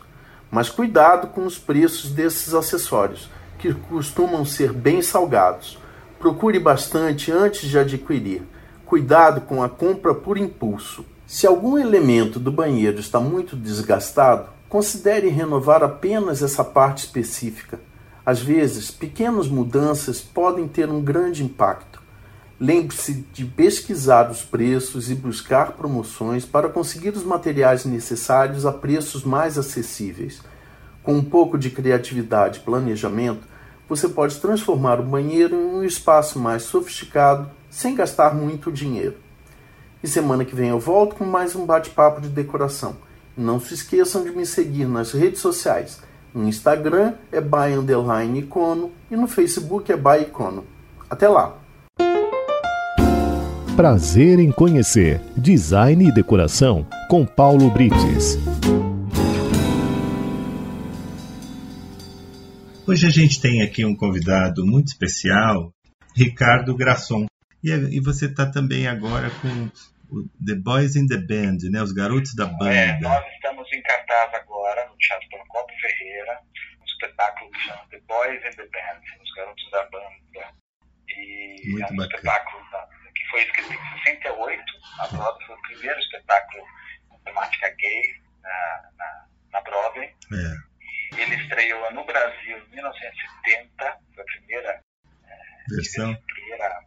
mas 0.48 0.70
cuidado 0.70 1.26
com 1.26 1.44
os 1.44 1.58
preços 1.58 2.08
desses 2.12 2.54
acessórios 2.54 3.28
que 3.62 3.72
costumam 3.72 4.44
ser 4.44 4.72
bem 4.72 5.00
salgados. 5.00 5.78
Procure 6.18 6.58
bastante 6.58 7.30
antes 7.30 7.70
de 7.70 7.78
adquirir. 7.78 8.42
Cuidado 8.84 9.42
com 9.42 9.62
a 9.62 9.68
compra 9.68 10.12
por 10.12 10.36
impulso. 10.36 11.06
Se 11.24 11.46
algum 11.46 11.78
elemento 11.78 12.40
do 12.40 12.50
banheiro 12.50 12.98
está 12.98 13.20
muito 13.20 13.54
desgastado, 13.54 14.48
considere 14.68 15.28
renovar 15.28 15.84
apenas 15.84 16.42
essa 16.42 16.64
parte 16.64 17.04
específica. 17.04 17.78
Às 18.26 18.40
vezes, 18.40 18.90
pequenas 18.90 19.46
mudanças 19.46 20.20
podem 20.20 20.66
ter 20.66 20.88
um 20.88 21.00
grande 21.00 21.44
impacto. 21.44 22.02
Lembre-se 22.58 23.24
de 23.32 23.44
pesquisar 23.44 24.28
os 24.28 24.42
preços 24.42 25.08
e 25.08 25.14
buscar 25.14 25.72
promoções 25.72 26.44
para 26.44 26.68
conseguir 26.68 27.10
os 27.10 27.22
materiais 27.22 27.84
necessários 27.84 28.66
a 28.66 28.72
preços 28.72 29.22
mais 29.22 29.56
acessíveis. 29.56 30.42
Com 31.02 31.14
um 31.14 31.24
pouco 31.24 31.56
de 31.56 31.70
criatividade 31.70 32.58
e 32.58 32.62
planejamento, 32.62 33.51
você 33.96 34.08
pode 34.08 34.36
transformar 34.36 34.98
o 34.98 35.02
banheiro 35.02 35.54
em 35.54 35.66
um 35.66 35.84
espaço 35.84 36.38
mais 36.38 36.62
sofisticado 36.62 37.50
sem 37.68 37.94
gastar 37.94 38.34
muito 38.34 38.72
dinheiro. 38.72 39.16
E 40.02 40.08
semana 40.08 40.46
que 40.46 40.54
vem 40.54 40.70
eu 40.70 40.80
volto 40.80 41.14
com 41.14 41.24
mais 41.26 41.54
um 41.54 41.66
bate-papo 41.66 42.18
de 42.18 42.30
decoração. 42.30 42.96
Não 43.36 43.60
se 43.60 43.74
esqueçam 43.74 44.24
de 44.24 44.30
me 44.30 44.46
seguir 44.46 44.86
nas 44.86 45.12
redes 45.12 45.42
sociais. 45.42 46.00
No 46.34 46.48
Instagram 46.48 47.12
é 47.30 47.38
by 47.38 47.74
underline 47.78 48.38
icono 48.38 48.90
e 49.10 49.16
no 49.16 49.28
Facebook 49.28 49.92
é 49.92 49.96
by 49.96 50.22
icono. 50.22 50.64
Até 51.10 51.28
lá! 51.28 51.58
Prazer 53.76 54.38
em 54.38 54.50
conhecer 54.50 55.20
Design 55.36 56.08
e 56.08 56.12
Decoração 56.12 56.86
com 57.10 57.26
Paulo 57.26 57.68
Brites. 57.68 58.38
Hoje 62.92 63.06
a 63.06 63.10
gente 63.10 63.40
tem 63.40 63.62
aqui 63.62 63.86
um 63.86 63.96
convidado 63.96 64.66
muito 64.66 64.88
especial, 64.88 65.72
Ricardo 66.14 66.76
Grasson. 66.76 67.24
E, 67.64 67.70
e 67.70 68.00
você 68.02 68.26
está 68.26 68.44
também 68.44 68.86
agora 68.86 69.30
com 69.40 69.48
o 70.14 70.28
The 70.44 70.56
Boys 70.56 70.94
in 70.94 71.06
the 71.06 71.16
Band, 71.16 71.56
né? 71.72 71.80
Os 71.80 71.90
Garotos 71.90 72.34
da 72.34 72.44
Banda. 72.44 72.74
É, 72.74 73.00
nós 73.00 73.24
estamos 73.32 73.66
em 73.72 73.80
cartaz 73.80 74.34
agora 74.34 74.86
no 74.90 74.96
Teatro 74.98 75.26
Procopio 75.30 75.74
Ferreira, 75.80 76.38
um 76.82 76.84
espetáculo 76.84 77.50
que 77.52 77.60
chama 77.60 77.82
The 77.88 78.00
Boys 78.06 78.40
in 78.44 78.56
the 78.56 78.68
Band, 78.68 79.00
Os 79.22 79.32
Garotos 79.36 79.70
da 79.70 79.84
Banda. 79.84 80.54
E 81.08 81.70
muito 81.70 81.88
é 81.88 81.92
um 81.94 81.96
bacana. 81.96 82.14
espetáculo 82.14 82.62
que 83.14 83.26
foi 83.30 83.40
escrito 83.40 83.72
em 83.72 84.02
68. 84.04 84.62
A 84.98 85.06
Broadway 85.06 85.46
foi 85.46 85.56
o 85.56 85.62
primeiro 85.62 85.98
espetáculo 85.98 86.62
com 87.08 87.18
temática 87.20 87.74
gay 87.78 88.02
na, 88.42 88.82
na, 88.98 89.26
na 89.50 89.60
Broadway. 89.62 90.08
É. 90.30 90.72
Ele 91.16 91.36
estreou 91.62 91.92
no 91.92 92.04
Brasil 92.04 92.58
em 92.58 92.70
1970, 92.70 93.98
foi 94.14 94.22
a 94.22 94.26
primeira 94.26 94.82
versão, 95.68 96.16
primeira 96.26 96.80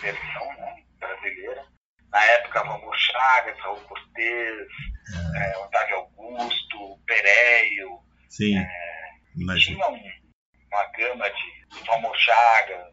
versão 0.00 0.56
né, 0.56 0.82
brasileira. 0.98 1.66
Na 2.10 2.24
época, 2.24 2.60
Romão 2.60 2.92
Chagas, 2.94 3.58
Raul 3.58 3.80
Cortez, 3.82 4.68
é. 5.34 5.50
É, 5.52 5.58
Otávio 5.58 5.96
Augusto, 5.96 6.98
Pereio. 7.06 8.00
Sim, 8.30 8.58
é, 8.58 9.56
tinha 9.58 9.88
um, 9.88 10.00
uma 10.72 10.86
gama 10.96 11.28
de 11.28 11.80
Romão 11.86 12.14
Chagas, 12.14 12.92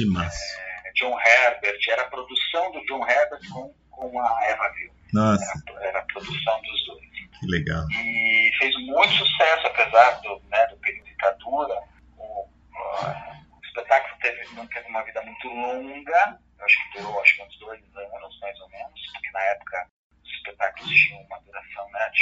é, 0.00 0.92
John 0.94 1.18
Herbert. 1.20 1.80
Era 1.88 2.02
a 2.02 2.10
produção 2.10 2.72
do 2.72 2.84
John 2.86 3.06
Herbert 3.06 3.40
com, 3.52 3.74
com 3.90 4.20
a 4.20 4.44
Eva 4.44 4.72
Ville. 4.72 4.92
Nossa. 5.12 5.62
Era, 5.68 5.88
era 5.88 5.98
a 5.98 6.02
produção 6.02 6.62
dos 6.62 6.86
dois. 6.86 7.12
Que 7.42 7.48
legal. 7.48 7.84
E 7.90 8.52
fez 8.56 8.72
muito 8.86 9.12
sucesso, 9.14 9.66
apesar 9.66 10.20
do, 10.20 10.40
né, 10.48 10.64
do 10.68 10.76
período 10.76 11.04
de 11.04 11.10
ditadura. 11.10 11.74
O, 12.16 12.46
o 12.46 13.64
espetáculo 13.64 14.16
teve, 14.20 14.54
não 14.54 14.64
teve 14.68 14.88
uma 14.88 15.02
vida 15.02 15.20
muito 15.22 15.48
longa, 15.48 16.38
eu 16.56 16.64
acho 16.64 16.92
que 16.92 16.98
durou 16.98 17.20
acho 17.20 17.34
que 17.34 17.42
uns 17.42 17.58
dois 17.58 17.80
anos, 17.96 18.40
mais 18.40 18.60
ou 18.60 18.68
menos, 18.68 19.00
porque 19.12 19.30
na 19.32 19.40
época 19.40 19.88
os 20.22 20.30
espetáculos 20.30 20.88
tinham 20.88 21.20
uma 21.22 21.40
duração 21.40 21.90
né, 21.90 22.10
sim, 22.14 22.21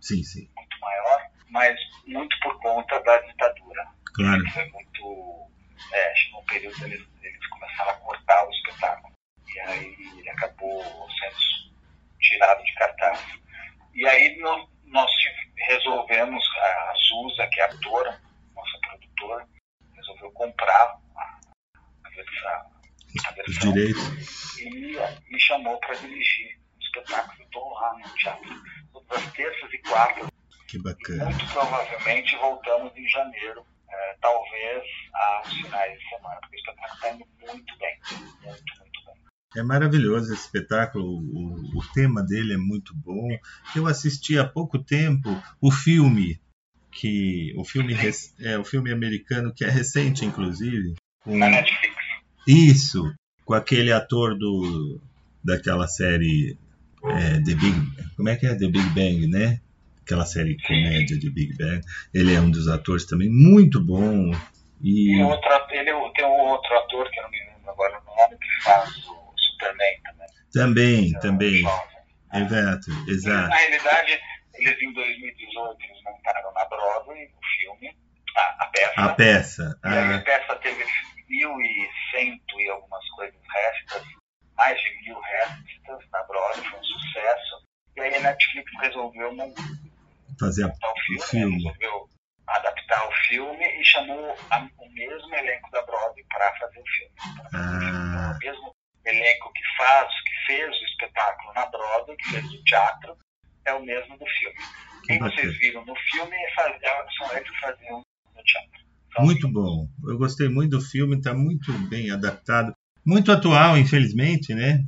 sim, 0.00 0.22
sim. 0.22 0.48
muito 0.56 0.80
maior, 0.80 1.30
mas 1.50 1.76
muito 2.06 2.38
por 2.40 2.58
conta 2.60 3.00
da 3.02 3.18
ditadura. 3.18 3.86
Claro. 4.14 4.50
Foi 4.50 4.68
muito 4.70 5.50
É, 5.92 6.14
chegou 6.14 6.40
um 6.40 6.44
período 6.44 6.84
eles, 6.84 7.06
eles 7.22 7.46
começaram 7.48 7.90
a 7.90 7.94
cortar 7.94 8.46
o 8.46 8.50
espetáculo. 8.50 9.14
E 9.54 9.60
aí 9.60 9.96
ele 10.18 10.30
acabou 10.30 10.82
sendo 11.18 11.36
tirado 12.20 12.62
de 12.62 12.74
cartaz. 12.74 13.20
E 13.94 14.06
aí 14.06 14.38
nós, 14.38 14.68
nós 14.84 15.10
resolvemos, 15.56 16.42
a 16.58 16.94
Suza, 16.96 17.48
que 17.52 17.60
é 17.60 17.64
a 17.64 17.66
atora, 17.66 18.20
nossa 18.54 18.78
produtora, 18.86 19.48
resolveu 19.94 20.30
comprar 20.32 20.98
a, 21.16 21.40
a 22.04 22.10
versão. 22.10 22.70
A 23.26 23.32
versão 23.32 23.44
Os 23.48 23.58
direitos. 23.58 24.58
E 24.60 25.30
me 25.30 25.40
chamou 25.40 25.78
para 25.78 25.94
dirigir 25.96 26.58
o 26.76 26.82
espetáculo. 26.82 27.40
Eu 27.40 27.44
estou 27.46 27.72
lá 27.72 27.98
no 27.98 28.14
teatro 28.14 28.62
todas 28.92 29.24
as 29.24 29.32
terças 29.32 29.72
e 29.72 29.78
quartas. 29.78 30.28
Muito 31.08 31.52
provavelmente 31.52 32.36
voltamos 32.36 32.92
em 32.96 33.08
janeiro, 33.08 33.64
é, 33.88 34.16
talvez 34.20 34.82
aos 35.12 35.52
finais 35.52 35.98
de 35.98 36.08
semana, 36.08 36.38
porque 36.40 36.56
o 36.56 36.58
espetáculo 36.58 36.94
está 36.94 37.10
indo 37.10 37.26
muito 37.40 37.78
bem. 37.78 37.98
Muito, 38.12 38.78
muito 38.78 39.04
bem. 39.06 39.14
É 39.56 39.62
maravilhoso 39.62 40.32
esse 40.32 40.44
espetáculo, 40.44 41.04
o, 41.04 41.78
o 41.78 41.92
tema 41.92 42.22
dele 42.22 42.54
é 42.54 42.58
muito 42.58 42.94
bom. 42.94 43.28
Eu 43.74 43.86
assisti 43.86 44.38
há 44.38 44.46
pouco 44.46 44.78
tempo 44.78 45.28
o 45.60 45.70
filme 45.72 46.40
que 46.90 47.52
o 47.56 47.64
filme 47.64 47.94
é 48.40 48.58
o 48.58 48.64
filme 48.64 48.92
americano 48.92 49.52
que 49.54 49.64
é 49.64 49.70
recente 49.70 50.24
inclusive 50.24 50.94
com, 51.22 51.36
na 51.36 51.48
Netflix 51.48 51.94
isso 52.46 53.12
com 53.44 53.54
aquele 53.54 53.92
ator 53.92 54.36
do 54.36 55.00
daquela 55.42 55.86
série 55.86 56.56
é, 57.04 57.40
The 57.40 57.54
Big 57.54 57.92
como 58.16 58.28
é 58.28 58.36
que 58.36 58.46
é 58.46 58.54
The 58.54 58.66
Big 58.66 58.88
Bang 58.90 59.26
né 59.28 59.60
aquela 60.10 60.26
série 60.26 60.56
comédia 60.62 61.18
de 61.18 61.30
Big 61.30 61.56
Bang 61.56 61.80
ele 62.12 62.34
é 62.34 62.40
um 62.40 62.50
dos 62.50 62.68
atores 62.68 63.06
também 63.06 63.28
muito 63.30 63.84
bom 63.84 64.30
e, 64.82 65.16
e 65.16 65.22
outro, 65.22 65.50
ele 65.70 65.92
tem 66.14 66.24
um 66.24 66.40
outro 66.48 66.78
ator 66.78 67.08
que 67.10 67.20
eu 67.20 67.22
não 67.24 67.30
me 67.30 67.38
lembro 67.38 67.70
agora 67.70 68.00
o 68.00 68.04
nome 68.04 68.36
que 68.38 68.64
faz 68.64 68.88
o 69.06 69.34
Superman 69.36 70.00
também 70.02 70.32
também 70.52 71.12
é, 71.14 71.18
também 71.20 71.64
exato 72.34 72.90
exato 73.08 73.48
na 73.48 73.56
realidade 73.56 74.20
eles 74.60 74.82
em 74.82 74.92
2018 74.92 75.84
eles 75.84 76.02
montaram 76.04 76.52
na 76.52 76.64
Broadway 76.66 77.24
o 77.26 77.46
filme, 77.56 77.96
a, 78.36 78.64
a 78.64 78.66
peça. 78.66 79.00
A 79.00 79.08
peça. 79.14 79.80
E 79.84 79.88
a 79.88 80.16
ah. 80.16 80.20
peça 80.20 80.56
teve 80.56 80.84
1.100 80.84 82.40
e 82.58 82.68
algumas 82.68 83.08
coisas 83.10 83.40
restas, 83.54 84.02
mais 84.56 84.78
de 84.78 85.02
mil 85.02 85.18
restas 85.20 86.10
na 86.12 86.22
Broadway, 86.24 86.68
foi 86.68 86.78
um 86.78 86.84
sucesso. 86.84 87.66
E 87.96 88.00
aí 88.00 88.14
a 88.16 88.20
Netflix 88.20 88.70
resolveu 88.80 89.34
não 89.34 89.52
fazer 90.40 90.64
o 90.64 90.72
filme, 91.06 91.22
filme. 91.30 91.56
resolveu 91.56 92.08
adaptar 92.46 93.08
o 93.08 93.12
filme 93.28 93.64
e 93.80 93.84
chamou 93.84 94.34
a, 94.50 94.68
o 94.78 94.90
mesmo 94.92 95.34
elenco 95.34 95.70
da 95.70 95.82
Broadway 95.82 96.24
para 96.28 96.52
fazer 96.56 96.80
o 96.80 96.84
filme. 96.84 97.14
Ah. 97.54 98.32
o 98.34 98.38
mesmo 98.38 98.74
elenco 99.04 99.52
que 99.52 99.62
faz, 99.76 100.08
que 100.22 100.46
fez 100.46 100.68
o 100.68 100.84
espetáculo 100.84 101.52
na 101.54 101.66
Broadway, 101.66 102.16
que 102.16 102.30
fez 102.30 102.44
o 102.44 102.64
teatro, 102.64 103.16
é 103.64 103.72
o 103.74 103.84
mesmo 103.84 104.18
do 104.18 104.26
filme. 104.26 104.56
Quem 105.06 105.18
vocês 105.18 105.56
viram 105.58 105.84
no 105.84 105.94
filme 105.94 106.36
é 106.36 106.54
são 106.54 107.36
eles 107.36 107.50
que 107.50 107.60
faziam 107.60 108.02
no 108.34 108.42
teatro. 108.42 108.80
Então, 109.08 109.24
muito 109.24 109.48
bom. 109.48 109.88
Eu 110.08 110.18
gostei 110.18 110.48
muito 110.48 110.78
do 110.78 110.80
filme, 110.80 111.16
está 111.16 111.34
muito 111.34 111.72
bem 111.88 112.10
adaptado. 112.10 112.72
Muito 113.04 113.32
atual, 113.32 113.76
infelizmente, 113.78 114.54
né? 114.54 114.84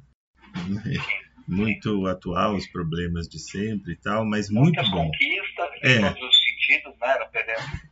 Muito 1.49 2.07
atual, 2.07 2.55
os 2.55 2.69
problemas 2.69 3.29
de 3.29 3.39
sempre 3.39 3.95
e 3.95 3.97
tal, 3.97 4.25
mas 4.25 4.49
muito 4.49 4.77
Muitas 4.77 4.89
bom. 4.91 5.07
conquistas 5.07 5.42
em 5.85 6.05
é. 6.05 6.13
todos 6.13 6.23
os 6.23 6.45
sentidos, 6.45 6.99
né? 6.99 7.09
Era, 7.09 7.31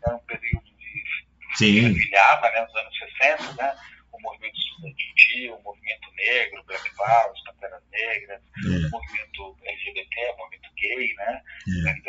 era 0.06 0.14
um 0.14 0.18
período 0.20 0.64
de 0.64 1.56
Sim. 1.56 1.94
filhava, 1.94 2.50
né? 2.50 2.60
Nos 2.62 2.76
anos 2.76 2.98
60, 3.20 3.52
né? 3.54 3.76
O 4.12 4.20
movimento 4.20 4.56
estudantil, 4.56 5.54
o 5.56 5.62
movimento 5.62 6.10
negro, 6.14 6.64
Black 6.64 6.94
Power, 6.94 7.30
as 7.30 7.44
Panteras 7.44 7.82
Negras, 7.90 8.40
é. 8.40 8.86
o 8.86 8.90
movimento 8.90 9.56
LGBT, 9.64 10.32
o 10.34 10.36
movimento 10.38 10.70
gay, 10.76 11.14
né? 11.14 11.42
É. 11.68 11.82
né? 11.82 12.00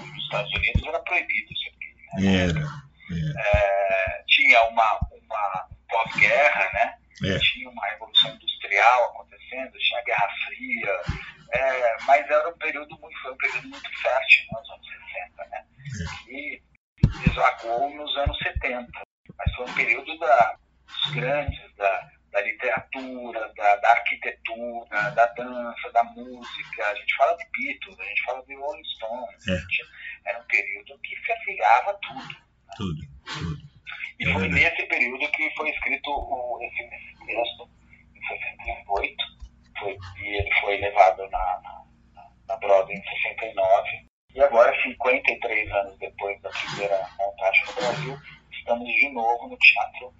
Nos 0.00 0.24
Estados 0.24 0.52
Unidos 0.54 0.86
era 0.86 1.00
proibido 1.00 1.56
ser 1.56 1.72
gay. 1.78 2.22
Né? 2.22 2.48
Era. 2.48 2.88
É. 3.10 4.24
tinha 4.26 4.62
uma, 4.64 5.00
uma 5.12 5.68
pós-guerra, 5.88 6.70
né? 6.72 6.98
É. 7.24 7.38
Tinha 7.38 7.70
uma 7.70 7.86
revolução 7.88 8.30
industrial 8.34 9.04
acontecendo, 9.06 9.78
tinha 9.78 10.00
a 10.00 10.04
Guerra 10.04 10.28
Fria, 10.46 11.02
é, 11.52 11.96
mas 12.04 12.28
era 12.28 12.48
um 12.48 12.58
período 12.58 12.98
muito, 13.00 13.18
foi 13.22 13.32
um 13.32 13.36
período 13.36 13.68
muito 13.68 14.00
fértil 14.00 14.44
nos 14.52 14.70
anos 14.70 14.86
60, 14.86 15.44
né? 15.46 15.64
É. 16.00 16.32
E 16.32 16.62
desagou 17.24 17.90
nos 17.94 18.16
anos 18.18 18.38
70. 18.38 18.90
Mas 19.36 19.54
foi 19.54 19.64
um 19.64 19.74
período 19.74 20.18
da, 20.18 20.56
dos 20.86 21.14
grandes, 21.14 21.74
da, 21.76 22.10
da 22.32 22.40
literatura, 22.42 23.52
da, 23.56 23.76
da, 23.76 23.90
arquitetura, 23.90 25.10
da 25.10 25.26
dança, 25.26 25.92
da 25.92 26.04
música. 26.04 26.86
A 26.86 26.94
gente 26.94 27.16
fala 27.16 27.36
de 27.36 27.44
Beatles, 27.50 27.98
a 27.98 28.04
gente 28.04 28.22
fala 28.24 28.44
de 28.44 28.54
Rolling 28.56 28.84
Stones. 28.84 29.48
É. 29.48 30.30
Era 30.30 30.40
um 30.40 30.46
período 30.46 30.98
que 31.00 31.16
fervilhava 31.16 31.98
tudo. 32.02 32.18
Né? 32.18 32.74
Tudo, 32.76 33.00
tudo. 33.26 33.68
E 34.20 34.28
é 34.28 34.32
foi 34.32 34.48
verdade. 34.48 34.64
nesse 34.64 34.86
período 34.88 35.30
que 35.30 35.50
foi 35.56 35.70
escrito 35.70 36.10
o, 36.10 36.58
esse, 36.62 36.82
esse 36.82 37.26
texto, 37.26 37.70
em 38.14 38.26
68, 38.74 39.16
foi, 39.78 39.96
e 40.18 40.38
ele 40.38 40.54
foi 40.60 40.76
levado 40.78 41.28
na, 41.30 41.60
na, 42.14 42.30
na 42.48 42.56
Broadway 42.56 42.96
em 42.96 43.02
69. 43.02 44.08
E 44.34 44.42
agora, 44.42 44.82
53 44.82 45.72
anos 45.72 45.98
depois 45.98 46.40
da 46.42 46.50
primeira 46.50 47.08
montagem 47.18 47.66
no 47.66 47.72
Brasil, 47.74 48.18
estamos 48.52 48.88
de 48.88 49.08
novo 49.10 49.48
no 49.48 49.56
teatro 49.56 50.14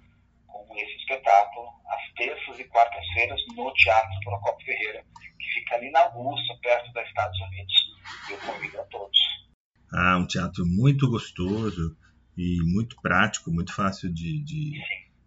com 0.47 0.77
esse 0.77 0.95
espetáculo, 0.97 1.67
às 1.87 2.13
terças 2.13 2.59
e 2.59 2.63
quartas-feiras, 2.65 3.39
no 3.55 3.71
Teatro 3.73 4.19
Procopio 4.23 4.65
Ferreira, 4.65 5.05
que 5.39 5.53
fica 5.53 5.75
ali 5.75 5.91
na 5.91 6.01
Augusta, 6.01 6.57
perto 6.61 6.91
dos 6.91 7.03
Estados 7.03 7.39
Unidos. 7.39 7.73
Eu 8.29 8.37
convido 8.39 8.81
a 8.81 8.83
todos. 8.85 9.19
Muito 10.65 11.09
gostoso 11.09 11.95
e 12.37 12.61
muito 12.63 12.95
prático, 13.01 13.51
muito 13.51 13.73
fácil 13.73 14.11
de, 14.13 14.43
de, 14.43 14.81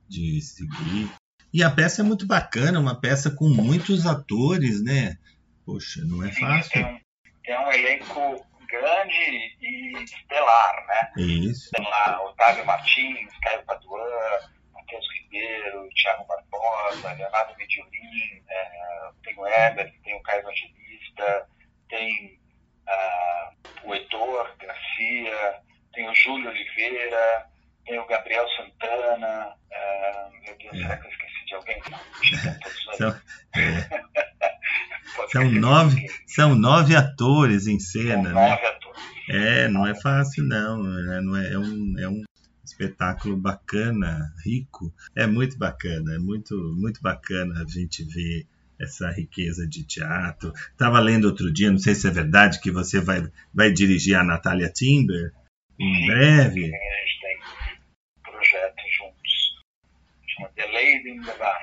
de 0.08 0.40
seguir. 0.40 1.10
E 1.52 1.62
a 1.62 1.70
peça 1.70 2.00
é 2.00 2.04
muito 2.04 2.26
bacana, 2.26 2.80
uma 2.80 2.98
peça 2.98 3.30
com 3.30 3.48
muitos 3.48 4.06
atores, 4.06 4.82
né? 4.82 5.18
Poxa, 5.66 6.02
não 6.04 6.24
é 6.24 6.32
Sim, 6.32 6.40
fácil. 6.40 6.70
Tem 6.72 6.84
um, 6.84 7.00
tem 7.44 7.58
um 7.58 7.72
elenco 7.72 8.46
grande 8.66 9.56
e 9.60 10.02
estelar, 10.02 10.86
né? 10.86 11.12
Isso. 11.22 11.70
Tem 11.72 11.84
lá 11.84 12.24
Otávio 12.24 12.64
Martins, 12.64 13.30
Caio 13.42 13.62
Paduan, 13.64 14.38
Matheus 14.72 15.06
Ribeiro, 15.14 15.88
Thiago 15.94 16.24
Barbosa, 16.26 17.12
Leonardo 17.12 17.54
Mediolin, 17.58 18.42
é, 18.48 19.10
tem 19.22 19.38
o 19.38 19.46
Herbert, 19.46 19.92
tem 20.02 20.16
o 20.16 20.22
Caio 20.22 20.40
Evangelista, 20.40 21.46
tem 21.88 22.40
uh, 22.88 23.88
o 23.88 23.94
Heitor 23.94 24.56
Garcia, 24.58 25.60
tem 25.92 26.08
o 26.08 26.14
Júlio 26.14 26.50
Oliveira, 26.50 27.46
tem 27.84 27.98
o 27.98 28.06
Gabriel 28.06 28.46
Santana, 28.56 29.48
uh, 29.48 30.44
meu 30.44 30.56
Deus, 30.56 30.74
é. 30.74 30.82
será 30.82 30.96
que 30.96 31.06
eu 31.06 31.10
esqueci 31.10 31.44
de 31.46 31.54
alguém? 31.54 31.82
Não, 31.90 32.96
são, 32.96 33.20
é, 33.56 33.88
são 35.30 35.50
nove, 35.50 36.06
são 36.26 36.54
nove 36.54 36.96
atores 36.96 37.66
em 37.66 37.78
cena, 37.78 38.30
são 38.30 38.34
né? 38.34 38.50
Nove 38.50 38.66
atores. 38.66 39.02
É, 39.28 39.68
não 39.68 39.86
é 39.86 39.94
fácil 39.94 40.44
não, 40.44 40.84
é, 41.14 41.20
não 41.20 41.36
é, 41.36 41.52
é 41.52 41.58
um, 41.58 41.98
é 41.98 42.08
um 42.08 42.22
espetáculo 42.64 43.36
bacana, 43.36 44.32
rico. 44.44 44.92
É 45.14 45.26
muito 45.26 45.58
bacana, 45.58 46.14
é 46.14 46.18
muito, 46.18 46.56
muito 46.76 47.00
bacana 47.00 47.62
a 47.62 47.68
gente 47.68 48.04
ver 48.04 48.46
essa 48.80 49.10
riqueza 49.10 49.66
de 49.66 49.86
teatro. 49.86 50.52
Estava 50.70 51.00
lendo 51.00 51.26
outro 51.26 51.52
dia, 51.52 51.70
não 51.70 51.78
sei 51.78 51.94
se 51.94 52.06
é 52.06 52.10
verdade, 52.10 52.60
que 52.60 52.70
você 52.70 53.00
vai, 53.00 53.20
vai 53.54 53.70
dirigir 53.70 54.16
a 54.16 54.24
Natália 54.24 54.70
Timber 54.72 55.32
em 55.78 55.94
Sim, 55.94 56.06
breve. 56.06 56.64
A 56.64 56.78
gente 56.78 57.20
tem 57.20 57.38
projetos 58.22 58.84
juntos. 58.96 59.62
Chama 60.28 60.48
The 60.54 60.66
Lady 60.66 61.10
in 61.10 61.22
the 61.22 61.32
Van, 61.32 61.54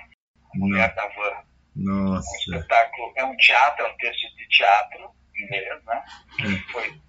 Mulher 0.56 0.94
da 0.96 1.08
Van. 1.08 1.44
Nossa. 1.76 2.28
Um 2.30 2.56
espetáculo, 2.56 3.14
é 3.16 3.24
um 3.26 3.36
teatro, 3.38 3.86
é 3.86 3.90
um 3.90 3.98
texto 3.98 4.36
de 4.36 4.48
teatro 4.50 5.12
inglês, 5.38 5.84
né? 5.86 6.04
É. 6.42 6.72
Foi, 6.72 7.02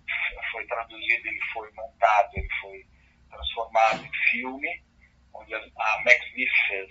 foi 0.52 0.66
traduzido, 0.66 1.28
ele 1.28 1.40
foi 1.52 1.70
montado, 1.72 2.30
ele 2.34 2.48
foi 2.60 2.86
transformado 3.30 4.04
em 4.04 4.10
filme, 4.30 4.82
onde 5.34 5.54
a 5.54 6.02
Max 6.04 6.32
Biff 6.34 6.52
fez 6.68 6.88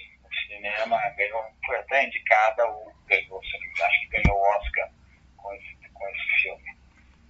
cinema, 0.49 0.97
ganhou, 1.15 1.43
foi 1.65 1.77
até 1.77 2.07
indicada, 2.07 2.65
ou 2.65 2.91
ganhou, 3.07 3.39
acho 3.39 3.99
que 4.01 4.07
ganhou 4.17 4.37
o 4.37 4.57
Oscar 4.57 4.89
com 5.37 5.53
esse, 5.53 5.77
com 5.93 6.09
esse 6.09 6.41
filme. 6.41 6.77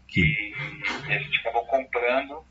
Que... 0.07 0.21
E, 0.21 1.09
e 1.09 1.13
a 1.13 1.19
gente 1.19 1.39
acabou 1.39 1.65
comprando, 1.65 2.43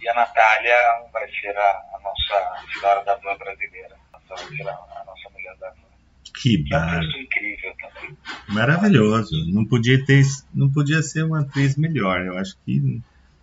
e 0.00 0.08
a 0.08 0.14
Natália 0.14 0.76
vai 1.12 1.28
ser 1.30 1.56
a, 1.56 1.70
a 1.94 2.00
nossa 2.02 2.64
senhora 2.72 3.04
da 3.04 3.16
van 3.16 3.36
brasileira, 3.36 3.96
vai 4.28 4.38
ser 4.38 4.68
a, 4.68 4.72
a 4.72 5.04
nossa 5.04 5.28
mulher 5.30 5.56
da 5.56 5.68
van. 5.70 5.92
Que 6.34 6.64
é 6.72 6.78
um 6.78 7.20
incrível 7.20 7.74
também. 7.76 8.16
Maravilhoso. 8.48 9.34
Não 9.52 9.66
podia 9.66 10.02
ter, 10.04 10.22
não 10.54 10.72
podia 10.72 11.02
ser 11.02 11.24
uma 11.24 11.42
atriz 11.42 11.76
melhor. 11.76 12.24
Eu 12.24 12.38
acho 12.38 12.56
que 12.64 13.02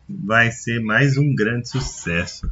vai 0.10 0.52
ser 0.52 0.82
mais 0.82 1.18
um 1.18 1.36
grande 1.36 1.70
sucesso. 1.70 2.52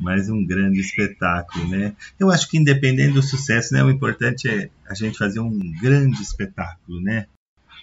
Mais 0.00 0.28
um 0.28 0.44
grande 0.46 0.80
espetáculo, 0.80 1.68
né? 1.68 1.94
Eu 2.18 2.30
acho 2.30 2.48
que 2.48 2.56
independente 2.56 3.14
do 3.14 3.22
sucesso, 3.22 3.74
né, 3.74 3.82
o 3.82 3.90
importante 3.90 4.48
é 4.48 4.70
a 4.88 4.94
gente 4.94 5.18
fazer 5.18 5.40
um 5.40 5.58
grande 5.80 6.22
espetáculo, 6.22 7.00
né? 7.02 7.26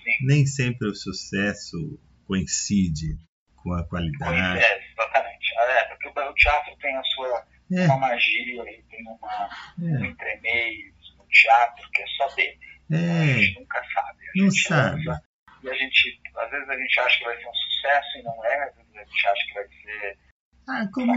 Sim. 0.03 0.25
Nem 0.25 0.45
sempre 0.45 0.87
o 0.87 0.95
sucesso 0.95 1.99
coincide 2.27 3.17
com 3.57 3.73
a 3.73 3.83
qualidade. 3.83 4.59
É, 4.59 4.91
exatamente. 4.91 5.53
É, 5.57 5.83
porque 5.85 6.07
o 6.07 6.33
teatro 6.33 6.75
tem 6.81 6.95
a 6.95 7.03
sua 7.03 7.45
é. 7.73 7.85
uma 7.85 7.97
magia, 7.97 8.63
tem 8.89 9.01
uma, 9.01 9.49
é. 9.79 9.83
um 9.83 10.05
entremeio 10.05 10.93
no 11.17 11.25
teatro 11.27 11.89
que 11.91 12.01
é 12.01 12.07
só 12.17 12.27
dele. 12.35 12.59
É. 12.91 12.95
A 12.95 13.37
gente 13.37 13.59
nunca 13.59 13.83
sabe. 13.93 14.23
A 14.23 14.43
Não 14.43 14.51
sabe. 14.51 15.01
Usa, 15.01 15.21
e 15.63 15.69
a 15.69 15.73
gente, 15.73 16.21
às 16.37 16.51
vezes 16.51 16.69
a 16.69 16.77
gente 16.77 16.99
acha 16.99 17.17
que 17.17 17.25
vai 17.25 17.37
ser 17.37 17.47
um 17.47 17.53
sucesso 17.53 18.17
e 18.19 18.23
não 18.23 18.45
é, 18.45 18.63
às 18.65 18.75
vezes 18.75 18.95
a 18.95 19.03
gente 19.03 19.27
acha 19.27 19.47
que 19.47 19.53
vai 19.55 19.67
ser 19.67 20.17
ah, 20.67 20.87
como, 20.91 21.13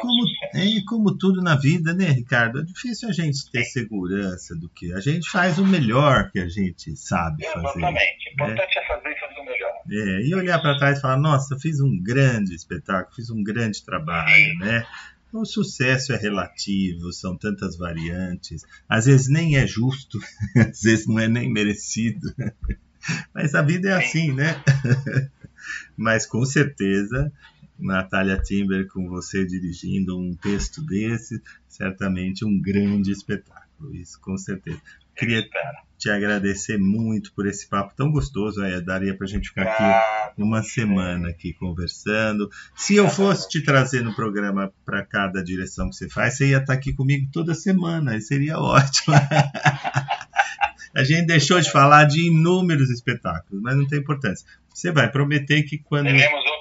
como, 0.00 0.24
é, 0.54 0.82
como 0.86 1.16
tudo 1.16 1.40
na 1.40 1.56
vida, 1.56 1.94
né, 1.94 2.06
Ricardo? 2.10 2.60
É 2.60 2.62
difícil 2.62 3.08
a 3.08 3.12
gente 3.12 3.50
ter 3.50 3.64
segurança 3.64 4.54
do 4.54 4.68
que 4.68 4.92
a 4.92 5.00
gente 5.00 5.30
faz 5.30 5.58
o 5.58 5.66
melhor 5.66 6.30
que 6.30 6.38
a 6.38 6.48
gente 6.48 6.94
sabe 6.94 7.44
fazer. 7.46 7.58
Exatamente. 7.60 8.28
O 8.28 8.32
importante 8.32 8.78
é, 8.78 8.82
é 8.82 8.86
fazer 8.86 9.08
e 9.08 9.20
fazer 9.20 9.40
o 9.40 9.44
melhor. 9.44 9.72
É, 9.90 10.26
e 10.26 10.34
olhar 10.34 10.58
para 10.60 10.76
trás 10.76 10.98
e 10.98 11.00
falar, 11.00 11.16
nossa, 11.16 11.58
fiz 11.58 11.80
um 11.80 11.98
grande 12.02 12.54
espetáculo, 12.54 13.16
fiz 13.16 13.30
um 13.30 13.42
grande 13.42 13.82
trabalho, 13.82 14.34
Sim. 14.34 14.58
né? 14.58 14.86
O 15.32 15.44
sucesso 15.44 16.12
é 16.12 16.16
relativo, 16.16 17.12
são 17.12 17.36
tantas 17.36 17.76
variantes. 17.76 18.64
Às 18.88 19.06
vezes 19.06 19.28
nem 19.28 19.56
é 19.56 19.66
justo, 19.66 20.18
às 20.56 20.82
vezes 20.82 21.06
não 21.06 21.18
é 21.18 21.26
nem 21.26 21.50
merecido. 21.50 22.32
Mas 23.34 23.54
a 23.54 23.62
vida 23.62 23.88
é 23.88 23.92
assim, 23.94 24.32
né? 24.32 24.62
Mas 25.96 26.26
com 26.26 26.44
certeza 26.44 27.32
Natália 27.84 28.40
Timber 28.40 28.88
com 28.88 29.08
você 29.08 29.44
dirigindo 29.44 30.18
um 30.18 30.34
texto 30.34 30.82
desse, 30.82 31.40
certamente 31.68 32.44
um 32.44 32.60
grande 32.60 33.12
espetáculo, 33.12 33.94
isso 33.94 34.20
com 34.20 34.36
certeza. 34.36 34.80
Queria 35.14 35.46
te 35.96 36.10
agradecer 36.10 36.76
muito 36.76 37.32
por 37.34 37.46
esse 37.46 37.68
papo 37.68 37.94
tão 37.96 38.10
gostoso, 38.10 38.60
aí 38.62 38.80
daria 38.80 39.16
para 39.16 39.26
a 39.26 39.28
gente 39.28 39.48
ficar 39.48 39.62
aqui 39.62 40.42
uma 40.42 40.62
semana 40.62 41.28
aqui 41.28 41.52
conversando. 41.52 42.50
Se 42.74 42.96
eu 42.96 43.08
fosse 43.08 43.48
te 43.48 43.62
trazer 43.62 44.02
no 44.02 44.14
programa 44.14 44.72
para 44.84 45.04
cada 45.04 45.42
direção 45.42 45.88
que 45.88 45.96
você 45.96 46.08
faz, 46.08 46.36
você 46.36 46.48
ia 46.48 46.58
estar 46.58 46.72
aqui 46.72 46.92
comigo 46.92 47.28
toda 47.32 47.54
semana, 47.54 48.20
seria 48.20 48.58
ótimo. 48.58 49.14
a 50.94 51.04
gente 51.04 51.26
deixou 51.26 51.60
de 51.60 51.70
falar 51.70 52.04
de 52.04 52.26
inúmeros 52.26 52.90
espetáculos, 52.90 53.62
mas 53.62 53.76
não 53.76 53.86
tem 53.86 54.00
importância. 54.00 54.46
Você 54.74 54.90
vai 54.90 55.10
prometer 55.10 55.62
que 55.62 55.78
quando. 55.78 56.06
Teremos 56.06 56.53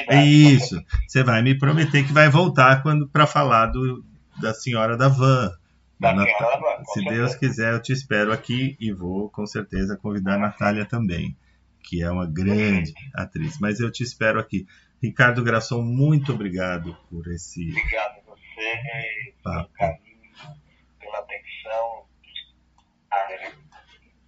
outras 0.00 0.26
isso. 0.26 0.82
Você 1.06 1.22
vai 1.22 1.42
me 1.42 1.58
prometer 1.58 2.04
que 2.04 2.12
vai 2.12 2.28
voltar 2.28 2.82
quando 2.82 3.08
para 3.08 3.26
falar 3.26 3.66
do, 3.66 4.04
da 4.40 4.54
Senhora 4.54 4.96
da 4.96 5.08
Van. 5.08 5.52
Da 5.98 6.12
da 6.12 6.24
van 6.24 6.84
Se 6.92 7.02
Deus 7.04 7.34
quiser, 7.34 7.72
eu 7.72 7.80
te 7.80 7.92
espero 7.92 8.32
aqui 8.32 8.76
e 8.78 8.92
vou 8.92 9.30
com 9.30 9.46
certeza 9.46 9.96
convidar 9.96 10.34
a 10.34 10.38
Natália 10.38 10.84
também, 10.84 11.34
que 11.82 12.02
é 12.02 12.10
uma 12.10 12.26
grande 12.26 12.92
atriz. 13.14 13.58
Mas 13.58 13.80
eu 13.80 13.90
te 13.90 14.02
espero 14.02 14.38
aqui. 14.38 14.66
Ricardo 15.02 15.42
Grasson, 15.42 15.82
muito 15.82 16.32
obrigado 16.32 16.96
por 17.10 17.26
esse. 17.28 17.70
Obrigado 17.70 18.18
a 18.18 18.30
você 18.30 18.78
pelo 19.42 19.68
carinho, 19.68 20.32
pela 21.00 21.18
atenção. 21.18 22.06
Ah, 23.10 23.28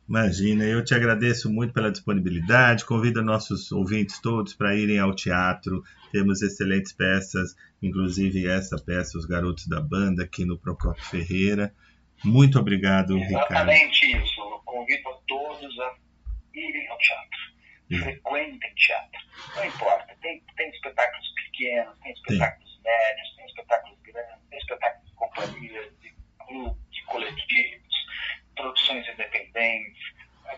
Imagina, 0.08 0.64
eu 0.64 0.82
te 0.82 0.94
agradeço 0.94 1.52
muito 1.52 1.74
pela 1.74 1.92
disponibilidade. 1.92 2.86
Convido 2.86 3.22
nossos 3.22 3.70
ouvintes 3.70 4.18
todos 4.20 4.54
para 4.54 4.74
irem 4.74 4.98
ao 4.98 5.14
teatro. 5.14 5.84
Temos 6.10 6.40
excelentes 6.40 6.92
peças, 6.92 7.54
inclusive 7.82 8.48
essa 8.48 8.78
peça, 8.78 9.18
Os 9.18 9.26
Garotos 9.26 9.66
da 9.66 9.80
Banda, 9.82 10.24
aqui 10.24 10.46
no 10.46 10.58
Procopio 10.58 11.04
Ferreira. 11.04 11.74
Muito 12.24 12.58
obrigado, 12.58 13.18
Exatamente 13.18 13.34
Ricardo. 13.34 13.70
Exatamente 13.70 14.16
isso. 14.16 14.40
Eu 14.40 14.58
convido 14.64 15.08
a 15.10 15.18
todos 15.28 15.78
a 15.78 15.94
irem 16.54 16.88
ao 16.88 16.98
teatro. 16.98 17.38
É. 17.90 17.96
Frequentem 17.98 18.74
teatro. 18.76 19.20
Não 19.56 19.64
importa. 19.66 20.16
Tem, 20.22 20.42
tem 20.56 20.70
espetáculos 20.70 21.28
pequenos, 21.34 21.98
tem 22.00 22.12
espetáculos 22.12 22.70
Sim. 22.70 22.80
médios, 22.82 23.36
tem 23.36 23.46
espetáculos 23.46 23.98
grandes, 24.02 24.48
tem 24.48 24.58
espetáculos 24.58 25.06
de 25.06 25.14
companhias, 25.14 25.92
de 26.00 26.14
clubes, 26.46 26.82
de 26.90 27.04
coletivos 27.04 27.87
produções 28.58 29.08
independentes, 29.08 30.02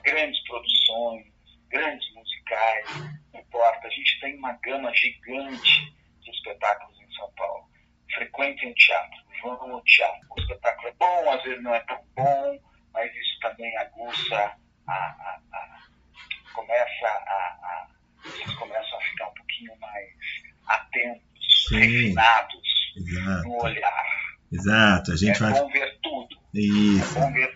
grandes 0.02 0.42
produções, 0.44 1.26
grandes 1.68 2.12
musicais, 2.14 2.86
não 3.32 3.40
importa. 3.40 3.86
A 3.86 3.90
gente 3.90 4.20
tem 4.20 4.36
uma 4.36 4.52
gama 4.64 4.92
gigante 4.94 5.94
de 6.22 6.30
espetáculos 6.30 7.00
em 7.00 7.12
São 7.14 7.30
Paulo. 7.36 7.70
Frequentem 8.12 8.72
o 8.72 8.74
teatro, 8.74 9.20
vão 9.42 9.72
ao 9.74 9.84
teatro. 9.84 10.26
O 10.36 10.40
espetáculo 10.40 10.88
é 10.88 10.92
bom, 10.98 11.30
às 11.30 11.42
vezes 11.44 11.62
não 11.62 11.74
é 11.74 11.80
tão 11.80 12.02
bom, 12.16 12.58
mas 12.92 13.14
isso 13.14 13.38
também 13.40 13.76
aguça 13.76 14.56
a, 14.88 14.92
a, 14.92 15.40
a 15.52 15.80
começa 16.52 17.06
a, 17.06 17.86
vocês 18.24 18.54
começam 18.54 18.98
a 18.98 19.02
ficar 19.02 19.28
um 19.28 19.34
pouquinho 19.34 19.78
mais 19.78 20.08
atentos, 20.66 21.66
Sim. 21.68 21.78
refinados 21.78 22.92
Exato. 22.96 23.48
no 23.48 23.62
olhar. 23.62 24.04
Exato, 24.52 25.12
a 25.12 25.16
gente 25.16 25.36
é 25.36 25.38
vai. 25.38 25.52
bom 25.52 25.68
ver 25.68 25.98
tudo. 26.02 26.36
Isso. 26.54 27.18
É 27.18 27.20
bom 27.20 27.32
ver. 27.32 27.49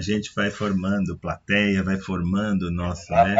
A 0.00 0.02
gente 0.02 0.32
vai 0.34 0.50
formando 0.50 1.18
plateia, 1.18 1.82
vai 1.82 1.98
formando 1.98 2.68
o 2.68 2.70
nosso, 2.70 3.12
né, 3.12 3.36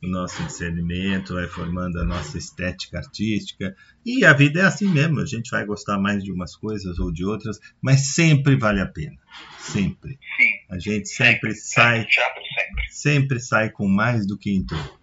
o 0.00 0.06
nosso 0.06 0.44
discernimento, 0.44 1.34
vai 1.34 1.48
formando 1.48 2.00
a 2.00 2.04
nossa 2.04 2.38
estética 2.38 2.98
artística. 2.98 3.74
E 4.06 4.24
a 4.24 4.32
vida 4.32 4.60
é 4.60 4.64
assim 4.64 4.88
mesmo, 4.88 5.18
a 5.18 5.26
gente 5.26 5.50
vai 5.50 5.66
gostar 5.66 5.98
mais 5.98 6.22
de 6.22 6.30
umas 6.30 6.54
coisas 6.54 7.00
ou 7.00 7.10
de 7.10 7.24
outras, 7.24 7.58
mas 7.82 8.14
sempre 8.14 8.54
vale 8.54 8.80
a 8.80 8.86
pena. 8.86 9.18
Sempre. 9.58 10.12
Sim. 10.36 10.52
A 10.70 10.78
gente 10.78 11.08
sempre, 11.08 11.52
sempre 11.52 11.56
sai. 11.56 12.06
sempre. 12.06 12.92
sempre 12.92 13.40
sai 13.40 13.70
com 13.70 13.88
mais 13.88 14.24
do 14.24 14.38
que 14.38 14.54
entrou. 14.54 14.98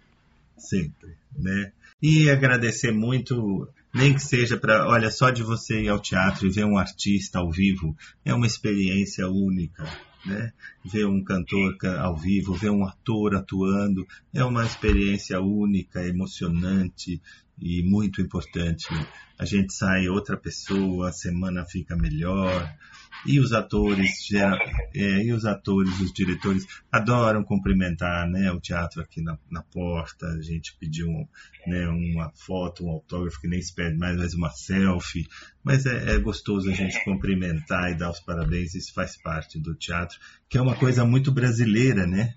Sempre. 0.56 1.14
Né? 1.36 1.72
E 2.00 2.30
agradecer 2.30 2.90
muito 2.90 3.68
nem 3.92 4.14
que 4.14 4.22
seja 4.22 4.56
para, 4.56 4.88
olha, 4.88 5.10
só 5.10 5.28
de 5.28 5.42
você 5.42 5.82
ir 5.82 5.90
ao 5.90 6.00
teatro 6.00 6.46
e 6.46 6.50
ver 6.50 6.64
um 6.64 6.78
artista 6.78 7.38
ao 7.38 7.50
vivo 7.50 7.94
é 8.24 8.32
uma 8.32 8.46
experiência 8.46 9.28
única, 9.28 9.84
né? 10.24 10.52
Ver 10.84 11.06
um 11.06 11.22
cantor 11.22 11.76
ao 11.98 12.16
vivo, 12.16 12.54
ver 12.54 12.70
um 12.70 12.84
ator 12.84 13.34
atuando 13.34 14.06
é 14.32 14.44
uma 14.44 14.64
experiência 14.64 15.40
única, 15.40 16.06
emocionante 16.06 17.20
e 17.60 17.82
muito 17.82 18.20
importante. 18.20 18.86
A 19.38 19.44
gente 19.44 19.72
sai 19.72 20.08
outra 20.08 20.36
pessoa, 20.36 21.08
a 21.08 21.12
semana 21.12 21.64
fica 21.64 21.96
melhor. 21.96 22.72
E 23.24 23.38
os 23.38 23.52
atores, 23.52 24.26
geral, 24.26 24.58
é, 24.94 25.22
e 25.22 25.32
os 25.32 25.44
atores, 25.44 26.00
os 26.00 26.12
diretores 26.12 26.66
adoram 26.90 27.44
cumprimentar, 27.44 28.28
né, 28.28 28.50
o 28.50 28.60
teatro 28.60 29.00
aqui 29.00 29.22
na, 29.22 29.38
na 29.50 29.62
porta. 29.62 30.26
A 30.26 30.42
gente 30.42 30.76
pediu 30.78 31.08
um, 31.08 31.26
né, 31.66 31.88
uma 31.88 32.32
foto, 32.34 32.84
um 32.84 32.90
autógrafo 32.90 33.40
que 33.40 33.46
nem 33.46 33.62
se 33.62 33.74
pede 33.74 33.96
mais, 33.96 34.16
mas 34.16 34.34
uma 34.34 34.50
selfie. 34.50 35.28
Mas 35.62 35.86
é, 35.86 36.14
é 36.14 36.18
gostoso 36.18 36.68
a 36.68 36.74
gente 36.74 37.02
cumprimentar 37.04 37.92
e 37.92 37.94
dar 37.94 38.10
os 38.10 38.20
parabéns. 38.20 38.74
Isso 38.74 38.92
faz 38.92 39.16
parte 39.16 39.58
do 39.58 39.74
teatro, 39.74 40.18
que 40.48 40.58
é 40.58 40.60
uma 40.60 40.74
coisa 40.74 41.04
muito 41.04 41.30
brasileira, 41.30 42.06
né? 42.06 42.34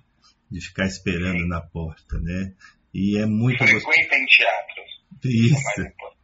De 0.51 0.61
ficar 0.61 0.85
esperando 0.85 1.47
na 1.47 1.61
porta, 1.61 2.19
né? 2.19 2.53
E 2.93 3.17
é 3.17 3.25
muito 3.25 3.57
gostoso. 3.57 3.87
em 3.89 4.25
teatro. 4.27 4.83
Isso. 5.25 6.14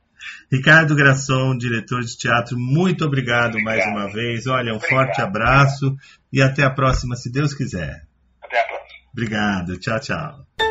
Ricardo 0.51 0.95
Grasson, 0.95 1.57
diretor 1.57 2.01
de 2.01 2.17
teatro, 2.17 2.57
muito 2.57 3.05
obrigado, 3.05 3.57
obrigado. 3.57 3.63
mais 3.63 3.85
uma 3.85 4.11
vez. 4.11 4.47
Olha, 4.47 4.73
um 4.73 4.77
obrigado. 4.77 5.05
forte 5.05 5.21
abraço 5.21 5.95
e 6.31 6.41
até 6.41 6.63
a 6.63 6.69
próxima, 6.69 7.15
se 7.15 7.31
Deus 7.31 7.53
quiser. 7.53 8.05
Até 8.41 8.59
a 8.59 8.63
próxima. 8.65 9.01
Obrigado. 9.13 9.77
Tchau, 9.79 9.99
tchau. 9.99 10.70